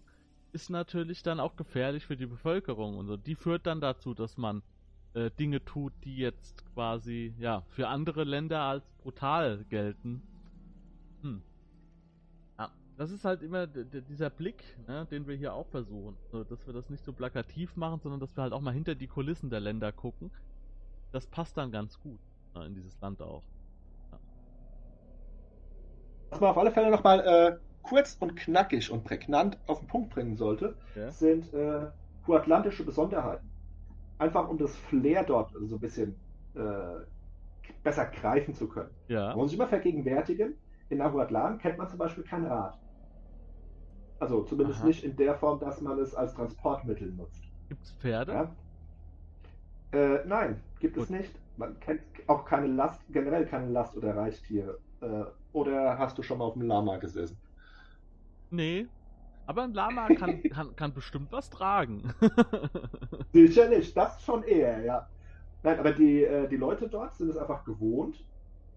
ist 0.53 0.69
natürlich 0.69 1.23
dann 1.23 1.39
auch 1.39 1.55
gefährlich 1.55 2.05
für 2.05 2.17
die 2.17 2.25
Bevölkerung 2.25 2.97
und 2.97 3.07
so. 3.07 3.17
Die 3.17 3.35
führt 3.35 3.65
dann 3.65 3.81
dazu, 3.81 4.13
dass 4.13 4.37
man 4.37 4.61
äh, 5.13 5.29
Dinge 5.31 5.63
tut, 5.65 5.93
die 6.03 6.17
jetzt 6.17 6.63
quasi 6.73 7.33
ja 7.39 7.63
für 7.69 7.87
andere 7.87 8.23
Länder 8.23 8.61
als 8.61 8.89
brutal 9.01 9.65
gelten. 9.69 10.21
Hm. 11.21 11.41
Das 12.97 13.09
ist 13.09 13.25
halt 13.25 13.41
immer 13.41 13.65
dieser 13.65 14.29
Blick, 14.29 14.63
ne, 14.87 15.07
den 15.09 15.25
wir 15.27 15.35
hier 15.35 15.53
auch 15.53 15.67
versuchen. 15.67 16.15
So, 16.31 16.43
dass 16.43 16.65
wir 16.67 16.73
das 16.73 16.89
nicht 16.89 17.03
so 17.03 17.11
plakativ 17.11 17.75
machen, 17.75 17.99
sondern 17.99 18.19
dass 18.19 18.35
wir 18.37 18.43
halt 18.43 18.53
auch 18.53 18.61
mal 18.61 18.73
hinter 18.73 18.93
die 18.93 19.07
Kulissen 19.07 19.49
der 19.49 19.59
Länder 19.59 19.91
gucken. 19.91 20.29
Das 21.11 21.25
passt 21.25 21.57
dann 21.57 21.71
ganz 21.71 21.99
gut 21.99 22.19
ne, 22.53 22.65
in 22.67 22.75
dieses 22.75 22.99
Land 23.01 23.21
auch. 23.21 23.41
Ja. 24.11 24.19
Was 26.29 26.39
man 26.39 26.49
auf 26.51 26.57
alle 26.57 26.71
Fälle 26.71 26.91
nochmal 26.91 27.19
äh, 27.21 27.57
kurz 27.83 28.17
und 28.19 28.35
knackig 28.35 28.89
und 28.91 29.03
prägnant 29.03 29.57
auf 29.67 29.79
den 29.79 29.87
Punkt 29.87 30.09
bringen 30.09 30.35
sollte, 30.35 30.75
ja. 30.95 31.11
sind 31.11 31.53
äh, 31.53 31.87
atlantische 32.27 32.83
Besonderheiten. 32.83 33.49
Einfach 34.17 34.47
um 34.47 34.57
das 34.57 34.75
Flair 34.75 35.23
dort 35.23 35.51
so 35.51 35.75
ein 35.75 35.79
bisschen 35.79 36.15
äh, 36.55 36.59
besser 37.83 38.05
greifen 38.05 38.53
zu 38.53 38.67
können. 38.67 38.89
Ja. 39.07 39.29
Man 39.29 39.37
muss 39.37 39.51
sich 39.51 39.59
immer 39.59 39.67
vergegenwärtigen, 39.67 40.55
in 40.89 40.99
Nahuatlan 40.99 41.59
kennt 41.59 41.77
man 41.77 41.89
zum 41.89 41.99
Beispiel 41.99 42.23
kein 42.23 42.45
Rad. 42.45 42.77
Also 44.19 44.43
zumindest 44.43 44.79
Aha. 44.79 44.87
nicht 44.87 45.03
in 45.03 45.15
der 45.15 45.35
Form, 45.35 45.59
dass 45.59 45.81
man 45.81 45.99
es 45.99 46.15
als 46.15 46.33
Transportmittel 46.33 47.11
nutzt. 47.11 47.43
Gibt 47.67 47.83
es 47.83 47.91
Pferde? 47.93 48.31
Ja? 48.31 48.55
Äh, 49.91 50.25
nein, 50.25 50.61
gibt 50.79 50.95
Gut. 50.95 51.05
es 51.05 51.09
nicht. 51.09 51.31
Man 51.57 51.79
kennt 51.79 52.01
auch 52.27 52.45
keine 52.45 52.67
Last, 52.67 53.01
generell 53.09 53.45
keine 53.45 53.69
Last- 53.69 53.97
oder 53.97 54.15
Reittiere. 54.15 54.79
Äh, 55.01 55.25
oder 55.51 55.97
hast 55.97 56.17
du 56.17 56.23
schon 56.23 56.37
mal 56.37 56.45
auf 56.45 56.53
dem 56.53 56.63
Lama 56.63 56.97
gesessen? 56.97 57.37
Nee. 58.53 58.87
Aber 59.47 59.63
ein 59.63 59.73
Lama 59.73 60.07
kann, 60.15 60.43
kann, 60.43 60.75
kann 60.75 60.93
bestimmt 60.93 61.31
was 61.31 61.49
tragen. 61.49 62.13
Sicherlich, 63.33 63.93
das 63.93 64.21
schon 64.23 64.43
eher, 64.43 64.83
ja. 64.83 65.09
Nein, 65.63 65.79
aber 65.79 65.91
die, 65.91 66.23
äh, 66.23 66.47
die 66.47 66.57
Leute 66.57 66.87
dort 66.87 67.15
sind 67.15 67.29
es 67.29 67.37
einfach 67.37 67.65
gewohnt, 67.65 68.23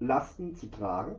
Lasten 0.00 0.54
zu 0.54 0.68
tragen. 0.68 1.16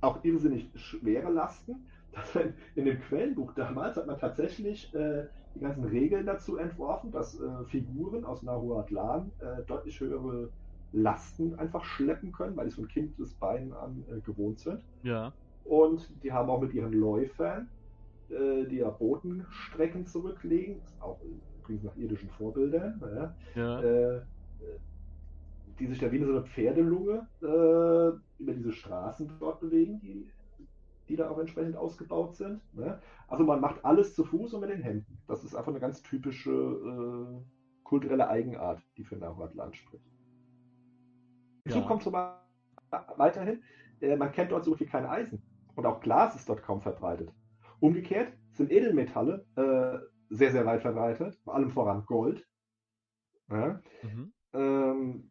Auch 0.00 0.24
irrsinnig 0.24 0.70
schwere 0.74 1.30
Lasten 1.30 1.86
in 2.74 2.84
dem 2.84 3.00
Quellenbuch 3.02 3.52
damals 3.54 3.96
hat 3.96 4.06
man 4.06 4.18
tatsächlich 4.18 4.92
äh, 4.94 5.26
die 5.54 5.60
ganzen 5.60 5.84
Regeln 5.84 6.26
dazu 6.26 6.56
entworfen, 6.56 7.12
dass 7.12 7.38
äh, 7.38 7.64
Figuren 7.66 8.24
aus 8.24 8.42
Nahuatlan 8.42 9.30
äh, 9.40 9.62
deutlich 9.66 10.00
höhere 10.00 10.48
Lasten 10.92 11.58
einfach 11.58 11.84
schleppen 11.84 12.32
können, 12.32 12.56
weil 12.56 12.68
sie 12.68 12.76
von 12.76 12.88
Kindesbeinen 12.88 13.72
an 13.72 14.04
äh, 14.10 14.20
gewohnt 14.20 14.60
sind. 14.60 14.82
Ja. 15.02 15.32
Und 15.64 16.08
die 16.22 16.32
haben 16.32 16.50
auch 16.50 16.60
mit 16.60 16.74
ihren 16.74 16.92
Läufern, 16.92 17.68
äh, 18.28 18.64
die 18.66 18.76
ja 18.76 18.90
Botenstrecken 18.90 20.06
zurücklegen, 20.06 20.80
auch 21.00 21.20
übrigens 21.60 21.84
nach 21.84 21.96
irdischen 21.96 22.30
Vorbildern, 22.30 23.00
ja, 23.14 23.34
ja. 23.54 23.80
Äh, 23.80 24.22
die 25.78 25.86
sich 25.86 25.98
da 25.98 26.12
wie 26.12 26.22
so 26.22 26.30
eine 26.30 26.44
Pferdelunge 26.44 27.26
über 27.40 28.52
diese 28.52 28.72
Straßen 28.72 29.32
dort 29.40 29.58
bewegen, 29.60 30.00
die 30.00 30.30
die 31.08 31.16
da 31.16 31.28
auch 31.28 31.38
entsprechend 31.38 31.76
ausgebaut 31.76 32.36
sind. 32.36 32.62
Ne? 32.74 32.98
Also 33.28 33.44
man 33.44 33.60
macht 33.60 33.84
alles 33.84 34.14
zu 34.14 34.24
Fuß 34.24 34.54
und 34.54 34.60
mit 34.60 34.70
den 34.70 34.80
Händen. 34.80 35.18
Das 35.26 35.44
ist 35.44 35.54
einfach 35.54 35.70
eine 35.70 35.80
ganz 35.80 36.02
typische 36.02 36.50
äh, 36.50 37.42
kulturelle 37.84 38.28
Eigenart, 38.28 38.82
die 38.96 39.04
für 39.04 39.16
Nahuatl 39.16 39.74
spricht. 39.74 40.04
Hinzu 41.64 41.80
ja. 41.80 41.86
kommt 41.86 42.02
zum 42.02 42.12
Beispiel 42.12 42.38
weiterhin, 43.16 43.62
äh, 44.00 44.16
man 44.16 44.32
kennt 44.32 44.52
dort 44.52 44.64
so 44.64 44.74
viel 44.74 44.86
kein 44.86 45.06
Eisen. 45.06 45.42
Und 45.74 45.86
auch 45.86 46.00
Glas 46.00 46.34
ist 46.36 46.48
dort 46.48 46.62
kaum 46.62 46.80
verbreitet. 46.80 47.32
Umgekehrt 47.80 48.32
sind 48.52 48.70
Edelmetalle 48.70 49.46
äh, 49.56 49.98
sehr, 50.28 50.52
sehr 50.52 50.66
weit 50.66 50.82
verbreitet, 50.82 51.38
vor 51.44 51.54
allem 51.54 51.70
voran 51.70 52.04
Gold. 52.06 52.46
Ja? 53.50 53.80
Mhm. 54.02 54.32
Ähm, 54.54 55.30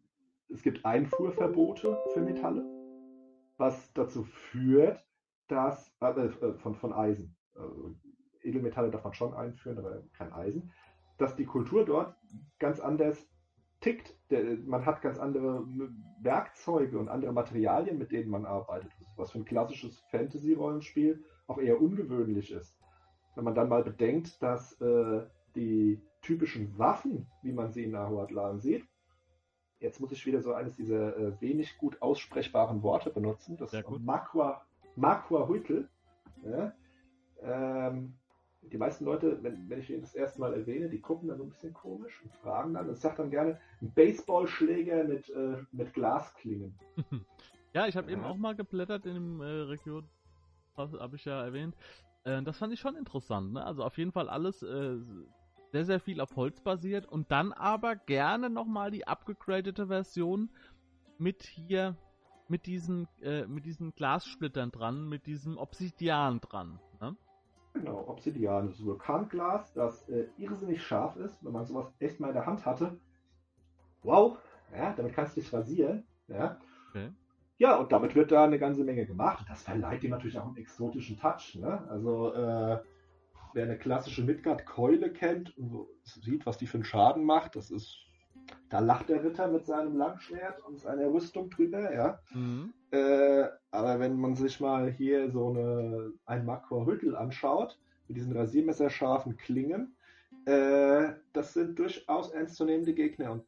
es 0.49 0.61
gibt 0.61 0.85
Einfuhrverbote 0.85 1.97
für 2.13 2.21
Metalle, 2.21 2.65
was 3.57 3.93
dazu 3.93 4.23
führt, 4.23 5.03
dass 5.47 5.93
äh, 6.01 6.07
äh 6.07 6.53
von, 6.59 6.75
von 6.75 6.93
Eisen. 6.93 7.35
Also 7.55 7.95
Edelmetalle 8.41 8.91
darf 8.91 9.03
man 9.03 9.13
schon 9.13 9.33
einführen, 9.33 9.77
aber 9.77 10.03
kein 10.13 10.33
Eisen. 10.33 10.71
Dass 11.17 11.35
die 11.35 11.45
Kultur 11.45 11.85
dort 11.85 12.15
ganz 12.59 12.79
anders 12.79 13.29
tickt. 13.81 14.15
Der, 14.29 14.57
man 14.65 14.85
hat 14.85 15.01
ganz 15.01 15.19
andere 15.19 15.65
Werkzeuge 16.21 16.97
und 16.97 17.09
andere 17.09 17.33
Materialien, 17.33 17.97
mit 17.97 18.11
denen 18.11 18.29
man 18.29 18.45
arbeitet, 18.45 18.91
was 19.17 19.31
für 19.31 19.39
ein 19.39 19.45
klassisches 19.45 19.99
Fantasy-Rollenspiel 20.11 21.23
auch 21.47 21.57
eher 21.57 21.81
ungewöhnlich 21.81 22.51
ist. 22.51 22.75
Wenn 23.35 23.43
man 23.43 23.55
dann 23.55 23.69
mal 23.69 23.83
bedenkt, 23.83 24.41
dass 24.41 24.79
äh, 24.81 25.21
die 25.55 26.01
typischen 26.21 26.77
Waffen, 26.77 27.27
wie 27.41 27.53
man 27.53 27.71
sie 27.71 27.83
in 27.83 27.91
Nahuatlan 27.91 28.59
sieht, 28.59 28.85
jetzt 29.79 29.99
muss 29.99 30.11
ich 30.11 30.25
wieder 30.25 30.41
so 30.41 30.53
eines 30.53 30.75
dieser 30.75 31.17
äh, 31.17 31.41
wenig 31.41 31.77
gut 31.77 32.01
aussprechbaren 32.01 32.83
Worte 32.83 33.09
benutzen, 33.09 33.57
das 33.57 33.73
ist 33.73 33.89
Makwa, 33.89 34.65
Makwa 34.95 35.47
Huitl. 35.47 35.87
Ja? 36.43 36.73
Ähm, 37.41 38.13
die 38.61 38.77
meisten 38.77 39.05
Leute, 39.05 39.41
wenn, 39.41 39.69
wenn 39.69 39.79
ich 39.79 39.89
ihn 39.89 40.01
das 40.01 40.13
erste 40.13 40.39
Mal 40.39 40.53
erwähne, 40.53 40.87
die 40.87 41.01
gucken 41.01 41.27
dann 41.27 41.37
so 41.39 41.43
ein 41.43 41.49
bisschen 41.49 41.73
komisch 41.73 42.21
und 42.23 42.31
fragen 42.35 42.75
dann. 42.75 42.87
Und 42.87 42.95
ich 42.95 43.01
sage 43.01 43.17
dann 43.17 43.31
gerne, 43.31 43.59
ein 43.81 43.91
Baseballschläger 43.91 45.03
mit, 45.03 45.29
äh, 45.29 45.57
mit 45.71 45.93
Glasklingen. 45.93 46.77
ja, 47.73 47.87
ich 47.87 47.95
habe 47.95 48.11
ja. 48.11 48.17
eben 48.17 48.25
auch 48.25 48.37
mal 48.37 48.55
geblättert 48.55 49.05
in 49.05 49.13
dem 49.13 49.41
äh, 49.41 49.45
Region, 49.45 50.07
habe 50.77 51.15
ich 51.15 51.25
ja 51.25 51.43
erwähnt. 51.43 51.75
Äh, 52.23 52.41
das 52.43 52.57
fand 52.57 52.73
ich 52.73 52.79
schon 52.79 52.95
interessant. 52.95 53.53
Ne? 53.53 53.65
Also 53.65 53.83
auf 53.83 53.97
jeden 53.97 54.11
Fall 54.11 54.29
alles 54.29 54.61
äh, 54.63 54.97
sehr, 55.71 55.85
sehr 55.85 55.99
viel 55.99 56.19
auf 56.21 56.35
Holz 56.35 56.61
basiert 56.61 57.05
und 57.05 57.31
dann 57.31 57.53
aber 57.53 57.95
gerne 57.95 58.49
nochmal 58.49 58.91
die 58.91 59.07
abgegradete 59.07 59.87
Version 59.87 60.49
mit 61.17 61.43
hier, 61.43 61.95
mit 62.47 62.65
diesen, 62.65 63.07
äh, 63.21 63.45
mit 63.45 63.65
diesen 63.65 63.93
Glassplittern 63.95 64.71
dran, 64.71 65.07
mit 65.07 65.25
diesem 65.25 65.57
Obsidian 65.57 66.41
dran. 66.41 66.79
Ne? 66.99 67.15
Genau, 67.73 68.05
Obsidian, 68.07 68.67
das 68.67 68.79
ist 68.79 68.85
Vulkanglas, 68.85 69.71
das 69.73 70.09
äh, 70.09 70.27
irrsinnig 70.37 70.83
scharf 70.83 71.15
ist, 71.15 71.43
wenn 71.43 71.53
man 71.53 71.65
sowas 71.65 71.93
echt 71.99 72.19
mal 72.19 72.29
in 72.29 72.33
der 72.33 72.45
Hand 72.45 72.65
hatte. 72.65 72.99
Wow, 74.03 74.39
ja, 74.75 74.93
damit 74.93 75.13
kannst 75.13 75.37
du 75.37 75.41
dich 75.41 75.53
rasieren. 75.53 76.03
Ja. 76.27 76.59
Okay. 76.89 77.11
Ja, 77.61 77.75
und 77.75 77.91
damit 77.91 78.15
wird 78.15 78.31
da 78.31 78.45
eine 78.45 78.57
ganze 78.57 78.83
Menge 78.83 79.05
gemacht. 79.05 79.45
Das 79.47 79.61
verleiht 79.61 80.03
ihm 80.03 80.09
natürlich 80.09 80.39
auch 80.39 80.47
einen 80.47 80.57
exotischen 80.57 81.19
Touch. 81.19 81.59
Ne? 81.61 81.87
Also, 81.91 82.33
äh, 82.33 82.79
wer 83.53 83.63
eine 83.63 83.77
klassische 83.77 84.23
Midgard-Keule 84.23 85.13
kennt 85.13 85.55
und 85.59 85.85
sieht, 86.03 86.47
was 86.47 86.57
die 86.57 86.65
für 86.65 86.77
einen 86.77 86.85
Schaden 86.85 87.23
macht, 87.23 87.55
das 87.55 87.69
ist. 87.69 87.99
Da 88.69 88.79
lacht 88.79 89.09
der 89.09 89.23
Ritter 89.23 89.47
mit 89.47 89.67
seinem 89.67 89.95
Langschwert 89.95 90.65
und 90.65 90.79
seiner 90.79 91.05
Rüstung 91.13 91.51
drüber, 91.51 91.93
ja. 91.93 92.19
Mhm. 92.33 92.73
Äh, 92.89 93.43
aber 93.69 93.99
wenn 93.99 94.19
man 94.19 94.35
sich 94.35 94.59
mal 94.59 94.89
hier 94.89 95.29
so 95.29 95.49
eine, 95.49 96.13
ein 96.25 96.45
Makor-Hüttel 96.47 97.15
anschaut, 97.15 97.77
mit 98.07 98.17
diesen 98.17 98.35
rasiermesserscharfen 98.35 99.37
Klingen, 99.37 99.95
äh, 100.45 101.09
das 101.31 101.53
sind 101.53 101.77
durchaus 101.77 102.31
ernstzunehmende 102.31 102.95
Gegner 102.95 103.33
und 103.33 103.43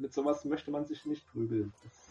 mit 0.00 0.12
sowas 0.12 0.44
möchte 0.44 0.70
man 0.70 0.86
sich 0.86 1.04
nicht 1.06 1.26
prügeln. 1.26 1.72
Das 1.82 2.07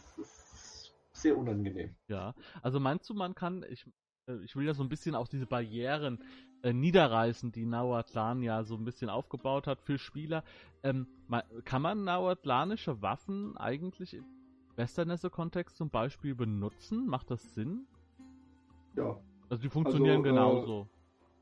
sehr 1.21 1.37
unangenehm. 1.37 1.95
Ja, 2.07 2.33
also 2.61 2.79
meinst 2.79 3.09
du, 3.09 3.13
man 3.13 3.35
kann, 3.35 3.65
ich, 3.69 3.85
äh, 4.27 4.37
ich 4.43 4.55
will 4.55 4.65
ja 4.65 4.73
so 4.73 4.83
ein 4.83 4.89
bisschen 4.89 5.15
auch 5.15 5.27
diese 5.27 5.45
Barrieren 5.45 6.19
äh, 6.63 6.73
niederreißen, 6.73 7.51
die 7.51 7.65
Nauatlan 7.65 8.41
ja 8.41 8.63
so 8.63 8.75
ein 8.75 8.85
bisschen 8.85 9.09
aufgebaut 9.09 9.67
hat 9.67 9.81
für 9.81 9.97
Spieler. 9.97 10.43
Ähm, 10.83 11.07
kann 11.65 11.81
man 11.81 12.03
nauatlanische 12.03 13.01
Waffen 13.01 13.57
eigentlich 13.57 14.19
Westernesse-Kontext 14.75 15.77
zum 15.77 15.89
Beispiel 15.89 16.35
benutzen? 16.35 17.07
Macht 17.07 17.31
das 17.31 17.53
Sinn? 17.53 17.87
Ja. 18.95 19.19
Also 19.49 19.63
die 19.63 19.69
funktionieren 19.69 20.17
also, 20.17 20.23
genauso. 20.23 20.87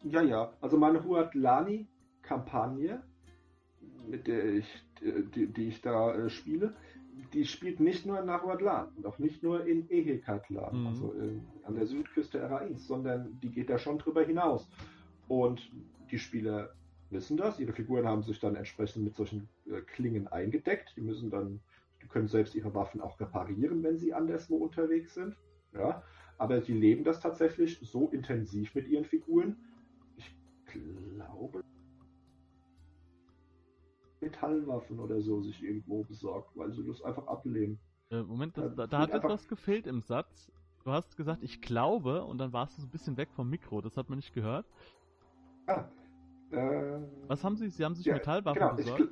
Äh, 0.03 0.09
ja, 0.09 0.21
ja. 0.21 0.53
Also 0.61 0.77
meine 0.77 1.03
Huatlani-Kampagne, 1.03 3.03
mit 4.07 4.27
der 4.27 4.45
ich, 4.45 4.67
die, 5.35 5.47
die 5.47 5.67
ich 5.67 5.81
da 5.81 6.13
äh, 6.13 6.29
spiele, 6.29 6.75
die 7.33 7.45
spielt 7.45 7.79
nicht 7.79 8.05
nur 8.05 8.19
in 8.19 8.25
Nahuatlan 8.25 8.89
und 8.95 9.05
auch 9.05 9.19
nicht 9.19 9.43
nur 9.43 9.65
in 9.65 9.89
Ehekatlan, 9.89 10.81
mhm. 10.81 10.87
also 10.87 11.11
in, 11.13 11.45
an 11.63 11.75
der 11.75 11.85
Südküste 11.85 12.39
Erains, 12.39 12.87
sondern 12.87 13.39
die 13.41 13.49
geht 13.49 13.69
da 13.69 13.77
schon 13.77 13.97
drüber 13.97 14.23
hinaus. 14.23 14.69
Und 15.27 15.71
die 16.11 16.19
Spieler 16.19 16.71
wissen 17.09 17.37
das, 17.37 17.59
ihre 17.59 17.73
Figuren 17.73 18.07
haben 18.07 18.23
sich 18.23 18.39
dann 18.39 18.55
entsprechend 18.55 19.03
mit 19.03 19.15
solchen 19.15 19.49
äh, 19.67 19.81
Klingen 19.81 20.27
eingedeckt, 20.27 20.93
die 20.95 21.01
müssen 21.01 21.29
dann 21.29 21.61
die 22.01 22.07
können 22.07 22.27
selbst 22.27 22.53
ihre 22.53 22.73
Waffen 22.75 23.01
auch 23.01 23.19
reparieren, 23.19 23.81
wenn 23.81 23.97
sie 23.97 24.13
anderswo 24.13 24.57
unterwegs 24.57 25.15
sind. 25.15 25.35
Ja, 25.73 26.03
aber 26.37 26.61
sie 26.61 26.73
leben 26.73 27.03
das 27.03 27.19
tatsächlich 27.19 27.79
so 27.81 28.09
intensiv 28.09 28.75
mit 28.75 28.87
ihren 28.87 29.05
Figuren. 29.05 29.57
Ich 30.17 30.35
glaube, 30.65 31.63
Metallwaffen 34.25 34.99
oder 34.99 35.21
so 35.21 35.41
sich 35.41 35.63
irgendwo 35.63 36.03
besorgt, 36.03 36.49
weil 36.55 36.71
sie 36.73 36.85
das 36.85 37.01
einfach 37.03 37.27
ablehnen. 37.27 37.79
Äh, 38.09 38.23
Moment, 38.23 38.57
das, 38.57 38.75
da, 38.75 38.87
da 38.87 38.99
hat 38.99 39.11
etwas 39.11 39.47
gefehlt 39.47 39.87
im 39.87 40.01
Satz. 40.01 40.51
Du 40.83 40.91
hast 40.91 41.15
gesagt, 41.17 41.41
ich 41.43 41.61
glaube, 41.61 42.23
und 42.25 42.37
dann 42.37 42.53
warst 42.53 42.77
du 42.77 42.81
so 42.81 42.87
ein 42.87 42.91
bisschen 42.91 43.17
weg 43.17 43.29
vom 43.35 43.49
Mikro, 43.49 43.81
das 43.81 43.97
hat 43.97 44.09
man 44.09 44.17
nicht 44.17 44.33
gehört. 44.33 44.65
Ah, 45.67 45.85
äh, 46.51 46.99
Was 47.27 47.43
haben 47.43 47.55
Sie? 47.57 47.69
Sie 47.69 47.83
haben 47.83 47.95
sich 47.95 48.05
ja, 48.05 48.13
Metallwaffen 48.13 48.59
genau, 48.59 48.75
besorgt? 48.75 49.09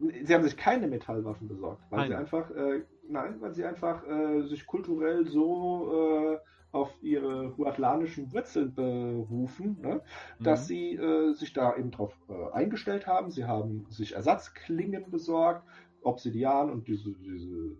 Ich, 0.00 0.26
sie 0.26 0.34
haben 0.34 0.44
sich 0.44 0.56
keine 0.56 0.86
Metallwaffen 0.86 1.48
besorgt, 1.48 1.82
weil 1.90 2.00
Nein. 2.00 2.10
sie 2.10 2.16
einfach, 2.16 2.50
äh, 2.52 2.84
nein, 3.08 3.40
weil 3.40 3.52
sie 3.54 3.64
einfach 3.64 4.06
äh, 4.06 4.42
sich 4.42 4.66
kulturell 4.66 5.26
so 5.26 6.34
äh, 6.34 6.38
auf 6.70 6.92
ihre 7.02 7.56
huatlanischen 7.56 8.32
Wurzeln 8.32 8.74
berufen, 8.74 9.78
ne, 9.80 10.02
mhm. 10.38 10.44
dass 10.44 10.66
sie 10.66 10.94
äh, 10.94 11.32
sich 11.32 11.52
da 11.52 11.76
eben 11.76 11.90
drauf 11.90 12.14
äh, 12.28 12.52
eingestellt 12.52 13.06
haben. 13.06 13.30
Sie 13.30 13.44
haben 13.44 13.86
sich 13.88 14.14
Ersatzklingen 14.14 15.10
besorgt, 15.10 15.66
Obsidian 16.02 16.70
und 16.70 16.86
diese, 16.86 17.12
diese 17.14 17.76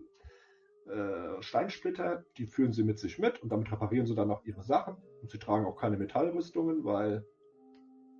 äh, 0.89 1.41
Steinsplitter, 1.41 2.25
die 2.37 2.47
führen 2.47 2.73
sie 2.73 2.83
mit 2.83 2.99
sich 2.99 3.19
mit 3.19 3.41
und 3.43 3.51
damit 3.51 3.71
reparieren 3.71 4.07
sie 4.07 4.15
dann 4.15 4.31
auch 4.31 4.43
ihre 4.43 4.63
Sachen. 4.63 4.97
Und 5.21 5.29
sie 5.29 5.37
tragen 5.37 5.65
auch 5.65 5.75
keine 5.75 5.97
Metallrüstungen, 5.97 6.83
weil 6.83 7.25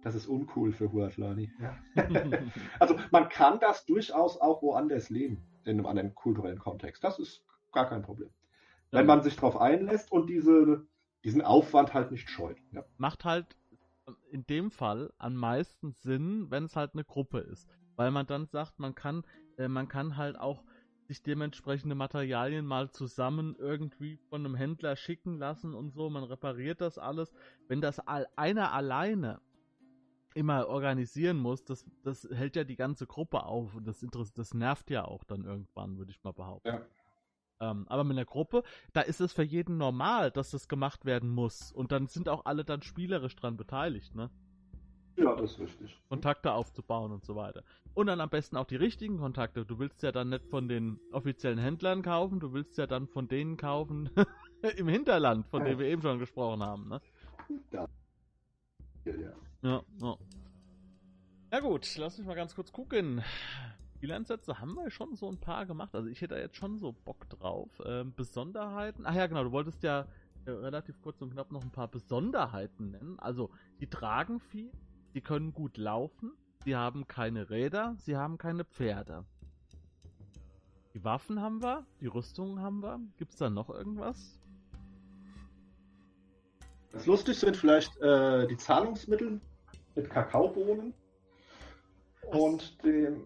das 0.03 0.15
ist 0.15 0.28
uncool 0.28 0.72
für 0.72 0.91
Huatlani. 0.91 1.51
Ja. 1.59 1.78
also 2.80 2.95
man 3.11 3.28
kann 3.28 3.59
das 3.59 3.86
durchaus 3.86 4.39
auch 4.39 4.61
woanders 4.61 5.09
leben, 5.09 5.43
in 5.65 5.72
einem 5.72 5.88
anderen 5.88 6.15
kulturellen 6.15 6.59
Kontext. 6.59 7.03
Das 7.03 7.20
ist 7.20 7.43
gar 7.72 7.89
kein 7.89 8.03
Problem. 8.03 8.30
Wenn 8.91 9.05
man 9.05 9.21
sich 9.21 9.35
darauf 9.35 9.57
einlässt 9.57 10.11
und 10.11 10.29
diese, 10.29 10.87
diesen 11.23 11.41
Aufwand 11.41 11.93
halt 11.93 12.11
nicht 12.11 12.29
scheut. 12.29 12.57
Ja. 12.71 12.83
Macht 12.97 13.25
halt 13.25 13.55
in 14.31 14.45
dem 14.47 14.71
Fall 14.71 15.13
am 15.17 15.35
meisten 15.35 15.91
Sinn, 15.91 16.47
wenn 16.49 16.65
es 16.65 16.75
halt 16.75 16.93
eine 16.93 17.03
Gruppe 17.03 17.39
ist. 17.39 17.67
Weil 17.95 18.11
man 18.11 18.25
dann 18.25 18.47
sagt, 18.47 18.79
man 18.79 18.95
kann, 18.95 19.23
äh, 19.57 19.67
man 19.67 19.87
kann 19.87 20.17
halt 20.17 20.39
auch 20.39 20.63
sich 21.03 21.21
dementsprechende 21.23 21.95
Materialien 21.95 22.65
mal 22.65 22.91
zusammen 22.91 23.55
irgendwie 23.57 24.17
von 24.29 24.45
einem 24.45 24.55
Händler 24.55 24.95
schicken 24.95 25.37
lassen 25.37 25.73
und 25.73 25.91
so. 25.91 26.09
Man 26.09 26.23
repariert 26.23 26.81
das 26.81 26.97
alles. 26.97 27.33
Wenn 27.67 27.81
das 27.81 27.99
einer 27.99 28.71
alleine 28.73 29.41
immer 30.35 30.67
organisieren 30.67 31.37
muss, 31.37 31.65
das, 31.65 31.85
das 32.03 32.27
hält 32.31 32.55
ja 32.55 32.63
die 32.63 32.75
ganze 32.75 33.07
Gruppe 33.07 33.43
auf 33.43 33.75
und 33.75 33.87
das, 33.87 34.05
das 34.35 34.53
nervt 34.53 34.91
ja 34.91 35.03
auch 35.05 35.23
dann 35.23 35.43
irgendwann, 35.43 35.97
würde 35.97 36.11
ich 36.11 36.23
mal 36.23 36.33
behaupten. 36.33 36.67
Ja. 36.67 36.85
Ähm, 37.60 37.86
aber 37.89 38.03
mit 38.03 38.18
einer 38.18 38.26
Gruppe, 38.26 38.64
da 38.93 39.01
ist 39.01 39.20
es 39.20 39.34
für 39.34 39.43
jeden 39.43 39.78
normal, 39.78 40.32
dass 40.32 40.51
das 40.51 40.68
gemacht 40.68 41.05
werden 41.05 41.30
muss. 41.30 41.72
Und 41.72 41.91
dann 41.91 42.07
sind 42.07 42.30
auch 42.30 42.45
alle 42.45 42.64
dann 42.64 42.82
spielerisch 42.82 43.36
dran 43.36 43.57
beteiligt, 43.57 44.16
ne? 44.16 44.30
Ja, 45.18 45.36
das 45.36 45.51
ist 45.51 45.60
richtig. 45.60 45.97
Kontakte 46.07 46.53
aufzubauen 46.53 47.12
und 47.12 47.26
so 47.26 47.36
weiter. 47.36 47.64
Und 47.93 48.07
dann 48.07 48.22
am 48.22 48.30
besten 48.30 48.55
auch 48.55 48.66
die 48.66 48.78
richtigen 48.78 49.18
Kontakte. 49.18 49.66
Du 49.66 49.78
willst 49.78 50.01
ja 50.01 50.14
dann 50.14 50.30
nicht 50.30 50.45
von 50.47 50.70
den 50.70 50.99
offiziellen 51.12 51.60
Händlern 51.60 52.01
kaufen, 52.01 52.39
du 52.39 52.53
willst 52.53 52.78
ja 52.78 52.88
dann 52.88 53.07
von 53.07 53.28
denen 53.28 53.57
kaufen 53.57 54.10
im 54.78 54.88
Hinterland, 54.88 55.45
von 55.47 55.66
denen 55.66 55.80
wir 55.80 55.88
eben 55.88 56.01
schon 56.01 56.20
gesprochen 56.20 56.64
haben, 56.64 56.88
ne? 56.88 57.01
Ja. 57.72 57.88
Ja, 59.03 59.16
ja. 59.16 59.32
Ja, 59.62 59.84
ja. 60.01 60.18
Na 61.51 61.60
gut, 61.60 61.97
lass 61.97 62.18
mich 62.18 62.28
mal 62.28 62.36
ganz 62.36 62.55
kurz 62.55 62.72
gucken. 62.72 63.24
Bilanzsätze 63.99 64.59
haben 64.59 64.75
wir 64.75 64.89
schon 64.89 65.15
so 65.15 65.29
ein 65.29 65.39
paar 65.39 65.65
gemacht. 65.65 65.93
Also 65.93 66.09
ich 66.09 66.21
hätte 66.21 66.35
da 66.35 66.41
jetzt 66.41 66.55
schon 66.55 66.77
so 66.79 66.93
Bock 66.93 67.29
drauf. 67.29 67.69
Ähm, 67.85 68.13
Besonderheiten. 68.15 69.05
Ach 69.05 69.13
ja, 69.13 69.27
genau, 69.27 69.43
du 69.43 69.51
wolltest 69.51 69.83
ja 69.83 70.07
äh, 70.45 70.51
relativ 70.51 71.01
kurz 71.01 71.21
und 71.21 71.31
knapp 71.31 71.51
noch 71.51 71.63
ein 71.63 71.71
paar 71.71 71.87
Besonderheiten 71.87 72.91
nennen. 72.91 73.19
Also, 73.19 73.49
die 73.79 73.87
tragen 73.87 74.39
viel, 74.39 74.71
die 75.13 75.21
können 75.21 75.53
gut 75.53 75.77
laufen, 75.77 76.31
sie 76.63 76.75
haben 76.75 77.07
keine 77.07 77.49
Räder, 77.49 77.95
sie 77.97 78.15
haben 78.15 78.37
keine 78.37 78.63
Pferde. 78.65 79.25
Die 80.93 81.03
Waffen 81.03 81.41
haben 81.41 81.61
wir, 81.61 81.85
die 82.01 82.07
Rüstungen 82.07 82.61
haben 82.61 82.81
wir. 82.81 82.99
Gibt 83.17 83.33
es 83.33 83.37
da 83.37 83.49
noch 83.49 83.69
irgendwas? 83.69 84.39
Das 86.91 87.05
lustig 87.05 87.37
sind 87.37 87.55
vielleicht 87.55 87.95
äh, 87.97 88.47
die 88.47 88.57
Zahlungsmittel 88.57 89.39
mit 89.95 90.09
Kakaobohnen 90.09 90.93
und 92.31 92.83
dem 92.83 93.23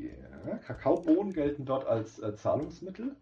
yeah, 0.00 0.56
Kakaobohnen 0.58 1.32
gelten 1.32 1.64
dort 1.64 1.86
als 1.86 2.18
äh, 2.18 2.34
Zahlungsmittel. 2.34 3.16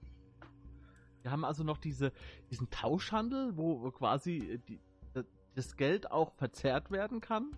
Wir 1.23 1.31
haben 1.31 1.45
also 1.45 1.65
noch 1.65 1.79
diese, 1.79 2.13
diesen 2.51 2.71
Tauschhandel, 2.71 3.57
wo 3.57 3.91
quasi 3.91 4.39
äh, 4.39 4.59
die, 4.69 4.81
das 5.55 5.77
Geld 5.77 6.11
auch 6.11 6.33
verzehrt 6.35 6.91
werden 6.91 7.21
kann. 7.21 7.51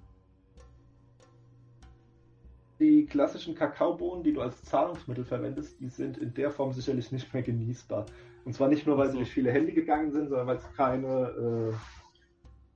Die 2.79 3.05
klassischen 3.05 3.55
Kakaobohnen, 3.55 4.25
die 4.25 4.33
du 4.33 4.41
als 4.41 4.63
Zahlungsmittel 4.65 5.25
verwendest, 5.25 5.79
die 5.81 5.89
sind 5.89 6.17
in 6.17 6.33
der 6.33 6.51
Form 6.51 6.73
sicherlich 6.73 7.13
nicht 7.13 7.33
mehr 7.35 7.43
genießbar. 7.43 8.07
Und 8.47 8.55
zwar 8.55 8.69
nicht 8.69 8.87
nur, 8.87 8.97
weil 8.97 9.11
sie 9.11 9.19
durch 9.19 9.31
viele 9.31 9.53
Hände 9.53 9.73
gegangen 9.73 10.13
sind, 10.13 10.31
sondern 10.31 10.47
weil 10.47 10.57
es 10.57 10.73
keine 10.73 11.75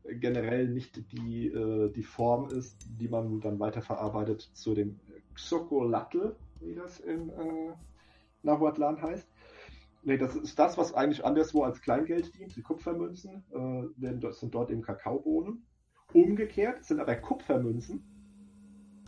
äh, 0.04 0.14
generell 0.16 0.68
nicht 0.68 1.10
die, 1.12 1.46
äh, 1.48 1.90
die 1.90 2.02
Form 2.02 2.50
ist, 2.50 2.86
die 3.00 3.08
man 3.08 3.40
dann 3.40 3.58
weiterverarbeitet 3.58 4.50
zu 4.52 4.74
dem 4.74 5.00
Xocolatl, 5.36 6.36
wie 6.60 6.74
das 6.74 7.00
in 7.00 7.30
äh, 7.30 7.72
Nahuatlan 8.42 9.00
heißt. 9.00 9.28
Nee, 10.02 10.18
das 10.18 10.36
ist 10.36 10.58
das, 10.58 10.76
was 10.76 10.92
eigentlich 10.92 11.24
anderswo 11.24 11.62
als 11.62 11.80
Kleingeld 11.80 12.36
dient. 12.38 12.54
Die 12.56 12.62
Kupfermünzen 12.62 13.42
äh, 13.52 14.30
sind 14.32 14.54
dort 14.54 14.70
eben 14.70 14.82
Kakaobohnen. 14.82 15.64
Umgekehrt 16.12 16.84
sind 16.84 17.00
aber 17.00 17.16
Kupfermünzen 17.16 18.04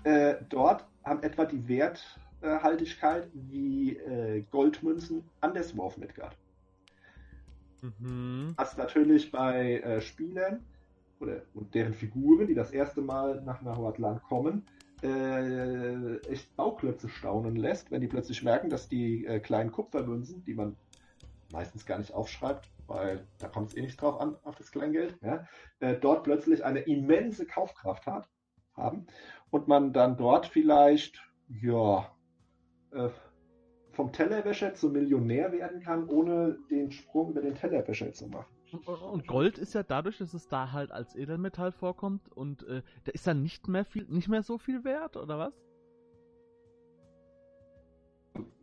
äh, 0.07 0.37
dort 0.51 0.87
haben 1.03 1.25
etwa 1.25 1.45
die 1.45 1.67
Werthaltigkeit 1.67 3.29
wie 3.35 3.97
äh, 3.97 4.45
Goldmünzen 4.53 5.25
anderswo 5.41 5.83
auf 5.83 5.99
Midgard. 5.99 6.37
Mhm. 7.83 8.55
Was 8.57 8.77
natürlich 8.77 9.33
bei 9.33 9.81
äh, 9.81 10.01
Spielern 10.01 10.65
oder 11.19 11.43
und 11.55 11.75
deren 11.75 11.93
Figuren, 11.93 12.47
die 12.47 12.55
das 12.55 12.71
erste 12.71 13.01
Mal 13.01 13.43
nach 13.43 13.63
Nahuatlan 13.63 14.23
kommen, 14.23 14.65
äh, 15.03 16.17
echt 16.29 16.57
Bauklötze 16.57 17.09
staunen 17.09 17.57
lässt, 17.57 17.91
wenn 17.91 18.01
die 18.01 18.09
plötzlich 18.09 18.43
merken, 18.43 18.71
dass 18.71 18.89
die 18.89 19.27
äh, 19.27 19.41
kleinen 19.41 19.73
Kupfermünzen, 19.73 20.45
die 20.45 20.55
man 20.55 20.77
meistens 21.53 21.87
gar 21.87 21.99
nicht 21.99 22.15
aufschreibt, 22.15 22.71
weil 22.87 23.27
da 23.39 23.49
kommt 23.49 23.69
es 23.69 23.77
eh 23.77 23.83
nicht 23.83 24.01
drauf 24.01 24.21
an, 24.21 24.37
auf 24.45 24.57
das 24.57 24.71
Kleingeld, 24.71 25.19
ja, 25.23 25.47
äh, 25.81 25.95
dort 25.95 26.25
plötzlich 26.25 26.65
eine 26.65 26.81
immense 26.81 27.47
Kaufkraft 27.47 28.07
hat, 28.07 28.29
haben 28.75 29.07
und 29.51 29.69
man 29.69 29.93
dann 29.93 30.17
dort 30.17 30.47
vielleicht, 30.47 31.23
ja, 31.49 32.11
äh, 32.93 33.09
vom 33.93 34.13
Tellerwäscher 34.13 34.75
zum 34.75 34.93
Millionär 34.93 35.53
werden 35.53 35.81
kann, 35.81 36.09
ohne 36.09 36.59
den 36.71 36.91
Sprung 36.91 37.31
über 37.31 37.41
den 37.41 37.55
Tellerwäscher 37.55 38.13
zu 38.13 38.29
machen. 38.29 38.56
Und 38.85 39.27
Gold 39.27 39.59
ist 39.59 39.75
ja 39.75 39.83
dadurch, 39.83 40.19
dass 40.19 40.35
es 40.35 40.49
da 40.49 40.73
halt 40.73 40.91
als 40.91 41.15
Edelmetall 41.17 41.73
vorkommt 41.73 42.31
und 42.33 42.63
äh, 42.65 42.83
da 43.05 43.13
ist 43.13 43.27
dann 43.27 43.43
nicht 43.43 43.69
mehr 43.69 43.85
viel, 43.85 44.05
nicht 44.09 44.29
mehr 44.29 44.43
so 44.43 44.59
viel 44.59 44.85
wert, 44.85 45.17
oder 45.17 45.39
was? 45.39 45.55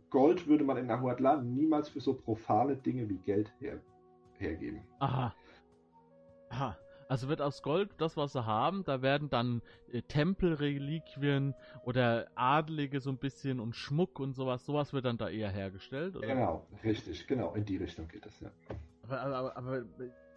Gold 0.09 0.47
würde 0.47 0.63
man 0.63 0.77
in 0.77 0.85
Nahuatlan 0.85 1.53
niemals 1.53 1.89
für 1.89 1.99
so 1.99 2.13
profane 2.13 2.75
Dinge 2.75 3.09
wie 3.09 3.17
Geld 3.17 3.51
her 3.59 3.79
hergeben. 4.37 4.81
Aha. 4.99 5.33
Aha. 6.49 6.77
Also 7.09 7.27
wird 7.27 7.41
aus 7.41 7.61
Gold 7.61 7.91
das, 7.97 8.17
was 8.17 8.33
sie 8.33 8.45
haben, 8.45 8.83
da 8.85 9.01
werden 9.01 9.29
dann 9.29 9.61
äh, 9.91 10.01
Tempelreliquien 10.01 11.53
oder 11.83 12.27
Adelige 12.35 13.01
so 13.01 13.09
ein 13.09 13.17
bisschen 13.17 13.59
und 13.59 13.75
Schmuck 13.75 14.19
und 14.19 14.33
sowas, 14.33 14.65
sowas 14.65 14.93
wird 14.93 15.05
dann 15.05 15.17
da 15.17 15.29
eher 15.29 15.49
hergestellt, 15.49 16.15
oder? 16.15 16.27
Genau, 16.27 16.67
richtig, 16.83 17.27
genau, 17.27 17.53
in 17.53 17.65
die 17.65 17.77
Richtung 17.77 18.07
geht 18.07 18.25
es, 18.25 18.39
ja. 18.39 18.51
Aber, 19.19 19.55
aber, 19.55 19.57
aber 19.57 19.83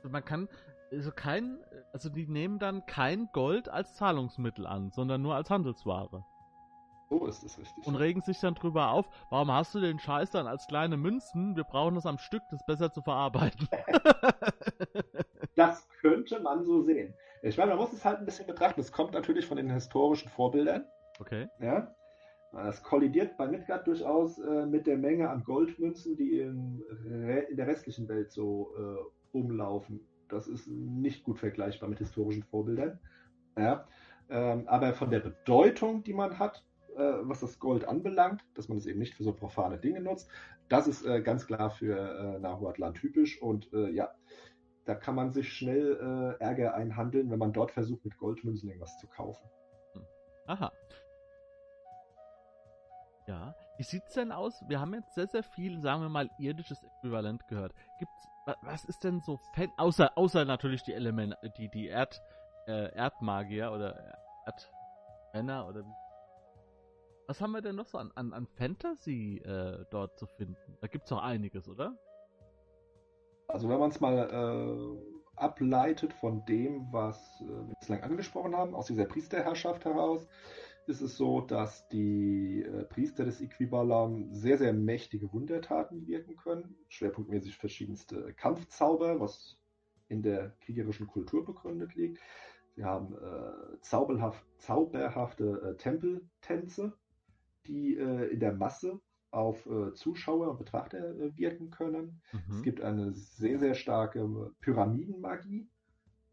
man 0.03 0.25
kann, 0.25 0.49
also 0.93 1.11
kein, 1.11 1.59
also 1.93 2.09
die 2.09 2.27
nehmen 2.27 2.59
dann 2.59 2.87
kein 2.87 3.29
Gold 3.33 3.69
als 3.69 3.95
Zahlungsmittel 3.95 4.67
an, 4.67 4.91
sondern 4.91 5.23
nur 5.23 5.35
als 5.35 5.51
Handelsware. 5.51 6.25
So 7.09 7.27
ist 7.27 7.45
es 7.45 7.59
richtig. 7.59 7.87
Und 7.87 7.95
regen 7.97 8.21
sich 8.21 8.41
dann 8.41 8.55
drüber 8.55 8.91
auf, 8.91 9.09
warum 9.31 9.53
hast 9.53 9.75
du 9.75 9.81
den 9.81 9.99
Scheiß 9.99 10.31
dann 10.31 10.47
als 10.47 10.67
kleine 10.67 10.97
Münzen? 10.97 11.55
Wir 11.55 11.65
brauchen 11.65 11.95
das 11.95 12.07
am 12.07 12.19
Stück, 12.19 12.43
das 12.51 12.65
besser 12.67 12.93
zu 12.93 13.01
verarbeiten. 13.01 13.69
das 15.55 15.89
könnte 16.01 16.41
man 16.41 16.65
so 16.65 16.83
sehen. 16.83 17.15
Ich 17.43 17.57
meine, 17.57 17.71
man 17.71 17.79
muss 17.79 17.93
es 17.93 18.05
halt 18.05 18.19
ein 18.19 18.25
bisschen 18.25 18.47
betrachten. 18.47 18.81
Es 18.81 18.91
kommt 18.91 19.13
natürlich 19.13 19.47
von 19.47 19.57
den 19.57 19.71
historischen 19.71 20.29
Vorbildern. 20.29 20.85
Okay. 21.21 21.49
Ja. 21.61 21.95
Das 22.57 22.83
kollidiert 22.83 23.37
bei 23.37 23.47
Midgard 23.47 23.87
durchaus 23.87 24.39
äh, 24.39 24.67
mit 24.67 24.87
der 24.87 24.97
Menge 24.97 25.29
an 25.29 25.45
Goldmünzen, 25.45 26.17
die 26.17 26.41
in, 26.41 26.83
in 27.05 27.57
der 27.57 27.67
restlichen 27.67 28.09
Welt 28.09 28.33
so 28.33 28.73
äh, 28.79 29.37
umlaufen. 29.37 30.01
Das 30.29 30.49
ist 30.49 30.67
nicht 30.67 31.23
gut 31.23 31.39
vergleichbar 31.39 31.89
mit 31.89 31.99
historischen 31.99 32.43
Vorbildern. 32.45 32.99
Ja. 33.59 33.87
Ähm, 34.29 34.67
aber 34.67 34.95
von 34.95 35.11
der 35.11 35.21
Bedeutung, 35.21 36.03
die 36.03 36.15
man 36.15 36.39
hat, 36.39 36.65
äh, 36.97 37.01
was 37.23 37.41
das 37.41 37.59
Gold 37.59 37.87
anbelangt, 37.87 38.43
dass 38.55 38.69
man 38.69 38.79
es 38.79 38.87
eben 38.87 38.99
nicht 38.99 39.15
für 39.15 39.23
so 39.23 39.33
profane 39.33 39.79
Dinge 39.79 40.01
nutzt, 40.01 40.29
das 40.69 40.89
ist 40.89 41.05
äh, 41.05 41.21
ganz 41.21 41.47
klar 41.47 41.71
für 41.71 41.97
äh, 41.97 42.39
Nahuatlan 42.41 42.95
typisch. 42.95 43.41
Und 43.41 43.73
äh, 43.73 43.91
ja, 43.91 44.15
da 44.85 44.95
kann 44.95 45.15
man 45.15 45.33
sich 45.33 45.53
schnell 45.53 46.37
äh, 46.41 46.43
Ärger 46.43 46.75
einhandeln, 46.75 47.31
wenn 47.31 47.39
man 47.39 47.53
dort 47.53 47.71
versucht, 47.71 48.05
mit 48.05 48.17
Goldmünzen 48.17 48.69
irgendwas 48.69 48.99
zu 48.99 49.07
kaufen. 49.07 49.47
Aha. 50.47 50.73
Ja, 53.27 53.55
wie 53.77 53.83
sieht's 53.83 54.15
denn 54.15 54.31
aus? 54.31 54.63
Wir 54.69 54.81
haben 54.81 54.95
jetzt 54.95 55.15
sehr, 55.15 55.27
sehr 55.27 55.43
viel, 55.43 55.81
sagen 55.81 56.03
wir 56.03 56.09
mal, 56.09 56.31
irdisches 56.39 56.83
Äquivalent 56.83 57.47
gehört. 57.49 57.75
Gibt's, 57.99 58.29
was 58.63 58.85
ist 58.85 59.03
denn 59.03 59.21
so, 59.21 59.41
Fan, 59.55 59.73
außer, 59.77 60.17
außer 60.17 60.45
natürlich 60.45 60.85
die 60.85 60.93
Elemente, 60.93 61.37
die, 61.59 61.69
die 61.69 61.89
Erd, 61.89 62.23
äh, 62.69 62.95
Erdmagier 62.95 63.73
oder 63.73 64.19
Erdmänner 64.47 65.67
oder 65.67 65.85
was 67.27 67.41
haben 67.41 67.53
wir 67.53 67.61
denn 67.61 67.75
noch 67.75 67.89
so 67.89 67.99
an, 67.99 68.13
an, 68.15 68.33
an 68.33 68.47
Fantasy 68.47 69.39
äh, 69.39 69.85
dort 69.91 70.17
zu 70.17 70.27
finden? 70.27 70.79
Da 70.81 70.87
gibt's 70.87 71.09
doch 71.09 71.21
einiges, 71.21 71.69
oder? 71.69 71.97
Also 73.49 73.69
wenn 73.69 73.81
man 73.81 73.91
es 73.91 74.01
mal 74.01 74.17
äh, 74.17 75.17
ableitet 75.37 76.13
von 76.13 76.45
dem, 76.47 76.87
was 76.93 77.19
äh, 77.41 77.49
wir 77.49 77.75
bislang 77.81 78.03
angesprochen 78.03 78.57
haben, 78.57 78.75
aus 78.75 78.87
dieser 78.87 79.07
Priesterherrschaft 79.07 79.85
heraus, 79.85 80.29
ist 80.89 81.01
es 81.01 81.17
so, 81.17 81.41
dass 81.41 81.89
die 81.89 82.63
äh, 82.63 82.85
Priester 82.85 83.25
des 83.25 83.41
Equibalam 83.41 84.33
sehr, 84.33 84.59
sehr 84.59 84.73
mächtige 84.73 85.33
Wundertaten 85.33 86.07
wirken 86.07 86.37
können. 86.37 86.77
Schwerpunktmäßig 86.89 87.57
verschiedenste 87.57 88.33
Kampfzauber, 88.35 89.21
was 89.21 89.57
in 90.09 90.23
der 90.23 90.55
kriegerischen 90.61 91.07
Kultur 91.07 91.45
begründet 91.45 91.95
liegt. 91.95 92.21
Sie 92.77 92.85
haben 92.85 93.15
äh, 93.15 93.81
zauberhaft, 93.81 94.45
zauberhafte 94.59 95.63
äh, 95.63 95.77
Tempeltänze, 95.77 96.93
die 97.67 97.97
äh, 97.97 98.27
in 98.29 98.41
der 98.41 98.53
Masse 98.53 99.01
auf 99.31 99.67
äh, 99.67 99.93
Zuschauer 99.95 100.51
und 100.51 100.59
Betrachter 100.59 100.99
äh, 100.99 101.37
wirken 101.37 101.71
können. 101.71 102.21
Mhm. 102.33 102.57
Es 102.57 102.63
gibt 102.63 102.81
eine 102.81 103.13
sehr, 103.13 103.59
sehr 103.59 103.75
starke 103.75 104.53
Pyramidenmagie, 104.61 105.69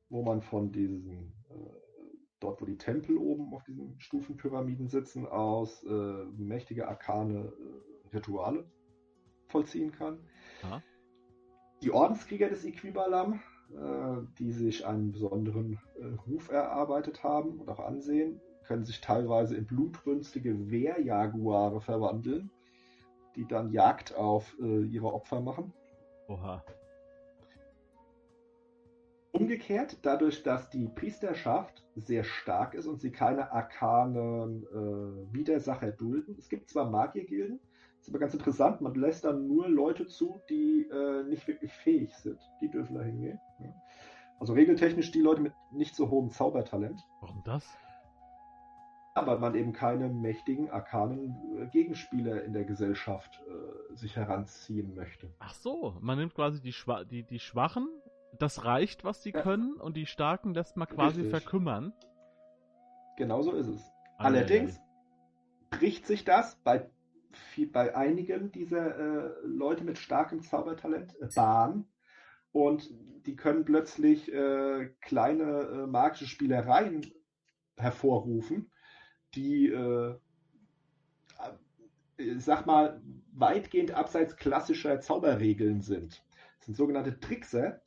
wo 0.10 0.24
man 0.24 0.42
von 0.42 0.72
diesen, 0.72 1.34
äh, 1.50 1.54
dort 2.44 2.62
wo 2.62 2.66
die 2.66 2.78
Tempel 2.78 3.18
oben 3.18 3.54
auf 3.54 3.64
diesen 3.64 4.00
Stufenpyramiden 4.00 4.88
sitzen, 4.88 5.26
aus 5.26 5.84
äh, 5.84 6.26
mächtige 6.38 6.88
arkane 6.88 7.52
äh, 7.52 8.16
Rituale 8.16 8.66
vollziehen 9.48 9.92
kann. 9.92 10.20
Aha. 10.64 10.82
Die 11.82 11.92
Ordenskrieger 11.92 12.50
des 12.50 12.66
Equibalam, 12.66 13.42
äh, 13.72 14.26
die 14.40 14.52
sich 14.52 14.86
einen 14.86 15.12
besonderen 15.12 15.80
Ruf 16.28 16.50
erarbeitet 16.50 17.24
haben 17.24 17.60
und 17.60 17.70
auch 17.70 17.80
ansehen, 17.80 18.40
können 18.66 18.86
sich 18.86 19.02
teilweise 19.02 19.58
in 19.58 19.66
blutrünstige 19.66 20.72
Wehrjaguare 20.72 21.82
verwandeln 21.82 22.50
die 23.36 23.48
dann 23.48 23.72
Jagd 23.72 24.16
auf 24.16 24.56
äh, 24.60 24.84
ihre 24.86 25.14
Opfer 25.14 25.42
machen. 25.42 25.74
Oha. 26.28 26.64
Umgekehrt, 29.34 29.98
dadurch, 30.04 30.44
dass 30.44 30.70
die 30.70 30.88
Priesterschaft 30.88 31.84
sehr 31.96 32.24
stark 32.24 32.76
ist 32.76 32.86
und 32.86 33.02
sie 33.02 33.12
keine 33.12 33.52
arkanen 33.52 34.64
äh, 34.64 35.34
Widersacher 35.34 35.92
dulden. 35.92 36.36
Es 36.38 36.50
gibt 36.50 36.70
zwar 36.70 36.88
Magiergilden, 36.88 37.60
ist 38.00 38.10
aber 38.10 38.20
ganz 38.20 38.36
interessant, 38.36 38.82
man 38.82 38.94
lässt 38.94 39.26
dann 39.26 39.48
nur 39.48 39.68
Leute 39.68 40.06
zu, 40.06 40.40
die 40.52 40.88
äh, 40.88 41.24
nicht 41.24 41.48
wirklich 41.48 41.74
fähig 41.74 42.16
sind. 42.16 42.40
Die 42.62 42.70
dürfen 42.70 42.94
da 42.94 43.02
hingehen. 43.02 43.40
Ja. 43.60 43.74
Also 44.40 44.54
regeltechnisch 44.54 45.10
die 45.12 45.22
Leute 45.22 45.42
mit 45.42 45.54
nicht 45.72 45.96
so 45.96 46.12
hohem 46.12 46.30
Zaubertalent. 46.30 47.02
Warum 47.20 47.42
das? 47.44 47.66
aber 49.14 49.38
man 49.38 49.56
eben 49.56 49.74
keine 49.74 50.10
mächtigen, 50.10 50.70
arkanen 50.70 51.36
äh, 51.58 51.68
Gegenspieler 51.68 52.44
in 52.44 52.54
der 52.54 52.66
Gesellschaft 52.66 53.42
äh, 53.48 53.96
sich 53.96 54.16
heranziehen 54.16 54.96
möchte. 54.96 55.32
Ach 55.40 55.54
so, 55.54 55.96
man 56.02 56.18
nimmt 56.18 56.34
quasi 56.34 56.62
die, 56.62 56.74
Schwa 56.74 57.04
die, 57.04 57.24
die 57.24 57.40
Schwachen, 57.40 57.88
das 58.40 58.66
reicht, 58.66 59.04
was 59.04 59.24
sie 59.24 59.32
ja. 59.32 59.42
können, 59.42 59.76
und 59.80 59.96
die 59.96 60.06
Starken 60.06 60.54
lässt 60.54 60.78
man 60.78 60.88
quasi 60.88 61.22
Richtig. 61.22 61.42
verkümmern. 61.42 61.94
Genau 63.18 63.42
so 63.42 63.52
ist 63.54 63.68
es. 63.68 63.92
Allerdings 64.18 64.80
bricht 65.70 66.08
sich 66.08 66.24
das 66.24 66.56
bei 66.64 66.90
bei 67.72 67.96
einigen 67.96 68.52
dieser 68.52 68.96
äh, 68.96 69.32
Leute 69.44 69.84
mit 69.84 69.98
starkem 69.98 70.42
Zaubertalent 70.42 71.20
äh, 71.20 71.28
Bahn 71.36 71.88
und 72.52 72.90
die 73.26 73.36
können 73.36 73.66
plötzlich 73.66 74.32
äh, 74.32 74.90
kleine 75.02 75.44
äh, 75.44 75.88
magische 75.88 76.28
Spielereien 76.28 77.12
hervorrufen, 77.78 78.72
die, 79.34 79.68
äh, 79.70 80.16
äh, 82.18 82.38
sag 82.38 82.66
mal, 82.66 83.02
weitgehend 83.32 83.92
abseits 83.92 84.36
klassischer 84.36 85.00
Zauberregeln 85.00 85.82
sind. 85.82 86.24
Das 86.58 86.66
sind 86.68 86.76
sogenannte 86.76 87.20
Trickser, 87.20 87.82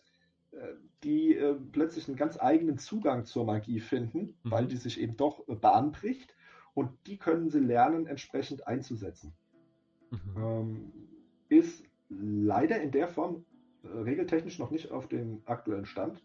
die 1.06 1.38
plötzlich 1.72 2.08
einen 2.08 2.16
ganz 2.16 2.38
eigenen 2.38 2.76
Zugang 2.78 3.24
zur 3.24 3.46
Magie 3.46 3.80
finden, 3.80 4.36
mhm. 4.42 4.50
weil 4.50 4.66
die 4.66 4.76
sich 4.76 5.00
eben 5.00 5.16
doch 5.16 5.46
bahnbricht 5.46 6.34
und 6.74 6.90
die 7.06 7.16
können 7.16 7.48
sie 7.48 7.60
lernen, 7.60 8.06
entsprechend 8.06 8.66
einzusetzen. 8.66 9.32
Mhm. 10.10 10.36
Ähm, 10.36 10.92
ist 11.48 11.82
leider 12.10 12.80
in 12.82 12.90
der 12.90 13.08
Form 13.08 13.46
äh, 13.82 13.88
regeltechnisch 13.88 14.58
noch 14.58 14.70
nicht 14.70 14.90
auf 14.90 15.08
den 15.08 15.42
aktuellen 15.46 15.86
Stand 15.86 16.22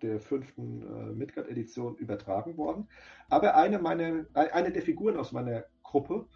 der 0.00 0.20
fünften 0.20 0.82
äh, 0.82 1.12
Midgard-Edition 1.12 1.96
übertragen 1.96 2.56
worden. 2.56 2.88
Aber 3.28 3.56
eine, 3.56 3.78
meine, 3.78 4.26
äh, 4.34 4.50
eine 4.50 4.72
der 4.72 4.82
Figuren 4.82 5.16
aus 5.16 5.32
meiner 5.32 5.64
Gruppe 5.82 6.26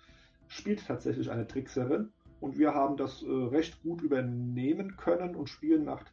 spielt 0.46 0.86
tatsächlich 0.86 1.30
eine 1.30 1.46
Trickserin 1.46 2.12
und 2.40 2.58
wir 2.58 2.74
haben 2.74 2.96
das 2.96 3.22
äh, 3.22 3.26
recht 3.26 3.82
gut 3.82 4.02
übernehmen 4.02 4.96
können 4.96 5.34
und 5.34 5.48
spielen 5.48 5.84
nach 5.84 6.04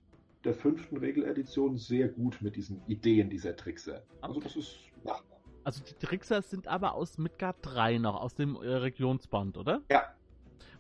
der 0.46 0.54
fünften 0.54 0.98
Regeledition 0.98 1.78
sehr 1.78 2.08
gut 2.08 2.42
mit 2.42 2.56
diesen 2.56 2.82
Ideen 2.88 3.30
dieser 3.30 3.56
Trickser. 3.56 4.04
Also 4.22 4.40
das 4.40 4.56
ist 4.56 4.78
machbar. 5.04 5.40
Also 5.64 5.84
die 5.84 6.06
Trickser 6.06 6.42
sind 6.42 6.68
aber 6.68 6.94
aus 6.94 7.18
Midgard 7.18 7.58
3 7.64 7.98
noch, 7.98 8.22
aus 8.22 8.36
dem 8.36 8.56
äh, 8.56 8.68
Regionsband, 8.68 9.58
oder? 9.58 9.82
Ja. 9.90 10.14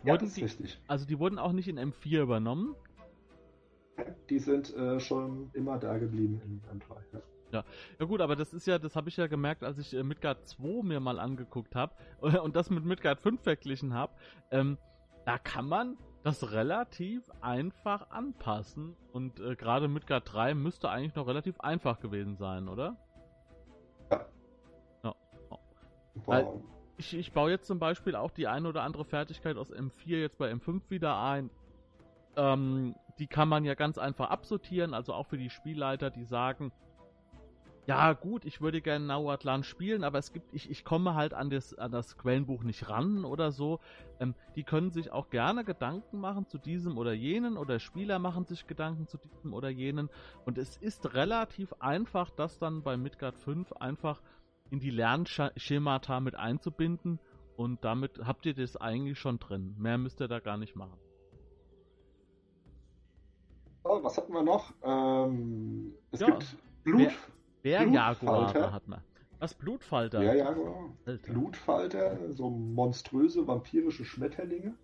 Wurden 0.04 0.08
ja, 0.08 0.18
das 0.18 0.30
ist 0.30 0.38
die, 0.38 0.44
richtig. 0.44 0.82
Also 0.88 1.06
die 1.06 1.18
wurden 1.18 1.40
auch 1.40 1.52
nicht 1.52 1.68
in 1.68 1.80
M4 1.80 2.22
übernommen? 2.22 2.76
Die 4.30 4.40
sind 4.40 4.76
äh, 4.76 5.00
schon 5.00 5.50
immer 5.54 5.80
da 5.80 5.98
geblieben 5.98 6.40
in 6.46 6.80
M3, 6.80 6.98
ja. 7.14 7.22
Ja. 7.52 7.64
ja 8.00 8.06
gut, 8.06 8.22
aber 8.22 8.36
das 8.36 8.54
ist 8.54 8.68
ja, 8.68 8.78
das 8.78 8.96
habe 8.96 9.10
ich 9.10 9.18
ja 9.18 9.28
gemerkt, 9.28 9.64
als 9.64 9.80
ich 9.80 9.94
äh, 9.94 10.04
Midgard 10.04 10.48
2 10.48 10.84
mir 10.84 11.00
mal 11.00 11.20
angeguckt 11.20 11.74
habe 11.74 11.96
und 12.22 12.56
das 12.56 12.70
mit 12.70 12.86
Midgard 12.86 13.20
5 13.20 13.42
verglichen 13.42 13.94
habe. 13.94 14.14
Ähm, 14.52 14.78
da 15.26 15.40
kann 15.40 15.68
man 15.68 15.98
das 16.26 16.52
relativ 16.52 17.30
einfach 17.40 18.10
anpassen 18.10 18.96
und 19.14 19.40
äh, 19.40 19.56
gerade 19.56 19.88
Midgard 19.88 20.34
3 20.34 20.56
müsste 20.56 20.90
eigentlich 20.90 21.14
noch 21.14 21.28
relativ 21.28 21.60
einfach 21.60 22.00
gewesen 22.00 22.36
sein, 22.36 22.68
oder? 22.68 22.98
Weil 26.26 26.48
ich, 26.98 27.16
ich 27.16 27.32
baue 27.32 27.52
jetzt 27.52 27.68
zum 27.68 27.78
Beispiel 27.78 28.16
auch 28.16 28.32
die 28.32 28.48
eine 28.48 28.68
oder 28.68 28.82
andere 28.82 29.06
Fertigkeit 29.06 29.56
aus 29.56 29.72
M4 29.72 30.18
jetzt 30.18 30.40
bei 30.40 30.52
M5 30.52 30.82
wieder 30.90 31.20
ein. 31.22 31.52
Ähm, 32.36 32.96
die 33.20 33.28
kann 33.28 33.48
man 33.48 33.64
ja 33.64 33.76
ganz 33.76 34.00
einfach 34.00 34.32
absortieren, 34.32 34.96
also 34.96 35.14
auch 35.14 35.28
für 35.28 35.38
die 35.38 35.52
Spielleiter, 35.52 36.10
die 36.10 36.24
sagen, 36.24 36.72
ja 37.88 38.14
gut, 38.14 38.46
ich 38.46 38.62
würde 38.62 38.82
gerne 38.82 39.06
Nauatlan 39.06 39.64
spielen, 39.64 40.04
aber 40.04 40.18
es 40.18 40.34
gibt, 40.34 40.54
ich, 40.54 40.70
ich 40.70 40.84
komme 40.84 41.14
halt 41.14 41.34
an 41.34 41.50
das, 41.50 41.74
an 41.76 41.92
das 41.92 42.18
Quellenbuch 42.18 42.64
nicht 42.64 42.90
ran 42.90 43.26
oder 43.26 43.52
so. 43.52 43.80
Ähm, 44.20 44.34
die 44.56 44.64
können 44.64 44.92
sich 44.92 45.12
auch 45.12 45.30
gerne 45.30 45.64
Gedanken 45.64 46.20
machen 46.20 46.48
zu 46.48 46.58
diesem 46.58 46.98
oder 46.98 47.14
jenen 47.14 47.58
oder 47.58 47.80
Spieler 47.80 48.18
machen 48.18 48.46
sich 48.46 48.66
Gedanken 48.66 49.08
zu 49.08 49.18
diesem 49.18 49.54
oder 49.54 49.70
jenen. 49.70 50.10
Und 50.46 50.58
es 50.58 50.78
ist 50.78 51.14
relativ 51.14 51.74
einfach, 51.80 52.32
das 52.32 52.58
dann 52.58 52.82
bei 52.82 52.98
Midgard 52.98 53.38
5 53.38 53.72
einfach 53.74 54.22
in 54.72 54.80
die 54.80 54.90
Lernschemata 54.90 56.20
mit 56.20 56.36
einzubinden 56.36 57.20
und 57.56 57.84
damit 57.86 58.20
habt 58.26 58.46
ihr 58.46 58.54
das 58.54 58.76
eigentlich 58.78 59.20
schon 59.20 59.40
drin. 59.40 59.76
Mehr 59.78 59.98
müsst 59.98 60.20
ihr 60.22 60.28
da 60.28 60.40
gar 60.40 60.58
nicht 60.58 60.76
machen. 60.76 60.98
Oh, 63.84 64.04
was 64.04 64.18
hatten 64.18 64.34
wir 64.34 64.42
noch? 64.42 64.74
Ähm, 64.84 65.94
es 66.12 66.20
ja, 66.20 66.28
gibt 66.28 66.58
Blut. 66.84 67.14
Bärjaguare 67.66 68.72
hat 68.72 68.88
man. 68.88 69.02
Was 69.40 69.56
Blutfalter? 69.56 70.20
Bärjaguar. 70.20 70.94
Blutfalter, 71.24 72.32
so 72.32 72.52
monströse 72.52 73.48
vampirische 73.48 74.06
Schmetterlinge, 74.06 74.76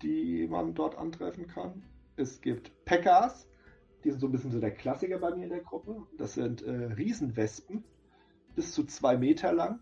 die 0.00 0.46
man 0.48 0.74
dort 0.74 0.96
antreffen 0.96 1.46
kann. 1.46 1.82
Es 2.16 2.40
gibt 2.40 2.72
Pekkas, 2.86 3.46
die 4.02 4.10
sind 4.10 4.20
so 4.20 4.28
ein 4.28 4.32
bisschen 4.32 4.50
so 4.50 4.60
der 4.60 4.70
Klassiker 4.70 5.18
bei 5.18 5.34
mir 5.34 5.44
in 5.44 5.50
der 5.50 5.60
Gruppe. 5.60 6.06
Das 6.16 6.32
sind 6.32 6.62
äh, 6.62 6.70
Riesenwespen, 6.70 7.84
bis 8.54 8.72
zu 8.72 8.84
zwei 8.84 9.18
Meter 9.18 9.52
lang, 9.52 9.80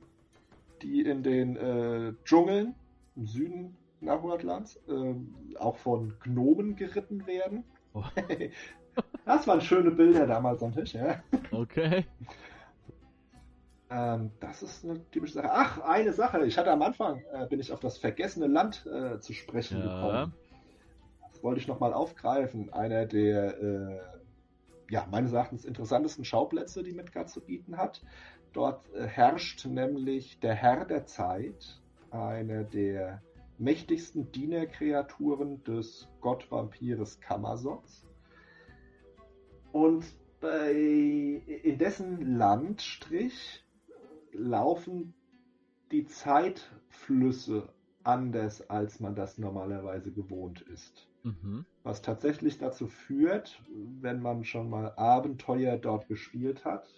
die 0.83 1.03
in 1.03 1.23
den 1.23 1.57
äh, 1.57 2.15
Dschungeln 2.25 2.75
im 3.15 3.27
Süden 3.29 3.77
Nahuatlands 4.01 4.81
äh, 4.89 5.15
auch 5.61 5.77
von 5.77 6.15
Gnomen 6.19 6.75
geritten 6.75 7.29
werden. 7.29 7.63
Oh. 7.93 8.03
das 9.25 9.47
waren 9.47 9.61
schöne 9.61 9.91
Bilder 9.91 10.27
damals 10.27 10.63
am 10.63 10.73
Tisch, 10.73 10.95
ja. 10.95 11.23
Okay. 11.51 12.05
Ähm, 13.91 14.31
das 14.41 14.63
ist 14.63 14.85
eine 14.85 15.09
typische 15.11 15.35
Sache. 15.35 15.51
Ach, 15.53 15.79
eine 15.81 16.13
Sache. 16.13 16.45
Ich 16.47 16.59
hatte 16.59 16.71
am 16.71 16.83
Anfang, 16.83 17.23
äh, 17.33 17.47
bin 17.47 17.61
ich 17.61 17.73
auf 17.73 17.81
das 17.81 17.99
vergessene 17.99 18.47
Land 18.47 18.87
äh, 18.87 19.21
zu 19.21 19.33
sprechen 19.33 19.79
ja. 19.79 19.85
gekommen. 19.85 20.35
Das 21.31 21.43
wollte 21.43 21.61
ich 21.61 21.69
nochmal 21.69 21.93
aufgreifen. 21.93 22.73
Einer 22.73 23.07
der, 23.07 23.63
äh, 23.63 24.01
ja, 24.91 25.07
meines 25.11 25.33
Erachtens 25.33 25.65
interessantesten 25.65 26.25
Schauplätze, 26.25 26.83
die 26.83 26.93
Midgard 26.93 27.29
zu 27.29 27.41
bieten 27.41 27.77
hat. 27.77 28.03
Dort 28.53 28.93
äh, 28.95 29.07
herrscht 29.07 29.65
nämlich 29.67 30.41
der 30.41 30.55
Herr 30.55 30.85
der 30.87 31.07
Zeit, 31.07 31.81
eine 32.11 32.65
der 32.65 33.23
mächtigsten 33.59 34.33
Dienerkreaturen 34.33 35.63
des 35.65 36.09
Gottvampires 36.21 37.21
Kamazots. 37.21 38.05
Und 39.75 40.05
bei, 40.41 40.71
in 40.71 41.79
dessen 41.79 42.37
Landstrich 42.39 43.65
laufen 44.33 45.15
die 45.91 46.07
Zeitflüsse 46.07 47.69
anders, 48.05 48.71
als 48.71 49.01
man 49.01 49.17
das 49.17 49.37
normalerweise 49.37 50.13
gewohnt 50.13 50.61
ist. 50.61 51.09
Mhm. 51.25 51.67
Was 51.83 52.03
tatsächlich 52.03 52.59
dazu 52.59 52.87
führt, 52.87 53.61
wenn 54.01 54.23
man 54.23 54.45
schon 54.45 54.71
mal 54.71 54.93
Abenteuer 54.95 55.77
dort 55.77 56.07
gespielt 56.07 56.65
hat, 56.65 56.89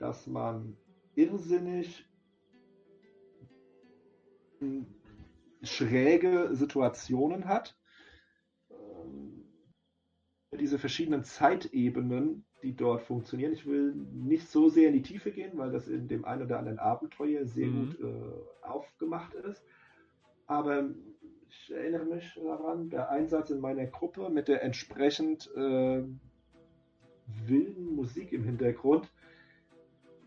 dass 0.00 0.26
man 0.26 0.76
irrsinnig 1.14 2.08
schräge 5.62 6.48
Situationen 6.56 7.44
hat. 7.44 7.75
Diese 10.56 10.78
verschiedenen 10.78 11.24
Zeitebenen, 11.24 12.44
die 12.62 12.74
dort 12.74 13.02
funktionieren. 13.02 13.52
Ich 13.52 13.66
will 13.66 13.94
nicht 13.94 14.48
so 14.48 14.68
sehr 14.68 14.88
in 14.88 14.94
die 14.94 15.02
Tiefe 15.02 15.30
gehen, 15.30 15.52
weil 15.54 15.70
das 15.70 15.88
in 15.88 16.08
dem 16.08 16.24
einen 16.24 16.42
oder 16.42 16.58
anderen 16.58 16.78
Abenteuer 16.78 17.44
sehr 17.46 17.68
mhm. 17.68 17.90
gut 17.90 18.00
äh, 18.00 18.66
aufgemacht 18.66 19.34
ist. 19.34 19.62
Aber 20.46 20.90
ich 21.48 21.72
erinnere 21.72 22.04
mich 22.04 22.34
daran, 22.34 22.90
der 22.90 23.10
Einsatz 23.10 23.50
in 23.50 23.60
meiner 23.60 23.86
Gruppe 23.86 24.30
mit 24.30 24.48
der 24.48 24.62
entsprechend 24.62 25.50
äh, 25.56 26.02
wilden 27.46 27.94
Musik 27.94 28.32
im 28.32 28.44
Hintergrund 28.44 29.10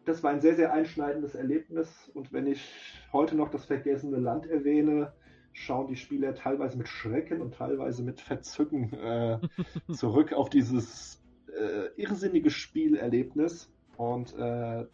das 0.10 0.24
war 0.24 0.32
ein 0.32 0.42
sehr, 0.42 0.56
sehr 0.56 0.74
einschneidendes 0.74 1.36
Erlebnis. 1.36 2.10
Und 2.14 2.34
wenn 2.34 2.48
ich 2.48 3.00
heute 3.14 3.36
noch 3.36 3.50
das 3.50 3.66
vergessene 3.66 4.18
Land 4.18 4.48
erwähne, 4.48 5.14
schauen 5.60 5.88
die 5.88 5.96
Spieler 5.96 6.34
teilweise 6.36 6.78
mit 6.78 6.88
Schrecken 6.88 7.42
und 7.42 7.54
teilweise 7.54 8.02
mit 8.02 8.22
Verzücken 8.22 8.94
äh, 8.94 9.40
zurück 9.92 10.34
auf 10.34 10.50
dieses 10.50 11.22
äh, 11.48 11.88
irrsinnige 12.02 12.50
Spielerlebnis. 12.50 13.72
Und 13.98 14.34
äh, 14.38 14.86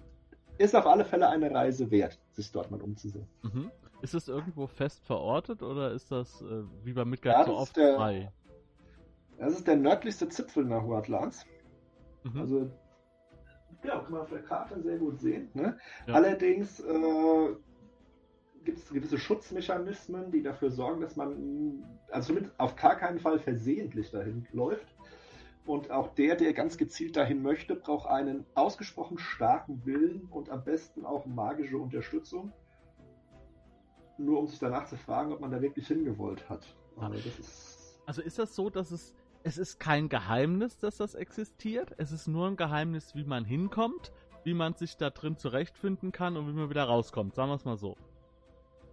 ist 0.58 0.76
auf 0.76 0.88
alle 0.88 1.06
Fälle 1.06 1.30
eine 1.30 1.54
Reise 1.54 1.92
wert, 1.92 2.20
sich 2.32 2.52
dort 2.52 2.72
mal 2.72 2.82
umzusehen. 2.82 3.28
Mhm. 3.44 3.72
Ist 4.02 4.16
es 4.16 4.28
irgendwo 4.28 4.66
fest 4.66 5.06
verortet 5.06 5.62
oder 5.62 5.92
ist 5.92 6.12
das 6.12 6.42
äh, 6.42 6.64
wie 6.84 6.94
bei 6.94 7.06
Midgard 7.06 7.40
ja, 7.40 7.46
so 7.46 7.56
oft 7.56 7.78
der, 7.78 7.96
frei? 7.96 8.32
Das 9.38 9.54
ist 9.54 9.68
der 9.68 9.76
nördlichste 9.76 10.30
Zipfel 10.30 10.66
nach 10.66 10.84
Huatlans. 10.84 11.46
Mhm. 12.24 12.40
Also 12.40 12.72
ja, 13.84 14.00
kann 14.00 14.12
man 14.12 14.22
auf 14.22 14.30
der 14.30 14.42
Karte 14.42 14.82
sehr 14.82 14.98
gut 14.98 15.20
sehen. 15.20 15.50
Ne? 15.54 15.78
Ja. 16.08 16.16
Allerdings 16.16 16.80
äh, 16.80 17.56
gibt 18.66 18.80
es 18.80 18.90
gewisse 18.90 19.18
Schutzmechanismen, 19.18 20.32
die 20.32 20.44
dafür 20.44 20.72
sorgen, 20.72 21.02
dass 21.02 21.16
man 21.16 21.84
also 22.12 22.34
mit 22.34 22.52
auf 22.58 22.76
gar 22.76 22.96
keinen 22.96 23.20
Fall 23.20 23.40
versehentlich 23.40 24.12
dahin 24.12 24.48
läuft. 24.52 24.88
Und 25.66 25.90
auch 25.90 26.14
der, 26.14 26.36
der 26.36 26.54
ganz 26.54 26.78
gezielt 26.78 27.16
dahin 27.16 27.42
möchte, 27.42 27.76
braucht 27.76 28.08
einen 28.08 28.46
ausgesprochen 28.54 29.18
starken 29.18 29.84
Willen 29.86 30.28
und 30.30 30.50
am 30.50 30.64
besten 30.64 31.06
auch 31.06 31.26
magische 31.26 31.78
Unterstützung. 31.78 32.52
Nur 34.18 34.40
um 34.40 34.48
sich 34.48 34.60
danach 34.60 34.86
zu 34.86 34.98
fragen, 34.98 35.34
ob 35.34 35.40
man 35.40 35.52
da 35.52 35.62
wirklich 35.62 35.88
hingewollt 35.88 36.48
hat. 36.50 36.68
Also, 36.98 37.18
ist 37.18 38.02
also 38.06 38.22
ist 38.22 38.40
das 38.40 38.56
so, 38.56 38.70
dass 38.70 38.92
es 38.92 39.16
es 39.44 39.60
ist 39.60 39.80
kein 39.80 40.10
Geheimnis, 40.10 40.80
dass 40.80 40.98
das 40.98 41.14
existiert. 41.14 41.94
Es 41.98 42.12
ist 42.12 42.28
nur 42.28 42.48
ein 42.48 42.56
Geheimnis, 42.56 43.14
wie 43.14 43.26
man 43.26 43.46
hinkommt, 43.46 44.12
wie 44.44 44.56
man 44.56 44.74
sich 44.74 44.98
da 44.98 45.12
drin 45.12 45.38
zurechtfinden 45.38 46.12
kann 46.12 46.36
und 46.36 46.48
wie 46.48 46.54
man 46.54 46.72
wieder 46.72 46.86
rauskommt. 46.86 47.36
Sagen 47.36 47.52
wir 47.52 47.56
es 47.56 47.64
mal 47.64 47.78
so. 47.78 47.96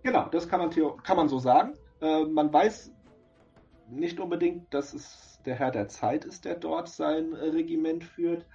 Genau, 0.02 0.28
das 0.28 0.48
kann 0.48 0.60
man, 0.60 0.70
kann 1.02 1.16
man 1.16 1.28
so 1.28 1.38
sagen. 1.38 1.74
Äh, 2.00 2.24
man 2.24 2.52
weiß 2.52 2.92
nicht 3.88 4.18
unbedingt, 4.18 4.72
dass 4.74 4.94
es 4.94 5.40
der 5.44 5.54
Herr 5.54 5.70
der 5.70 5.88
Zeit 5.88 6.24
ist, 6.24 6.44
der 6.44 6.56
dort 6.56 6.88
sein 6.88 7.32
Regiment 7.34 8.04
führt, 8.04 8.46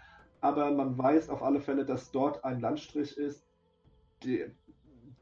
aber 0.41 0.71
man 0.71 0.97
weiß 0.97 1.29
auf 1.29 1.41
alle 1.43 1.59
Fälle, 1.59 1.85
dass 1.85 2.11
dort 2.11 2.43
ein 2.43 2.59
Landstrich 2.59 3.17
ist, 3.17 3.45
der, 4.23 4.51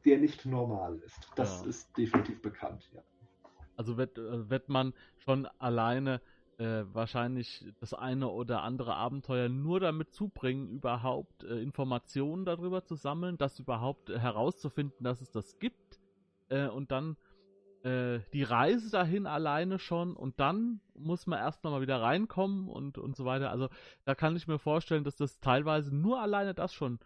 der 0.04 0.18
nicht 0.18 0.46
normal 0.46 0.98
ist. 1.04 1.30
Das 1.36 1.62
ja. 1.62 1.68
ist 1.68 1.96
definitiv 1.96 2.40
bekannt, 2.42 2.88
ja. 2.94 3.02
Also 3.76 3.96
wird, 3.98 4.16
äh, 4.16 4.48
wird 4.48 4.68
man 4.68 4.94
schon 5.18 5.46
alleine 5.58 6.22
äh, 6.58 6.84
wahrscheinlich 6.92 7.66
das 7.78 7.92
eine 7.92 8.28
oder 8.28 8.62
andere 8.62 8.94
Abenteuer 8.94 9.50
nur 9.50 9.80
damit 9.80 10.12
zubringen, 10.14 10.70
überhaupt 10.70 11.44
äh, 11.44 11.60
Informationen 11.60 12.46
darüber 12.46 12.84
zu 12.84 12.94
sammeln, 12.94 13.36
das 13.36 13.58
überhaupt 13.58 14.08
herauszufinden, 14.08 15.04
dass 15.04 15.20
es 15.20 15.30
das 15.30 15.58
gibt 15.58 15.95
äh, 16.48 16.68
und 16.68 16.90
dann 16.90 17.16
äh, 17.82 18.20
die 18.32 18.42
Reise 18.42 18.90
dahin 18.90 19.26
alleine 19.26 19.78
schon 19.78 20.16
und 20.16 20.40
dann 20.40 20.80
muss 20.94 21.26
man 21.26 21.38
erst 21.38 21.62
nochmal 21.62 21.80
wieder 21.82 22.00
reinkommen 22.00 22.68
und, 22.68 22.98
und 22.98 23.16
so 23.16 23.24
weiter. 23.24 23.50
Also 23.50 23.68
da 24.04 24.14
kann 24.14 24.36
ich 24.36 24.48
mir 24.48 24.58
vorstellen, 24.58 25.04
dass 25.04 25.16
das 25.16 25.38
teilweise 25.38 25.94
nur 25.94 26.20
alleine 26.20 26.54
das 26.54 26.74
schon 26.74 26.98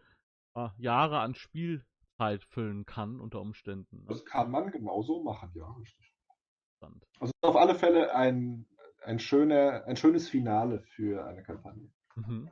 äh, 0.55 0.69
Jahre 0.79 1.21
an 1.21 1.35
Spielzeit 1.35 2.45
füllen 2.45 2.87
kann 2.87 3.21
unter 3.21 3.41
Umständen. 3.41 3.99
Ne? 3.99 4.07
Das 4.09 4.25
kann 4.25 4.51
man 4.51 4.71
genauso 4.71 5.23
machen, 5.23 5.51
ja, 5.55 5.71
richtig. 5.73 6.15
Also 7.19 7.33
auf 7.43 7.57
alle 7.57 7.75
Fälle 7.75 8.15
ein, 8.15 8.67
ein, 9.05 9.19
schöner, 9.19 9.85
ein 9.87 9.97
schönes 9.97 10.31
Finale 10.31 10.81
für 10.81 11.27
eine 11.27 11.43
Kampagne. 11.43 11.91
Mhm. 12.17 12.51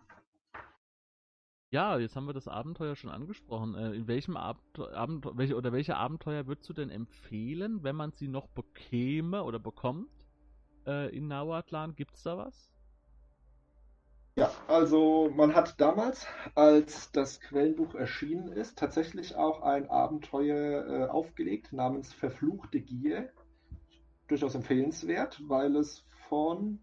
Ja, 1.71 1.99
jetzt 1.99 2.17
haben 2.17 2.27
wir 2.27 2.33
das 2.33 2.49
Abenteuer 2.49 2.97
schon 2.97 3.11
angesprochen. 3.11 3.75
Äh, 3.75 3.93
in 3.93 4.07
welchem 4.07 4.37
Abenteuer, 4.39 4.95
Abenteuer 4.95 5.37
welche, 5.37 5.57
oder 5.57 5.73
welche 5.73 5.97
Abenteuer 5.97 6.47
würdest 6.47 6.69
du 6.69 6.73
denn 6.73 6.91
empfehlen, 6.91 7.83
wenn 7.83 7.95
man 7.95 8.13
sie 8.13 8.29
noch 8.29 8.49
bekäme 8.49 9.45
oder 9.45 9.59
bekommt 9.59 10.09
äh, 10.87 11.15
in 11.15 11.29
Nauatlan? 11.29 11.95
Gibt 11.95 12.15
es 12.15 12.23
da 12.23 12.39
was? 12.39 12.71
Ja, 14.37 14.51
also 14.67 15.31
man 15.35 15.55
hat 15.55 15.79
damals, 15.81 16.27
als 16.55 17.13
das 17.13 17.41
Quellenbuch 17.41 17.95
erschienen 17.95 18.53
ist, 18.53 18.79
tatsächlich 18.79 19.35
auch 19.35 19.63
ein 19.63 19.91
Abenteuer 19.91 20.87
äh, 20.87 21.09
aufgelegt 21.09 21.73
namens 21.73 22.15
Verfluchte 22.15 22.81
Gier. 22.81 23.31
Durchaus 24.29 24.55
empfehlenswert, 24.55 25.43
weil 25.49 25.77
es 25.77 26.07
von 26.29 26.79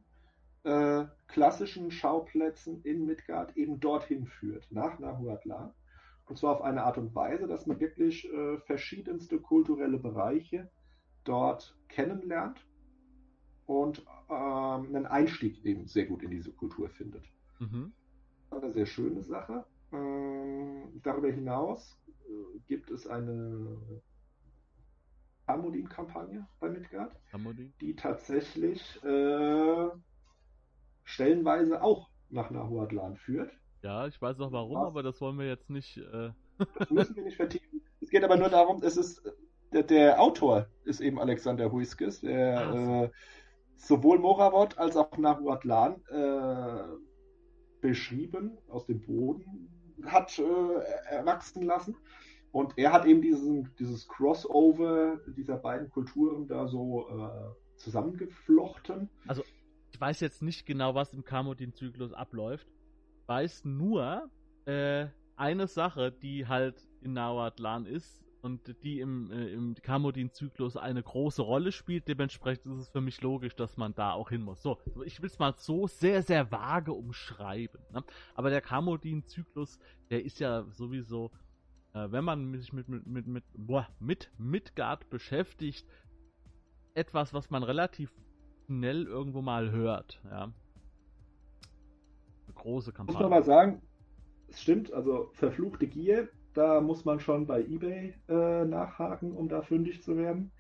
äh, 0.66 1.05
klassischen 1.28 1.91
Schauplätzen 1.91 2.82
in 2.84 3.05
Midgard 3.05 3.55
eben 3.55 3.80
dorthin 3.80 4.26
führt, 4.26 4.68
nach 4.72 4.99
Nahuatl. 4.99 5.72
Und 6.26 6.38
zwar 6.38 6.55
auf 6.55 6.61
eine 6.61 6.84
Art 6.84 6.97
und 6.97 7.13
Weise, 7.13 7.47
dass 7.47 7.68
man 7.68 7.80
wirklich 7.80 8.28
äh, 8.32 8.57
verschiedenste 8.59 9.39
kulturelle 9.39 9.99
Bereiche 9.99 10.70
dort 11.24 11.78
kennenlernt 11.88 12.66
und 13.68 13.99
ähm, 14.30 14.95
einen 14.95 15.05
Einstieg 15.05 15.63
eben 15.63 15.88
sehr 15.88 16.05
gut 16.05 16.24
in 16.24 16.32
diese 16.32 16.51
Kultur 16.51 16.89
findet. 16.89 17.24
Mhm. 17.59 17.93
Eine 18.49 18.72
sehr 18.72 18.86
schöne 18.88 19.22
Sache. 19.22 19.66
Ähm, 19.91 20.99
darüber 21.03 21.30
hinaus 21.30 21.95
äh, 22.28 22.59
gibt 22.68 22.89
es 22.89 23.05
eine 23.05 24.01
Amodin-Kampagne 25.45 26.47
bei 26.59 26.70
Midgard, 26.70 27.16
Amodin? 27.32 27.72
die 27.82 27.95
tatsächlich 27.95 28.82
äh, 29.03 29.89
stellenweise 31.06 31.82
auch 31.82 32.10
nach 32.30 32.49
Nahuatlan 32.49 33.16
führt. 33.16 33.51
Ja, 33.82 34.08
ich 34.08 34.22
weiß 34.22 34.39
auch 34.41 34.51
warum, 34.51 34.76
Was? 34.76 34.88
aber 34.88 35.03
das 35.03 35.22
wollen 35.22 35.39
wir 35.39 35.47
jetzt 35.47 35.70
nicht. 35.70 35.97
Äh... 35.97 36.32
Das 36.80 36.89
müssen 36.89 37.16
wir 37.16 37.24
nicht 37.24 37.38
vertiefen. 37.38 37.82
Es 38.01 38.10
geht 38.10 38.24
aber 38.24 38.38
nur 38.38 38.49
darum, 38.49 38.82
es 38.84 38.97
ist 38.97 39.24
der, 39.74 39.84
der 39.84 40.22
Autor 40.22 40.68
ist 40.84 41.01
eben 41.01 41.20
Alexander 41.20 41.72
Huiskes, 41.72 42.22
der 42.22 42.72
so. 42.72 42.78
äh, 42.78 43.10
sowohl 43.78 44.20
Moravot 44.20 44.78
als 44.78 44.95
auch 44.95 45.18
Nahuatlan 45.18 46.01
äh, 46.10 46.84
beschrieben 47.82 48.58
aus 48.70 48.86
dem 48.86 49.01
Boden 49.01 49.70
hat 50.06 50.38
äh, 50.39 51.14
erwachsen 51.14 51.64
lassen. 51.64 51.95
Und 52.51 52.78
er 52.78 52.93
hat 52.93 53.06
eben 53.06 53.22
diesen, 53.22 53.76
dieses 53.80 54.08
Crossover 54.08 55.20
dieser 55.36 55.58
beiden 55.58 55.89
Kulturen 55.89 56.47
da 56.47 56.68
so 56.68 57.08
äh, 57.10 57.78
zusammengeflochten. 57.78 59.10
Also 59.28 59.43
ich 59.96 60.02
weiß 60.02 60.20
jetzt 60.20 60.41
nicht 60.41 60.66
genau, 60.66 60.93
was 60.93 61.14
im 61.14 61.24
Kamodin-Zyklus 61.24 62.12
abläuft. 62.12 62.68
Weiß 63.28 63.64
nur 63.64 64.30
äh, 64.66 65.08
eine 65.38 65.68
Sache, 65.68 66.12
die 66.12 66.48
halt 66.48 66.86
in 67.00 67.14
Nahuatlan 67.14 67.86
ist 67.86 68.22
und 68.41 68.76
die 68.84 69.00
im, 69.00 69.32
äh, 69.32 69.54
im 69.54 69.74
Kamodin-Zyklus 69.76 70.76
eine 70.76 71.02
große 71.02 71.41
Rolle 71.41 71.72
spielt. 71.72 72.10
Dementsprechend 72.10 72.74
ist 72.74 72.82
es 72.82 72.89
für 72.89 73.00
mich 73.00 73.22
logisch, 73.22 73.56
dass 73.56 73.78
man 73.78 73.96
da 73.96 74.12
auch 74.12 74.32
hin 74.32 74.41
muss. 74.41 74.62
So, 74.62 74.82
ich 75.06 75.22
will 75.22 75.30
es 75.30 75.39
mal 75.39 75.54
so 75.56 75.88
sehr, 75.88 76.24
sehr 76.24 76.52
vage 76.52 76.91
umschreiben. 76.91 77.80
Ne? 77.93 78.04
Aber 78.34 78.50
der 78.50 78.60
Kamodin-Zyklus, 78.60 79.80
der 80.10 80.26
ist 80.26 80.41
ja 80.41 80.66
sowieso, 80.72 81.32
äh, 81.93 82.12
wenn 82.12 82.26
man 82.26 82.54
sich 82.60 82.74
mit, 82.74 82.89
mit, 82.89 83.08
mit, 83.08 83.28
mit, 83.28 83.46
boah, 83.56 83.88
mit 84.02 84.30
Midgard 84.38 85.10
beschäftigt, 85.10 85.88
etwas, 86.96 87.34
was 87.34 87.50
man 87.50 87.64
relativ 87.64 88.12
schnell 88.66 89.05
irgendwo 89.05 89.41
mal 89.41 89.72
hört. 89.72 90.20
Ja. 90.30 90.43
Eine 92.45 92.53
große 92.53 92.91
Kampagne. 92.91 93.20
Muss 93.20 93.30
man 93.30 93.39
mal 93.39 93.43
sagen, 93.43 93.82
es 94.47 94.61
stimmt, 94.61 94.93
also 94.93 95.30
verfluchte 95.34 95.88
Gier, 95.88 96.30
da 96.53 96.82
muss 96.82 97.05
man 97.05 97.20
schon 97.20 97.47
bei 97.47 97.61
eBay 97.61 98.13
äh, 98.30 98.66
nachhaken, 98.66 99.34
um 99.34 99.49
da 99.49 99.61
fündig 99.61 100.03
zu 100.03 100.18
werden. 100.18 100.51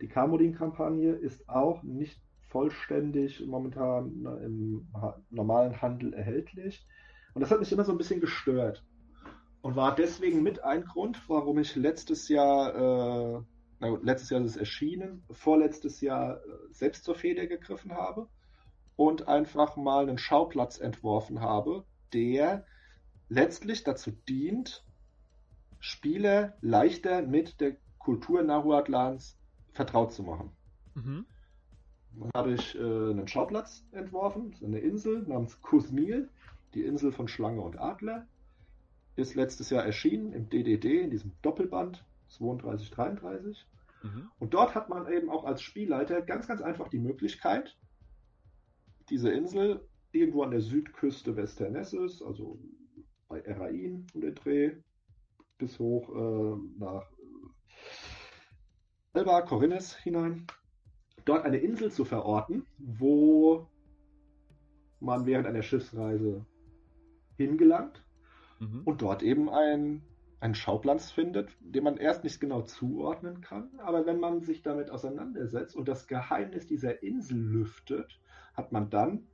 Die 0.00 0.08
Camodin-Kampagne 0.08 1.12
ist 1.12 1.48
auch 1.48 1.82
nicht 1.82 2.20
vollständig 2.48 3.44
momentan 3.46 4.24
im 4.44 4.86
normalen 5.30 5.80
Handel 5.80 6.12
erhältlich. 6.12 6.86
Und 7.34 7.40
das 7.40 7.50
hat 7.50 7.60
mich 7.60 7.72
immer 7.72 7.84
so 7.84 7.92
ein 7.92 7.98
bisschen 7.98 8.20
gestört. 8.20 8.84
Und 9.62 9.76
war 9.76 9.94
deswegen 9.94 10.42
mit 10.42 10.62
ein 10.64 10.84
Grund, 10.84 11.22
warum 11.28 11.58
ich 11.58 11.76
letztes 11.76 12.28
Jahr 12.28 13.38
äh, 13.38 13.42
na 13.82 13.88
gut, 13.88 14.04
letztes 14.04 14.30
Jahr 14.30 14.40
ist 14.42 14.52
es 14.52 14.56
erschienen, 14.56 15.24
vorletztes 15.32 16.00
Jahr 16.00 16.36
äh, 16.36 16.40
selbst 16.70 17.02
zur 17.02 17.16
Feder 17.16 17.48
gegriffen 17.48 17.92
habe 17.92 18.28
und 18.94 19.26
einfach 19.26 19.76
mal 19.76 20.08
einen 20.08 20.18
Schauplatz 20.18 20.78
entworfen 20.78 21.40
habe, 21.40 21.84
der 22.12 22.64
letztlich 23.28 23.82
dazu 23.82 24.12
dient, 24.12 24.84
Spieler 25.80 26.56
leichter 26.60 27.22
mit 27.22 27.60
der 27.60 27.76
Kultur 27.98 28.44
Nahuatlans 28.44 29.36
vertraut 29.72 30.12
zu 30.12 30.22
machen. 30.22 30.52
Mhm. 30.94 31.26
Dann 32.14 32.30
habe 32.36 32.52
ich 32.52 32.76
äh, 32.76 32.78
einen 32.78 33.26
Schauplatz 33.26 33.84
entworfen, 33.90 34.54
eine 34.62 34.78
Insel 34.78 35.22
namens 35.22 35.60
Kusmil, 35.60 36.30
die 36.74 36.84
Insel 36.84 37.10
von 37.10 37.26
Schlange 37.26 37.60
und 37.60 37.80
Adler. 37.80 38.28
Ist 39.16 39.34
letztes 39.34 39.70
Jahr 39.70 39.84
erschienen 39.84 40.32
im 40.34 40.48
DDD, 40.48 41.02
in 41.02 41.10
diesem 41.10 41.32
Doppelband 41.42 42.04
32, 42.28 42.90
33. 42.90 43.66
Mhm. 44.02 44.30
Und 44.38 44.54
dort 44.54 44.74
hat 44.74 44.88
man 44.88 45.10
eben 45.10 45.30
auch 45.30 45.44
als 45.44 45.62
Spielleiter 45.62 46.22
ganz, 46.22 46.46
ganz 46.48 46.60
einfach 46.60 46.88
die 46.88 46.98
Möglichkeit, 46.98 47.76
diese 49.10 49.30
Insel 49.30 49.86
irgendwo 50.12 50.42
an 50.42 50.50
der 50.50 50.60
Südküste 50.60 51.36
Westernesses, 51.36 52.22
also 52.22 52.58
bei 53.28 53.40
Erain 53.40 54.06
und 54.14 54.20
der 54.20 54.32
Dreh, 54.32 54.72
bis 55.58 55.78
hoch 55.78 56.08
äh, 56.14 56.56
nach 56.78 57.06
Alba, 59.14 59.42
Corinnes 59.42 59.96
hinein, 59.96 60.46
dort 61.24 61.44
eine 61.44 61.58
Insel 61.58 61.90
zu 61.92 62.04
verorten, 62.04 62.66
wo 62.78 63.68
man 65.00 65.26
während 65.26 65.46
einer 65.46 65.62
Schiffsreise 65.62 66.46
hingelangt 67.36 68.04
mhm. 68.60 68.82
und 68.84 69.02
dort 69.02 69.22
eben 69.22 69.50
ein 69.50 70.02
einen 70.42 70.54
Schauplatz 70.56 71.10
findet, 71.10 71.56
den 71.60 71.84
man 71.84 71.96
erst 71.98 72.24
nicht 72.24 72.40
genau 72.40 72.62
zuordnen 72.62 73.40
kann, 73.40 73.70
aber 73.78 74.06
wenn 74.06 74.18
man 74.18 74.42
sich 74.42 74.62
damit 74.62 74.90
auseinandersetzt 74.90 75.76
und 75.76 75.86
das 75.86 76.08
Geheimnis 76.08 76.66
dieser 76.66 77.02
Insel 77.02 77.38
lüftet, 77.38 78.20
hat 78.54 78.72
man 78.72 78.90
dann 78.90 79.28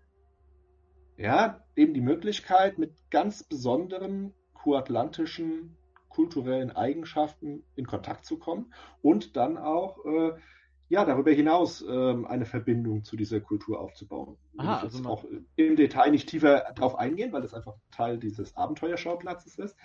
ja 1.16 1.64
eben 1.76 1.94
die 1.94 2.02
Möglichkeit, 2.02 2.78
mit 2.78 2.92
ganz 3.10 3.42
besonderen 3.42 4.34
kuatlantischen 4.52 5.76
kulturellen 6.10 6.72
Eigenschaften 6.72 7.64
in 7.74 7.86
Kontakt 7.86 8.26
zu 8.26 8.38
kommen 8.38 8.74
und 9.00 9.36
dann 9.36 9.56
auch 9.56 10.04
äh, 10.04 10.32
ja, 10.90 11.04
darüber 11.04 11.30
hinaus 11.30 11.82
ähm, 11.88 12.26
eine 12.26 12.44
Verbindung 12.44 13.04
zu 13.04 13.16
dieser 13.16 13.40
Kultur 13.40 13.80
aufzubauen. 13.80 14.36
Aha, 14.58 14.80
also 14.80 15.08
auch 15.08 15.24
im 15.56 15.76
Detail 15.76 16.10
nicht 16.10 16.28
tiefer 16.28 16.72
darauf 16.74 16.96
eingehen, 16.96 17.32
weil 17.32 17.42
das 17.42 17.54
einfach 17.54 17.76
Teil 17.90 18.18
dieses 18.18 18.56
Abenteuerschauplatzes 18.56 19.58
ist. 19.58 19.76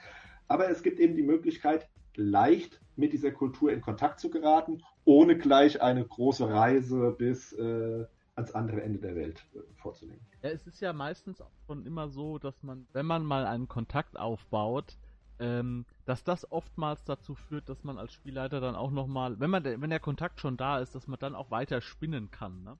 Aber 0.54 0.70
es 0.70 0.84
gibt 0.84 1.00
eben 1.00 1.16
die 1.16 1.24
Möglichkeit, 1.24 1.90
leicht 2.16 2.80
mit 2.96 3.12
dieser 3.12 3.32
Kultur 3.32 3.72
in 3.72 3.82
Kontakt 3.82 4.20
zu 4.20 4.30
geraten, 4.30 4.84
ohne 5.04 5.36
gleich 5.36 5.82
eine 5.82 6.06
große 6.06 6.48
Reise 6.48 7.16
bis 7.18 7.54
äh, 7.54 8.06
ans 8.36 8.52
andere 8.52 8.84
Ende 8.84 9.00
der 9.00 9.16
Welt 9.16 9.44
äh, 9.56 9.62
vorzunehmen. 9.82 10.22
Ja, 10.44 10.52
es 10.52 10.68
ist 10.68 10.80
ja 10.80 10.94
meistens 10.94 11.42
schon 11.66 11.88
immer 11.88 12.08
so, 12.08 12.38
dass 12.38 12.62
man, 12.62 12.86
wenn 12.94 13.08
man 13.08 13.26
mal 13.26 13.48
einen 13.48 13.68
Kontakt 13.68 14.16
aufbaut, 14.20 14.96
ähm, 15.40 15.88
dass 16.06 16.24
das 16.24 16.52
oftmals 16.52 17.04
dazu 17.04 17.34
führt, 17.34 17.68
dass 17.68 17.84
man 17.84 17.98
als 17.98 18.14
Spielleiter 18.14 18.62
dann 18.62 18.76
auch 18.76 18.92
nochmal, 18.92 19.40
wenn 19.40 19.50
man, 19.50 19.64
wenn 19.64 19.90
der 19.90 20.00
Kontakt 20.00 20.40
schon 20.40 20.56
da 20.56 20.78
ist, 20.78 20.94
dass 20.94 21.08
man 21.08 21.18
dann 21.18 21.34
auch 21.34 21.50
weiter 21.50 21.82
spinnen 21.82 22.30
kann, 22.30 22.62
ne? 22.62 22.78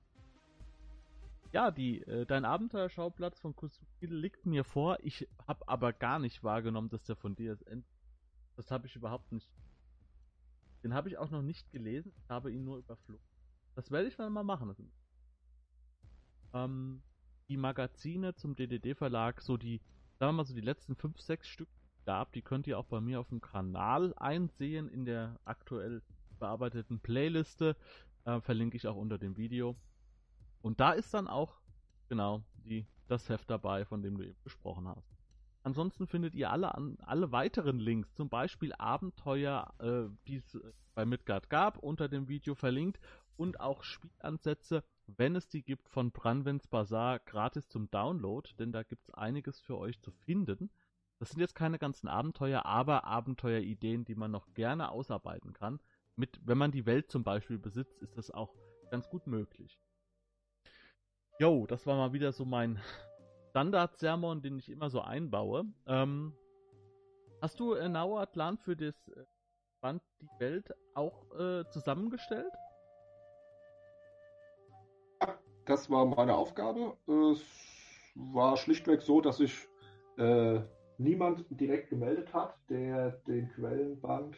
Ja, 1.54 1.70
die, 1.70 2.02
äh, 2.02 2.26
dein 2.26 2.44
Abenteuerschauplatz 2.44 3.38
von 3.38 3.54
Kusukide 3.54 4.12
liegt 4.12 4.44
mir 4.44 4.64
vor. 4.64 4.98
Ich 5.04 5.28
habe 5.46 5.68
aber 5.68 5.92
gar 5.92 6.18
nicht 6.18 6.42
wahrgenommen, 6.42 6.88
dass 6.88 7.04
der 7.04 7.14
von 7.14 7.36
dir 7.36 7.52
ist. 7.52 7.64
Das 8.56 8.72
habe 8.72 8.88
ich 8.88 8.96
überhaupt 8.96 9.30
nicht. 9.30 9.48
Den 10.82 10.94
habe 10.94 11.08
ich 11.08 11.16
auch 11.16 11.30
noch 11.30 11.42
nicht 11.42 11.70
gelesen. 11.70 12.12
Ich 12.16 12.28
habe 12.28 12.50
ihn 12.50 12.64
nur 12.64 12.78
überflogen. 12.78 13.24
Das 13.76 13.92
werde 13.92 14.08
ich 14.08 14.16
dann 14.16 14.32
mal 14.32 14.42
machen. 14.42 14.74
Ähm, 16.54 17.02
die 17.48 17.56
Magazine 17.56 18.34
zum 18.34 18.56
DDD-Verlag, 18.56 19.40
so 19.40 19.56
die, 19.56 19.80
sagen 20.18 20.30
wir 20.30 20.38
mal 20.38 20.44
so 20.44 20.54
die 20.54 20.60
letzten 20.60 20.96
5, 20.96 21.20
6 21.20 21.46
Stück 21.46 21.68
gab, 22.04 22.32
die 22.32 22.42
könnt 22.42 22.66
ihr 22.66 22.80
auch 22.80 22.86
bei 22.86 23.00
mir 23.00 23.20
auf 23.20 23.28
dem 23.28 23.40
Kanal 23.40 24.12
einsehen 24.16 24.88
in 24.88 25.04
der 25.04 25.38
aktuell 25.44 26.02
bearbeiteten 26.40 26.98
Playliste. 26.98 27.76
Äh, 28.24 28.40
verlinke 28.40 28.76
ich 28.76 28.88
auch 28.88 28.96
unter 28.96 29.18
dem 29.18 29.36
Video. 29.36 29.76
Und 30.64 30.80
da 30.80 30.92
ist 30.92 31.12
dann 31.12 31.28
auch, 31.28 31.60
genau, 32.08 32.42
die, 32.54 32.86
das 33.06 33.28
Heft 33.28 33.50
dabei, 33.50 33.84
von 33.84 34.00
dem 34.00 34.16
du 34.16 34.24
eben 34.24 34.42
gesprochen 34.44 34.88
hast. 34.88 35.14
Ansonsten 35.62 36.06
findet 36.06 36.34
ihr 36.34 36.50
alle, 36.50 36.74
alle 37.02 37.32
weiteren 37.32 37.78
Links, 37.78 38.14
zum 38.14 38.30
Beispiel 38.30 38.72
Abenteuer, 38.78 39.74
äh, 39.78 40.04
die 40.26 40.36
es 40.36 40.58
bei 40.94 41.04
Midgard 41.04 41.50
gab, 41.50 41.76
unter 41.76 42.08
dem 42.08 42.28
Video 42.28 42.54
verlinkt 42.54 42.98
und 43.36 43.60
auch 43.60 43.82
Spielansätze, 43.82 44.82
wenn 45.06 45.36
es 45.36 45.50
die 45.50 45.62
gibt, 45.62 45.90
von 45.90 46.12
Branwens 46.12 46.66
Bazaar 46.66 47.18
gratis 47.18 47.68
zum 47.68 47.90
Download, 47.90 48.48
denn 48.58 48.72
da 48.72 48.84
gibt 48.84 49.02
es 49.02 49.12
einiges 49.12 49.60
für 49.60 49.76
euch 49.76 50.00
zu 50.00 50.12
finden. 50.12 50.70
Das 51.18 51.28
sind 51.28 51.40
jetzt 51.40 51.54
keine 51.54 51.78
ganzen 51.78 52.08
Abenteuer, 52.08 52.64
aber 52.64 53.04
Abenteuerideen, 53.04 54.06
die 54.06 54.14
man 54.14 54.30
noch 54.30 54.54
gerne 54.54 54.90
ausarbeiten 54.90 55.52
kann. 55.52 55.78
Mit, 56.16 56.40
wenn 56.42 56.56
man 56.56 56.72
die 56.72 56.86
Welt 56.86 57.10
zum 57.10 57.22
Beispiel 57.22 57.58
besitzt, 57.58 58.00
ist 58.00 58.16
das 58.16 58.30
auch 58.30 58.54
ganz 58.90 59.10
gut 59.10 59.26
möglich. 59.26 59.78
Jo, 61.40 61.66
das 61.66 61.84
war 61.84 61.96
mal 61.96 62.12
wieder 62.12 62.32
so 62.32 62.44
mein 62.44 62.78
Standard-Sermon, 63.50 64.40
den 64.40 64.58
ich 64.58 64.70
immer 64.70 64.88
so 64.88 65.00
einbaue. 65.00 65.64
Ähm, 65.86 66.32
hast 67.42 67.58
du 67.58 67.74
äh, 67.74 67.88
Nauatlan 67.88 68.56
für 68.58 68.76
das 68.76 68.94
äh, 69.08 69.24
Band 69.80 70.00
Die 70.20 70.28
Welt 70.38 70.72
auch 70.94 71.24
äh, 71.36 71.64
zusammengestellt? 71.70 72.52
Das 75.66 75.90
war 75.90 76.04
meine 76.04 76.36
Aufgabe. 76.36 76.96
Es 77.32 77.42
war 78.14 78.56
schlichtweg 78.56 79.02
so, 79.02 79.20
dass 79.20 79.38
sich 79.38 79.66
äh, 80.18 80.60
niemand 80.98 81.46
direkt 81.50 81.90
gemeldet 81.90 82.32
hat, 82.32 82.54
der 82.68 83.10
den 83.26 83.48
Quellenband 83.50 84.36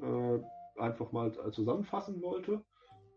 äh, 0.00 0.80
einfach 0.80 1.12
mal 1.12 1.30
zusammenfassen 1.52 2.22
wollte. 2.22 2.64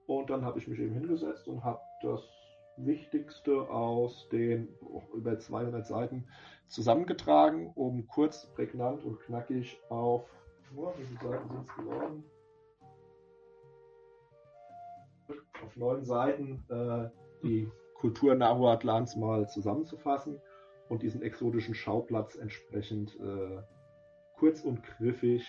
Und 0.08 0.30
dann 0.30 0.44
habe 0.44 0.60
ich 0.60 0.68
mich 0.68 0.80
eben 0.80 0.96
hingesetzt 0.96 1.48
und 1.48 1.64
habe 1.64 1.80
das 2.02 2.41
Wichtigste 2.78 3.70
aus 3.70 4.28
den 4.30 4.70
oh, 4.82 5.02
über 5.14 5.38
200 5.38 5.86
Seiten 5.86 6.28
zusammengetragen, 6.68 7.72
um 7.76 8.08
kurz, 8.08 8.48
prägnant 8.54 9.04
und 9.04 9.20
knackig 9.22 9.80
auf, 9.90 10.30
oh, 10.76 10.92
wie 10.98 11.04
viele 11.04 11.20
Seiten 11.20 11.50
sind 11.50 11.70
es 11.70 11.76
geworden? 11.76 12.24
Auf 15.64 15.78
neun 15.78 16.04
Seiten 16.04 16.64
äh, 16.70 17.10
die 17.44 17.70
Kultur 17.96 18.34
Nahuatlans 18.36 19.16
mal 19.16 19.48
zusammenzufassen 19.48 20.42
und 20.90 21.04
diesen 21.04 21.22
exotischen 21.22 21.76
Schauplatz 21.76 22.36
entsprechend 22.36 23.16
äh, 23.20 23.62
kurz 24.38 24.62
und 24.62 24.82
griffig 24.84 25.46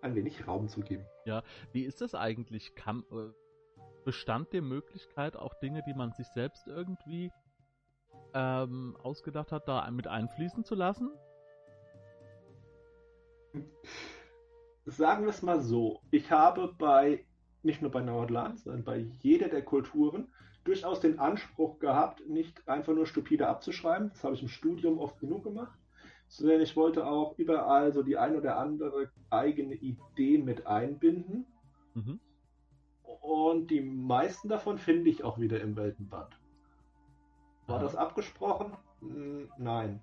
ein 0.00 0.14
wenig 0.14 0.46
Raum 0.48 0.68
zu 0.68 0.80
geben. 0.80 1.04
Ja, 1.24 1.42
wie 1.72 1.84
ist 1.84 2.00
das 2.00 2.14
eigentlich? 2.14 2.74
Kann, 2.74 3.04
äh, 3.12 3.30
bestand 4.04 4.52
der 4.52 4.62
Möglichkeit, 4.62 5.36
auch 5.36 5.54
Dinge, 5.60 5.82
die 5.86 5.94
man 5.94 6.12
sich 6.12 6.26
selbst 6.28 6.66
irgendwie 6.66 7.30
ähm, 8.34 8.96
ausgedacht 9.02 9.52
hat, 9.52 9.68
da 9.68 9.90
mit 9.90 10.06
einfließen 10.06 10.64
zu 10.64 10.74
lassen? 10.74 11.10
Sagen 14.84 15.24
wir 15.24 15.30
es 15.30 15.42
mal 15.42 15.60
so. 15.60 16.00
Ich 16.10 16.30
habe 16.30 16.74
bei, 16.78 17.24
nicht 17.62 17.82
nur 17.82 17.90
bei 17.90 18.00
Nordland, 18.00 18.60
sondern 18.60 18.84
bei 18.84 18.98
jeder 19.20 19.48
der 19.48 19.64
Kulturen 19.64 20.32
durchaus 20.64 21.00
den 21.00 21.18
Anspruch 21.18 21.78
gehabt, 21.78 22.26
nicht 22.28 22.68
einfach 22.68 22.94
nur 22.94 23.06
stupide 23.06 23.48
abzuschreiben. 23.48 24.10
Das 24.10 24.24
habe 24.24 24.34
ich 24.34 24.42
im 24.42 24.48
Studium 24.48 24.98
oft 24.98 25.18
genug 25.18 25.44
gemacht. 25.44 25.78
Sondern 26.28 26.62
ich 26.62 26.76
wollte 26.76 27.06
auch 27.06 27.38
überall 27.38 27.92
so 27.92 28.02
die 28.02 28.16
ein 28.16 28.36
oder 28.36 28.56
andere 28.56 29.10
eigene 29.28 29.74
Idee 29.74 30.38
mit 30.38 30.66
einbinden. 30.66 31.46
Mhm. 31.94 32.20
Und 33.22 33.70
die 33.70 33.80
meisten 33.80 34.48
davon 34.48 34.78
finde 34.78 35.08
ich 35.08 35.22
auch 35.24 35.38
wieder 35.38 35.60
im 35.60 35.76
Weltenband. 35.76 36.36
War 37.66 37.76
Aha. 37.76 37.84
das 37.84 37.96
abgesprochen? 37.96 38.76
Nein. 39.56 40.00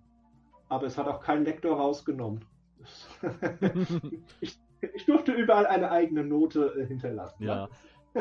Aber 0.70 0.86
es 0.86 0.98
hat 0.98 1.08
auch 1.08 1.22
kein 1.22 1.44
Lektor 1.44 1.78
rausgenommen. 1.78 2.46
ich, 4.40 4.58
ich, 4.94 5.06
durfte 5.06 5.34
überall 5.34 5.68
eine 5.68 5.92
eigene 5.92 6.24
Note 6.24 6.74
äh, 6.78 6.88
hinterlassen. 6.88 7.44
Ja. 7.44 7.68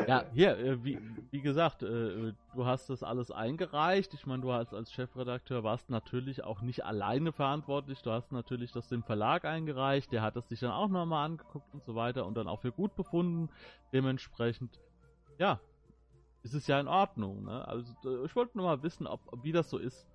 Ja, 0.07 0.25
hier, 0.33 0.57
äh, 0.57 0.83
wie, 0.83 0.99
wie 1.31 1.41
gesagt, 1.41 1.81
äh, 1.81 2.33
du 2.53 2.65
hast 2.65 2.89
das 2.89 3.01
alles 3.01 3.31
eingereicht. 3.31 4.13
Ich 4.13 4.27
meine, 4.27 4.41
du 4.41 4.51
hast 4.51 4.73
als 4.73 4.91
Chefredakteur 4.91 5.63
warst 5.63 5.89
natürlich 5.89 6.43
auch 6.43 6.61
nicht 6.61 6.85
alleine 6.85 7.31
verantwortlich. 7.31 8.01
Du 8.01 8.11
hast 8.11 8.31
natürlich 8.31 8.71
das 8.71 8.87
dem 8.87 9.03
Verlag 9.03 9.45
eingereicht. 9.45 10.11
Der 10.11 10.21
hat 10.21 10.35
das 10.35 10.49
sich 10.49 10.59
dann 10.59 10.71
auch 10.71 10.89
nochmal 10.89 11.25
angeguckt 11.25 11.73
und 11.73 11.83
so 11.83 11.95
weiter 11.95 12.25
und 12.27 12.35
dann 12.35 12.47
auch 12.47 12.61
für 12.61 12.71
gut 12.71 12.95
befunden. 12.95 13.49
Dementsprechend 13.91 14.79
ja, 15.39 15.59
ist 16.43 16.53
es 16.53 16.67
ja 16.67 16.79
in 16.79 16.87
Ordnung. 16.87 17.45
Ne? 17.45 17.67
Also 17.67 17.93
ich 18.23 18.35
wollte 18.35 18.57
nur 18.57 18.67
mal 18.67 18.83
wissen, 18.83 19.07
ob, 19.07 19.21
wie 19.43 19.51
das 19.51 19.69
so 19.69 19.77
ist. 19.77 20.05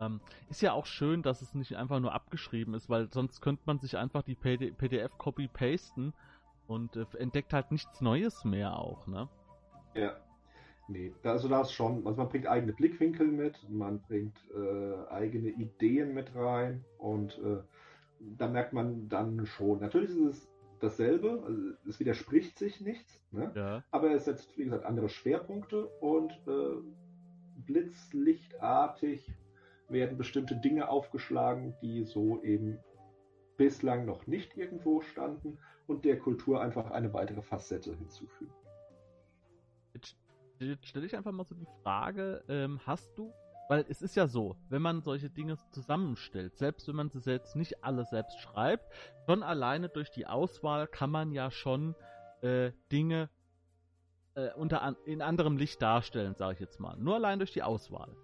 Ähm, 0.00 0.20
ist 0.48 0.60
ja 0.60 0.72
auch 0.72 0.86
schön, 0.86 1.22
dass 1.22 1.42
es 1.42 1.54
nicht 1.54 1.76
einfach 1.76 1.98
nur 1.98 2.12
abgeschrieben 2.12 2.74
ist, 2.74 2.88
weil 2.88 3.10
sonst 3.10 3.40
könnte 3.40 3.62
man 3.66 3.80
sich 3.80 3.96
einfach 3.96 4.22
die 4.22 4.36
PDF 4.36 5.18
copy 5.18 5.48
pasten 5.48 6.12
und 6.68 6.94
äh, 6.96 7.06
entdeckt 7.18 7.52
halt 7.52 7.72
nichts 7.72 8.00
Neues 8.00 8.44
mehr 8.44 8.78
auch, 8.78 9.06
ne? 9.06 9.28
Ja. 9.94 10.16
Nee, 10.90 11.12
also 11.22 11.48
das 11.48 11.72
schon. 11.72 12.06
Also 12.06 12.16
man 12.16 12.28
bringt 12.28 12.46
eigene 12.46 12.72
Blickwinkel 12.72 13.26
mit, 13.26 13.68
man 13.68 14.00
bringt 14.00 14.38
äh, 14.54 15.10
eigene 15.10 15.50
Ideen 15.50 16.14
mit 16.14 16.34
rein 16.34 16.82
und 16.96 17.36
äh, 17.38 17.58
da 18.38 18.48
merkt 18.48 18.72
man 18.72 19.08
dann 19.08 19.44
schon. 19.44 19.80
Natürlich 19.80 20.10
ist 20.10 20.16
es 20.16 20.47
dasselbe, 20.82 21.42
also 21.44 21.62
es 21.88 22.00
widerspricht 22.00 22.58
sich 22.58 22.80
nichts, 22.80 23.20
ne? 23.30 23.52
ja. 23.54 23.84
aber 23.90 24.10
es 24.12 24.24
setzt, 24.24 24.56
wie 24.58 24.64
gesagt, 24.64 24.84
andere 24.84 25.08
Schwerpunkte 25.08 25.86
und 26.00 26.32
äh, 26.46 26.76
blitzlichtartig 27.66 29.32
werden 29.88 30.18
bestimmte 30.18 30.56
Dinge 30.56 30.88
aufgeschlagen, 30.88 31.74
die 31.82 32.04
so 32.04 32.42
eben 32.42 32.78
bislang 33.56 34.06
noch 34.06 34.26
nicht 34.26 34.56
irgendwo 34.56 35.00
standen 35.00 35.58
und 35.86 36.04
der 36.04 36.18
Kultur 36.18 36.60
einfach 36.60 36.90
eine 36.90 37.12
weitere 37.12 37.42
Facette 37.42 37.94
hinzufügen. 37.94 38.52
Jetzt, 39.94 40.16
stelle 40.86 41.06
ich 41.06 41.16
einfach 41.16 41.32
mal 41.32 41.44
so 41.44 41.54
die 41.54 41.66
Frage, 41.82 42.44
ähm, 42.48 42.80
hast 42.84 43.16
du 43.16 43.32
weil 43.68 43.84
es 43.88 44.02
ist 44.02 44.16
ja 44.16 44.26
so, 44.26 44.56
wenn 44.70 44.82
man 44.82 45.02
solche 45.02 45.30
Dinge 45.30 45.56
zusammenstellt, 45.70 46.56
selbst 46.56 46.88
wenn 46.88 46.96
man 46.96 47.10
sie 47.10 47.20
selbst 47.20 47.54
nicht 47.54 47.84
alle 47.84 48.04
selbst 48.06 48.40
schreibt, 48.40 48.90
schon 49.26 49.42
alleine 49.42 49.88
durch 49.88 50.10
die 50.10 50.26
Auswahl 50.26 50.86
kann 50.86 51.10
man 51.10 51.32
ja 51.32 51.50
schon 51.50 51.94
äh, 52.40 52.72
Dinge 52.90 53.28
äh, 54.34 54.52
unter 54.54 54.82
an, 54.82 54.96
in 55.04 55.20
anderem 55.20 55.56
Licht 55.56 55.82
darstellen, 55.82 56.34
sage 56.34 56.54
ich 56.54 56.60
jetzt 56.60 56.80
mal. 56.80 56.96
Nur 56.96 57.16
allein 57.16 57.38
durch 57.38 57.52
die 57.52 57.62
Auswahl. 57.62 58.16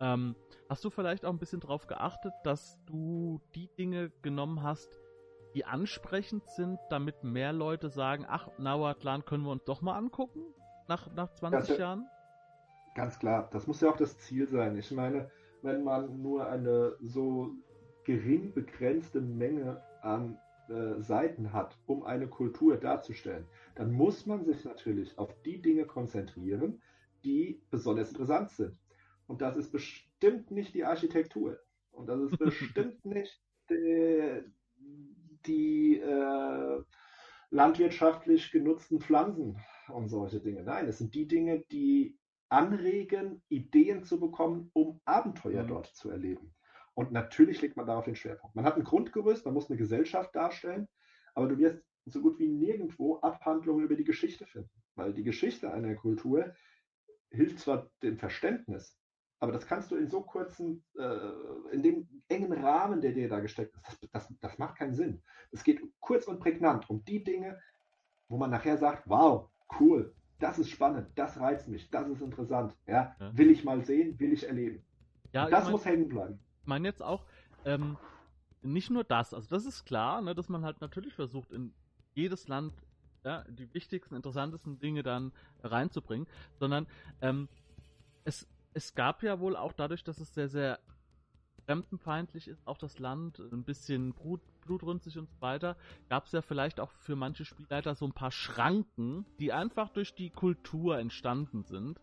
Ähm, 0.00 0.34
hast 0.70 0.82
du 0.84 0.90
vielleicht 0.90 1.26
auch 1.26 1.30
ein 1.30 1.38
bisschen 1.38 1.60
darauf 1.60 1.86
geachtet, 1.86 2.32
dass 2.44 2.78
du 2.86 3.40
die 3.54 3.68
Dinge 3.76 4.10
genommen 4.22 4.62
hast, 4.62 4.98
die 5.54 5.66
ansprechend 5.66 6.48
sind, 6.48 6.78
damit 6.88 7.22
mehr 7.22 7.52
Leute 7.52 7.90
sagen, 7.90 8.24
ach, 8.26 8.48
Nauatlan 8.56 9.24
können 9.24 9.44
wir 9.44 9.50
uns 9.50 9.64
doch 9.64 9.82
mal 9.82 9.96
angucken 9.96 10.40
nach, 10.88 11.12
nach 11.12 11.30
20 11.32 11.68
das, 11.68 11.78
Jahren? 11.78 12.06
Ganz 12.94 13.18
klar, 13.18 13.48
das 13.52 13.66
muss 13.66 13.80
ja 13.80 13.90
auch 13.90 13.96
das 13.96 14.18
Ziel 14.18 14.46
sein. 14.48 14.76
Ich 14.76 14.90
meine, 14.90 15.30
wenn 15.62 15.84
man 15.84 16.20
nur 16.22 16.48
eine 16.48 16.96
so 17.00 17.54
gering 18.04 18.52
begrenzte 18.52 19.20
Menge 19.20 19.82
an 20.02 20.38
äh, 20.68 21.00
Seiten 21.00 21.52
hat, 21.52 21.78
um 21.86 22.02
eine 22.02 22.28
Kultur 22.28 22.76
darzustellen, 22.76 23.46
dann 23.76 23.92
muss 23.92 24.26
man 24.26 24.44
sich 24.44 24.64
natürlich 24.64 25.18
auf 25.18 25.34
die 25.42 25.60
Dinge 25.60 25.84
konzentrieren, 25.84 26.82
die 27.24 27.62
besonders 27.70 28.10
interessant 28.10 28.50
sind. 28.50 28.76
Und 29.26 29.42
das 29.42 29.56
ist 29.56 29.70
bestimmt 29.70 30.50
nicht 30.50 30.74
die 30.74 30.84
Architektur. 30.84 31.58
Und 31.92 32.06
das 32.08 32.20
ist 32.20 32.38
bestimmt 32.38 33.04
nicht 33.04 33.40
die, 33.68 34.42
die 35.46 35.98
äh, 36.00 36.82
landwirtschaftlich 37.50 38.50
genutzten 38.50 39.00
Pflanzen 39.00 39.58
und 39.88 40.08
solche 40.08 40.40
Dinge. 40.40 40.62
Nein, 40.62 40.88
es 40.88 40.98
sind 40.98 41.14
die 41.14 41.26
Dinge, 41.26 41.64
die 41.70 42.16
anregen, 42.50 43.42
Ideen 43.48 44.04
zu 44.04 44.20
bekommen, 44.20 44.70
um 44.74 45.00
Abenteuer 45.04 45.62
mhm. 45.62 45.68
dort 45.68 45.86
zu 45.86 46.10
erleben. 46.10 46.54
Und 46.94 47.12
natürlich 47.12 47.62
legt 47.62 47.76
man 47.76 47.86
darauf 47.86 48.04
den 48.04 48.16
Schwerpunkt. 48.16 48.54
Man 48.56 48.64
hat 48.64 48.76
ein 48.76 48.84
Grundgerüst, 48.84 49.44
man 49.44 49.54
muss 49.54 49.70
eine 49.70 49.78
Gesellschaft 49.78 50.34
darstellen, 50.34 50.88
aber 51.34 51.48
du 51.48 51.58
wirst 51.58 51.82
so 52.06 52.20
gut 52.20 52.38
wie 52.38 52.48
nirgendwo 52.48 53.20
Abhandlungen 53.20 53.84
über 53.84 53.94
die 53.94 54.04
Geschichte 54.04 54.46
finden. 54.46 54.70
Weil 54.96 55.14
die 55.14 55.22
Geschichte 55.22 55.72
einer 55.72 55.94
Kultur 55.94 56.52
hilft 57.30 57.60
zwar 57.60 57.88
dem 58.02 58.18
Verständnis, 58.18 59.00
aber 59.38 59.52
das 59.52 59.66
kannst 59.66 59.90
du 59.90 59.96
in 59.96 60.10
so 60.10 60.20
kurzen, 60.20 60.84
äh, 60.98 61.72
in 61.72 61.82
dem 61.82 62.22
engen 62.28 62.52
Rahmen, 62.52 63.00
der 63.00 63.12
dir 63.12 63.28
da 63.28 63.40
gesteckt 63.40 63.74
ist, 63.74 63.84
das, 63.86 64.10
das, 64.10 64.34
das 64.40 64.58
macht 64.58 64.76
keinen 64.76 64.94
Sinn. 64.94 65.22
Es 65.50 65.64
geht 65.64 65.80
kurz 66.00 66.26
und 66.26 66.40
prägnant 66.40 66.90
um 66.90 67.02
die 67.04 67.24
Dinge, 67.24 67.58
wo 68.28 68.36
man 68.36 68.50
nachher 68.50 68.76
sagt, 68.76 69.08
wow, 69.08 69.50
cool, 69.80 70.14
das 70.40 70.58
ist 70.58 70.70
spannend, 70.70 71.06
das 71.14 71.38
reizt 71.38 71.68
mich, 71.68 71.88
das 71.90 72.08
ist 72.08 72.20
interessant, 72.20 72.74
ja, 72.86 73.14
ja. 73.20 73.36
will 73.36 73.50
ich 73.50 73.62
mal 73.62 73.84
sehen, 73.84 74.18
will 74.18 74.32
ich 74.32 74.46
erleben. 74.46 74.82
Ja, 75.32 75.48
das 75.48 75.60
ich 75.60 75.64
mein, 75.64 75.72
muss 75.72 75.84
hängen 75.84 76.08
bleiben. 76.08 76.40
Ich 76.62 76.66
meine 76.66 76.88
jetzt 76.88 77.02
auch, 77.02 77.24
ähm, 77.64 77.96
nicht 78.62 78.90
nur 78.90 79.04
das, 79.04 79.32
also 79.32 79.48
das 79.48 79.64
ist 79.64 79.84
klar, 79.84 80.20
ne, 80.22 80.34
dass 80.34 80.48
man 80.48 80.64
halt 80.64 80.80
natürlich 80.80 81.14
versucht, 81.14 81.52
in 81.52 81.72
jedes 82.14 82.48
Land 82.48 82.72
ja, 83.24 83.44
die 83.48 83.72
wichtigsten, 83.74 84.14
interessantesten 84.14 84.78
Dinge 84.78 85.02
dann 85.02 85.32
reinzubringen, 85.62 86.26
sondern 86.58 86.86
ähm, 87.20 87.48
es, 88.24 88.48
es 88.72 88.94
gab 88.94 89.22
ja 89.22 89.40
wohl 89.40 89.56
auch 89.56 89.72
dadurch, 89.72 90.04
dass 90.04 90.18
es 90.18 90.34
sehr, 90.34 90.48
sehr 90.48 90.78
fremdenfeindlich 91.70 92.48
ist, 92.48 92.66
auch 92.66 92.78
das 92.78 92.98
Land, 92.98 93.38
ein 93.52 93.62
bisschen 93.62 94.12
Blut, 94.12 94.40
blutrünstig 94.62 95.16
und 95.18 95.30
so 95.30 95.40
weiter, 95.40 95.76
gab 96.08 96.26
es 96.26 96.32
ja 96.32 96.42
vielleicht 96.42 96.80
auch 96.80 96.90
für 96.90 97.14
manche 97.14 97.44
Spielleiter 97.44 97.94
so 97.94 98.06
ein 98.06 98.12
paar 98.12 98.32
Schranken, 98.32 99.24
die 99.38 99.52
einfach 99.52 99.88
durch 99.88 100.12
die 100.12 100.30
Kultur 100.30 100.98
entstanden 100.98 101.62
sind. 101.62 102.00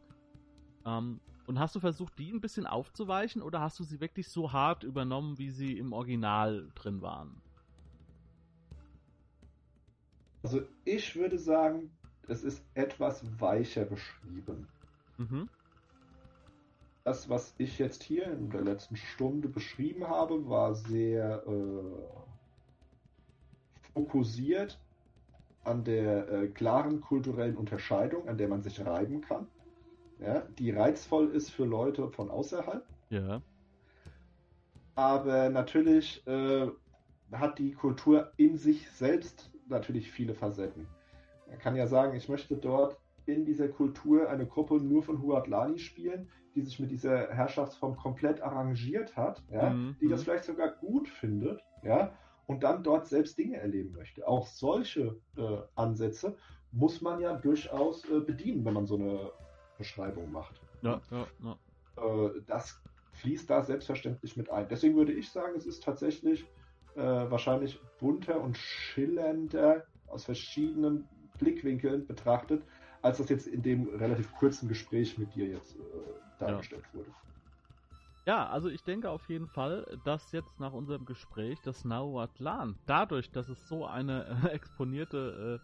Ähm, 0.86 1.20
und 1.48 1.60
hast 1.60 1.76
du 1.76 1.82
versucht, 1.82 2.18
die 2.18 2.32
ein 2.32 2.40
bisschen 2.40 2.66
aufzuweichen 2.66 3.42
oder 3.42 3.60
hast 3.60 3.78
du 3.78 3.84
sie 3.84 4.00
wirklich 4.00 4.30
so 4.30 4.54
hart 4.54 4.86
übernommen, 4.86 5.38
wie 5.38 5.50
sie 5.50 5.78
im 5.78 5.92
Original 5.92 6.72
drin 6.74 7.02
waren? 7.02 7.42
Also 10.44 10.62
ich 10.86 11.14
würde 11.14 11.38
sagen, 11.38 11.92
es 12.30 12.44
ist 12.44 12.64
etwas 12.74 13.22
weicher 13.42 13.84
beschrieben. 13.84 14.66
Mhm. 15.18 15.50
Das, 17.08 17.30
was 17.30 17.54
ich 17.58 17.80
jetzt 17.80 18.04
hier 18.04 18.26
in 18.26 18.50
der 18.50 18.62
letzten 18.62 18.98
Stunde 18.98 19.48
beschrieben 19.48 20.08
habe, 20.08 20.50
war 20.50 20.76
sehr 20.76 21.44
äh, 21.48 21.84
fokussiert 23.94 24.80
an 25.64 25.84
der 25.84 26.30
äh, 26.30 26.48
klaren 26.48 27.00
kulturellen 27.02 27.56
Unterscheidung, 27.56 28.28
an 28.28 28.38
der 28.38 28.50
man 28.50 28.62
sich 28.62 28.86
reiben 28.86 29.22
kann 29.22 29.48
ja, 30.20 30.42
die 30.58 30.72
reizvoll 30.72 31.30
ist 31.30 31.52
für 31.52 31.66
Leute 31.66 32.10
von 32.10 32.30
außerhalb. 32.30 32.84
Ja. 33.10 33.42
Aber 34.96 35.50
natürlich 35.50 36.26
äh, 36.26 36.68
hat 37.32 37.60
die 37.60 37.74
Kultur 37.74 38.32
in 38.38 38.58
sich 38.58 38.90
selbst 38.92 39.52
natürlich 39.68 40.12
viele 40.12 40.34
Facetten. 40.34 40.88
Man 41.48 41.60
kann 41.60 41.76
ja 41.76 41.88
sagen, 41.88 42.16
ich 42.16 42.30
möchte 42.30 42.56
dort 42.58 42.98
in 43.26 43.46
dieser 43.46 43.68
Kultur 43.68 44.30
eine 44.30 44.46
Gruppe 44.46 44.76
nur 44.76 45.04
von 45.04 45.22
Huatlani 45.22 45.78
spielen, 45.78 46.30
die 46.58 46.64
sich 46.64 46.80
mit 46.80 46.90
dieser 46.90 47.30
Herrschaftsform 47.30 47.96
komplett 47.96 48.42
arrangiert 48.42 49.16
hat, 49.16 49.44
ja, 49.52 49.70
mhm. 49.70 49.96
die 50.02 50.08
das 50.08 50.22
mhm. 50.22 50.26
vielleicht 50.26 50.46
sogar 50.46 50.72
gut 50.72 51.08
findet, 51.08 51.64
ja, 51.84 52.12
und 52.48 52.64
dann 52.64 52.82
dort 52.82 53.08
selbst 53.08 53.38
Dinge 53.38 53.58
erleben 53.58 53.92
möchte. 53.92 54.28
Auch 54.28 54.48
solche 54.48 55.16
äh, 55.38 55.58
Ansätze 55.76 56.36
muss 56.72 57.02
man 57.02 57.22
ja 57.22 57.36
durchaus 57.36 58.10
äh, 58.10 58.22
bedienen, 58.22 58.66
wenn 58.66 58.74
man 58.74 58.88
so 58.88 58.96
eine 58.96 59.32
Beschreibung 59.78 60.32
macht. 60.32 60.60
Ja, 60.82 61.00
ja, 61.12 61.28
ja. 61.44 62.26
Äh, 62.26 62.42
das 62.48 62.82
fließt 63.14 63.50
da 63.50 63.62
selbstverständlich 63.62 64.36
mit 64.36 64.50
ein. 64.50 64.68
Deswegen 64.68 64.96
würde 64.96 65.14
ich 65.14 65.30
sagen, 65.30 65.56
es 65.56 65.68
ist 65.68 65.84
tatsächlich 65.84 66.46
äh, 66.96 67.02
wahrscheinlich 67.02 67.80
bunter 68.00 68.42
und 68.42 68.58
schillernder 68.58 69.86
aus 70.08 70.26
verschiedenen 70.26 71.08
Blickwinkeln 71.38 72.08
betrachtet, 72.08 72.64
als 73.04 73.20
das 73.20 73.30
jetzt 73.30 73.46
in 73.46 73.62
dem 73.62 73.90
relativ 73.90 74.34
kurzen 74.34 74.68
Gespräch 74.68 75.18
mit 75.20 75.36
dir 75.36 75.46
jetzt 75.46 75.76
äh, 75.76 75.82
dargestellt 76.40 76.84
ja. 76.94 77.00
wurde. 77.00 77.12
Ja, 78.26 78.50
also 78.50 78.68
ich 78.68 78.84
denke 78.84 79.10
auf 79.10 79.30
jeden 79.30 79.48
Fall, 79.48 80.00
dass 80.04 80.34
jetzt 80.34 80.60
nach 80.60 80.74
unserem 80.74 81.06
Gespräch 81.06 81.60
das 81.64 81.86
Nahuatlan, 81.86 82.76
dadurch, 82.86 83.32
dass 83.32 83.48
es 83.48 83.70
so 83.70 83.86
eine 83.86 84.26
äh, 84.44 84.50
exponierte 84.50 85.62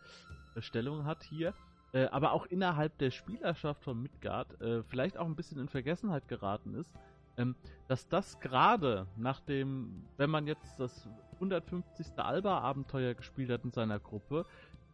äh, 0.55 0.61
Stellung 0.61 1.03
hat 1.03 1.23
hier, 1.23 1.53
äh, 1.91 2.05
aber 2.05 2.31
auch 2.31 2.45
innerhalb 2.45 2.97
der 2.99 3.11
Spielerschaft 3.11 3.83
von 3.83 4.01
Midgard 4.01 4.61
äh, 4.61 4.81
vielleicht 4.83 5.17
auch 5.17 5.25
ein 5.25 5.35
bisschen 5.35 5.59
in 5.59 5.67
Vergessenheit 5.67 6.29
geraten 6.29 6.75
ist, 6.75 6.95
ähm, 7.37 7.55
dass 7.89 8.07
das 8.07 8.39
gerade 8.39 9.07
nach 9.17 9.41
dem, 9.41 10.05
wenn 10.15 10.29
man 10.29 10.47
jetzt 10.47 10.79
das 10.79 11.07
150. 11.33 12.17
Alba-Abenteuer 12.17 13.13
gespielt 13.13 13.49
hat 13.49 13.65
in 13.65 13.71
seiner 13.71 13.99
Gruppe, 13.99 14.45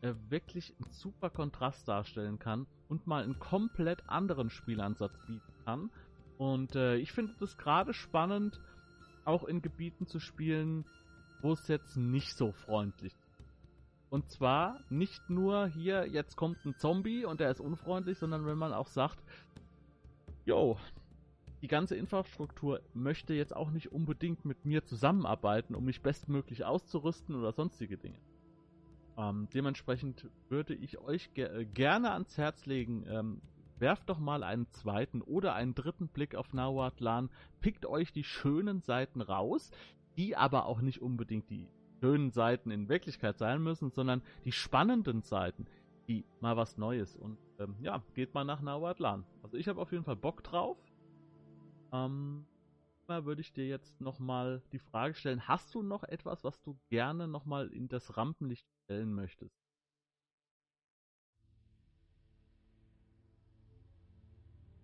äh, 0.01 0.13
wirklich 0.29 0.73
einen 0.79 0.91
super 0.91 1.29
Kontrast 1.29 1.87
darstellen 1.87 2.39
kann 2.39 2.67
und 2.87 3.07
mal 3.07 3.23
einen 3.23 3.39
komplett 3.39 4.07
anderen 4.09 4.49
Spielansatz 4.49 5.17
bieten 5.25 5.53
kann. 5.65 5.89
Und 6.37 6.75
äh, 6.75 6.95
ich 6.95 7.11
finde 7.11 7.33
es 7.43 7.57
gerade 7.57 7.93
spannend, 7.93 8.59
auch 9.25 9.43
in 9.43 9.61
Gebieten 9.61 10.07
zu 10.07 10.19
spielen, 10.19 10.85
wo 11.41 11.53
es 11.53 11.67
jetzt 11.67 11.97
nicht 11.97 12.35
so 12.35 12.51
freundlich 12.51 13.13
ist. 13.13 13.29
Und 14.09 14.29
zwar 14.31 14.79
nicht 14.89 15.29
nur 15.29 15.67
hier, 15.67 16.07
jetzt 16.07 16.35
kommt 16.35 16.65
ein 16.65 16.75
Zombie 16.75 17.25
und 17.25 17.39
der 17.39 17.51
ist 17.51 17.59
unfreundlich, 17.59 18.17
sondern 18.17 18.45
wenn 18.45 18.57
man 18.57 18.73
auch 18.73 18.87
sagt, 18.87 19.19
yo, 20.45 20.79
die 21.61 21.67
ganze 21.67 21.95
Infrastruktur 21.95 22.81
möchte 22.93 23.33
jetzt 23.33 23.55
auch 23.55 23.69
nicht 23.69 23.91
unbedingt 23.91 24.45
mit 24.45 24.65
mir 24.65 24.83
zusammenarbeiten, 24.83 25.75
um 25.75 25.85
mich 25.85 26.01
bestmöglich 26.01 26.65
auszurüsten 26.65 27.35
oder 27.35 27.51
sonstige 27.51 27.97
Dinge. 27.97 28.17
Ähm, 29.19 29.49
dementsprechend 29.53 30.29
würde 30.47 30.73
ich 30.73 30.97
euch 30.99 31.33
ge 31.33 31.45
äh, 31.45 31.65
gerne 31.65 32.11
ans 32.11 32.37
Herz 32.37 32.65
legen, 32.65 33.05
ähm, 33.09 33.41
werft 33.77 34.09
doch 34.09 34.17
mal 34.17 34.43
einen 34.43 34.71
zweiten 34.71 35.21
oder 35.21 35.55
einen 35.55 35.75
dritten 35.75 36.07
Blick 36.07 36.35
auf 36.35 36.53
Nahuatlan, 36.53 37.29
pickt 37.59 37.85
euch 37.85 38.13
die 38.13 38.23
schönen 38.23 38.79
Seiten 38.79 39.19
raus, 39.19 39.71
die 40.15 40.37
aber 40.37 40.65
auch 40.67 40.79
nicht 40.79 41.01
unbedingt 41.01 41.49
die 41.49 41.67
schönen 41.99 42.31
Seiten 42.31 42.71
in 42.71 42.87
Wirklichkeit 42.87 43.37
sein 43.37 43.61
müssen, 43.61 43.91
sondern 43.91 44.21
die 44.45 44.53
spannenden 44.53 45.21
Seiten, 45.21 45.67
die 46.07 46.23
mal 46.39 46.55
was 46.55 46.77
Neues. 46.77 47.17
Und 47.17 47.37
ähm, 47.59 47.75
ja, 47.81 48.01
geht 48.13 48.33
mal 48.33 48.45
nach 48.45 48.61
Nahuatlan. 48.61 49.25
Also 49.43 49.57
ich 49.57 49.67
habe 49.67 49.81
auf 49.81 49.91
jeden 49.91 50.05
Fall 50.05 50.15
Bock 50.15 50.43
drauf. 50.43 50.77
Ähm, 51.91 52.45
würde 53.25 53.41
ich 53.41 53.53
dir 53.53 53.67
jetzt 53.67 53.99
nochmal 53.99 54.61
die 54.71 54.79
Frage 54.79 55.13
stellen, 55.13 55.47
hast 55.47 55.73
du 55.73 55.81
noch 55.81 56.03
etwas, 56.03 56.43
was 56.43 56.61
du 56.61 56.77
gerne 56.89 57.27
nochmal 57.27 57.67
in 57.67 57.87
das 57.87 58.17
Rampenlicht 58.17 58.65
stellen 58.85 59.13
möchtest? 59.13 59.55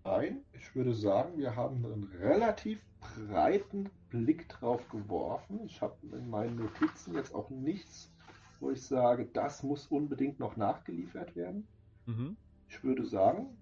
Nein, 0.04 0.46
ich 0.54 0.76
würde 0.76 0.94
sagen, 0.94 1.38
wir 1.38 1.56
haben 1.56 1.84
einen 1.86 2.04
relativ 2.04 2.80
breiten 3.00 3.90
Blick 4.10 4.48
drauf 4.50 4.88
geworfen. 4.90 5.66
Ich 5.66 5.82
habe 5.82 5.96
in 6.16 6.30
meinen 6.30 6.58
Notizen 6.58 7.16
jetzt 7.16 7.34
auch 7.34 7.50
nichts, 7.50 8.12
wo 8.60 8.72
ich 8.72 8.82
sage, 8.84 9.26
das 9.34 9.64
muss 9.64 9.88
unbedingt 9.88 10.40
noch 10.40 10.58
nachgeliefert 10.58 11.36
werden. 11.36 11.68
Mhm. 12.06 12.38
Ich 12.70 12.84
würde 12.84 13.06
sagen, 13.06 13.58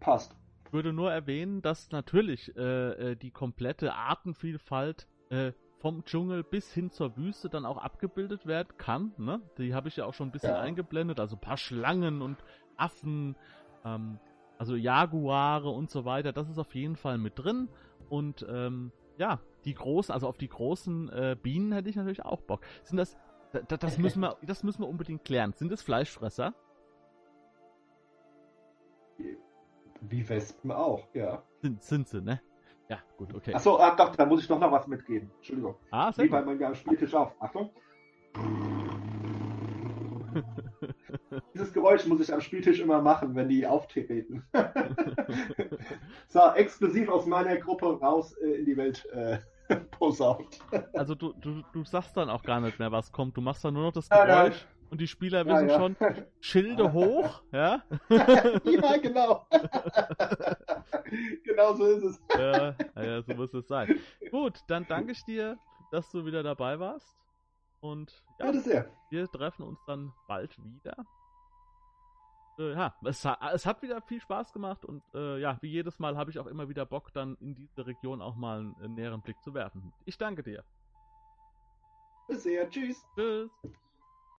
passt. 0.00 0.36
Ich 0.72 0.74
würde 0.74 0.94
nur 0.94 1.12
erwähnen, 1.12 1.60
dass 1.60 1.90
natürlich 1.90 2.56
äh, 2.56 3.10
äh, 3.10 3.14
die 3.14 3.30
komplette 3.30 3.92
Artenvielfalt 3.92 5.06
äh, 5.28 5.52
vom 5.80 6.02
Dschungel 6.06 6.42
bis 6.42 6.72
hin 6.72 6.90
zur 6.90 7.14
Wüste 7.18 7.50
dann 7.50 7.66
auch 7.66 7.76
abgebildet 7.76 8.46
werden 8.46 8.78
kann. 8.78 9.12
Ne? 9.18 9.42
Die 9.58 9.74
habe 9.74 9.88
ich 9.88 9.96
ja 9.96 10.06
auch 10.06 10.14
schon 10.14 10.28
ein 10.28 10.32
bisschen 10.32 10.54
ja. 10.54 10.60
eingeblendet, 10.60 11.20
also 11.20 11.36
ein 11.36 11.42
paar 11.42 11.58
Schlangen 11.58 12.22
und 12.22 12.38
Affen. 12.78 13.36
Ähm, 13.84 14.18
also 14.56 14.74
Jaguare 14.74 15.68
und 15.68 15.90
so 15.90 16.06
weiter, 16.06 16.32
das 16.32 16.48
ist 16.48 16.56
auf 16.56 16.74
jeden 16.74 16.96
Fall 16.96 17.18
mit 17.18 17.38
drin. 17.38 17.68
Und 18.08 18.46
ähm, 18.48 18.92
ja, 19.18 19.40
die 19.66 19.74
großen, 19.74 20.10
also 20.10 20.26
auf 20.26 20.38
die 20.38 20.48
großen 20.48 21.10
äh, 21.10 21.36
Bienen 21.42 21.72
hätte 21.72 21.90
ich 21.90 21.96
natürlich 21.96 22.24
auch 22.24 22.40
Bock. 22.40 22.62
Sind 22.82 22.96
das, 22.96 23.18
das, 23.52 23.78
das 23.78 23.98
müssen 23.98 24.20
wir, 24.20 24.38
das 24.46 24.62
müssen 24.62 24.80
wir 24.80 24.88
unbedingt 24.88 25.26
klären. 25.26 25.52
Sind 25.52 25.70
das 25.70 25.82
Fleischfresser? 25.82 26.54
Wie 30.08 30.28
Wespen 30.28 30.72
auch, 30.72 31.06
ja. 31.14 31.42
Sind, 31.60 31.82
sind 31.82 32.08
sie, 32.08 32.20
ne? 32.20 32.40
Ja, 32.88 32.98
gut, 33.16 33.34
okay. 33.34 33.54
Achso, 33.54 33.78
ah, 33.78 33.94
doch, 33.94 34.14
da 34.16 34.26
muss 34.26 34.42
ich 34.42 34.48
doch 34.48 34.58
noch 34.58 34.72
was 34.72 34.86
mitgeben. 34.86 35.30
Entschuldigung. 35.36 35.76
Ah, 35.90 36.12
sehr 36.12 36.24
Wie 36.24 36.28
bei 36.28 36.42
meinem 36.42 36.74
Spieltisch 36.74 37.14
auf. 37.14 37.34
Achtung. 37.40 37.70
Dieses 41.54 41.72
Geräusch 41.72 42.06
muss 42.06 42.20
ich 42.20 42.32
am 42.32 42.40
Spieltisch 42.40 42.80
immer 42.80 43.00
machen, 43.00 43.34
wenn 43.34 43.48
die 43.48 43.66
auftreten. 43.66 44.44
so, 46.28 46.40
exklusiv 46.54 47.08
aus 47.08 47.26
meiner 47.26 47.56
Gruppe 47.56 47.98
raus 48.00 48.34
äh, 48.38 48.58
in 48.58 48.64
die 48.64 48.76
Welt 48.76 49.06
äh, 49.12 49.38
posaunt. 49.92 50.58
also 50.92 51.14
du, 51.14 51.32
du, 51.34 51.62
du 51.72 51.84
sagst 51.84 52.16
dann 52.16 52.28
auch 52.28 52.42
gar 52.42 52.60
nicht 52.60 52.78
mehr, 52.78 52.90
was 52.90 53.12
kommt. 53.12 53.36
Du 53.36 53.40
machst 53.40 53.64
dann 53.64 53.74
nur 53.74 53.84
noch 53.84 53.92
das 53.92 54.08
Geräusch. 54.08 54.66
Und 54.92 55.00
die 55.00 55.08
Spieler 55.08 55.46
wissen 55.46 55.70
ja, 55.70 55.74
ja. 55.74 55.78
schon, 55.78 55.96
Schilde 56.40 56.92
hoch, 56.92 57.42
ja? 57.50 57.82
ja, 58.10 58.96
genau. 58.98 59.46
genau 61.44 61.74
so 61.74 61.86
ist 61.86 62.04
es. 62.04 62.20
ja, 62.36 62.76
ja, 63.02 63.22
so 63.22 63.32
muss 63.32 63.54
es 63.54 63.66
sein. 63.66 63.98
Gut, 64.30 64.60
dann 64.66 64.86
danke 64.86 65.12
ich 65.12 65.24
dir, 65.24 65.58
dass 65.90 66.10
du 66.10 66.26
wieder 66.26 66.42
dabei 66.42 66.78
warst. 66.78 67.16
Und 67.80 68.22
ja, 68.38 68.52
sehr. 68.52 68.90
wir 69.08 69.26
treffen 69.28 69.62
uns 69.62 69.82
dann 69.86 70.12
bald 70.28 70.58
wieder. 70.62 71.06
Äh, 72.58 72.72
ja, 72.74 72.94
es, 73.06 73.26
es, 73.54 73.64
hat 73.64 73.80
wieder 73.80 74.02
viel 74.02 74.20
Spaß 74.20 74.52
gemacht 74.52 74.84
und 74.84 75.02
äh, 75.14 75.38
ja, 75.38 75.56
wie 75.62 75.70
jedes 75.70 75.98
Mal 76.00 76.18
habe 76.18 76.30
ich 76.30 76.38
auch 76.38 76.46
immer 76.46 76.68
wieder 76.68 76.84
Bock, 76.84 77.14
dann 77.14 77.38
in 77.40 77.54
diese 77.54 77.86
Region 77.86 78.20
auch 78.20 78.36
mal 78.36 78.58
einen, 78.60 78.76
einen 78.82 78.94
näheren 78.94 79.22
Blick 79.22 79.40
zu 79.42 79.54
werfen. 79.54 79.94
Ich 80.04 80.18
danke 80.18 80.42
dir. 80.42 80.62
Bis 82.28 82.42
sehr. 82.42 82.68
Tschüss. 82.68 83.02
Tschüss. 83.16 83.50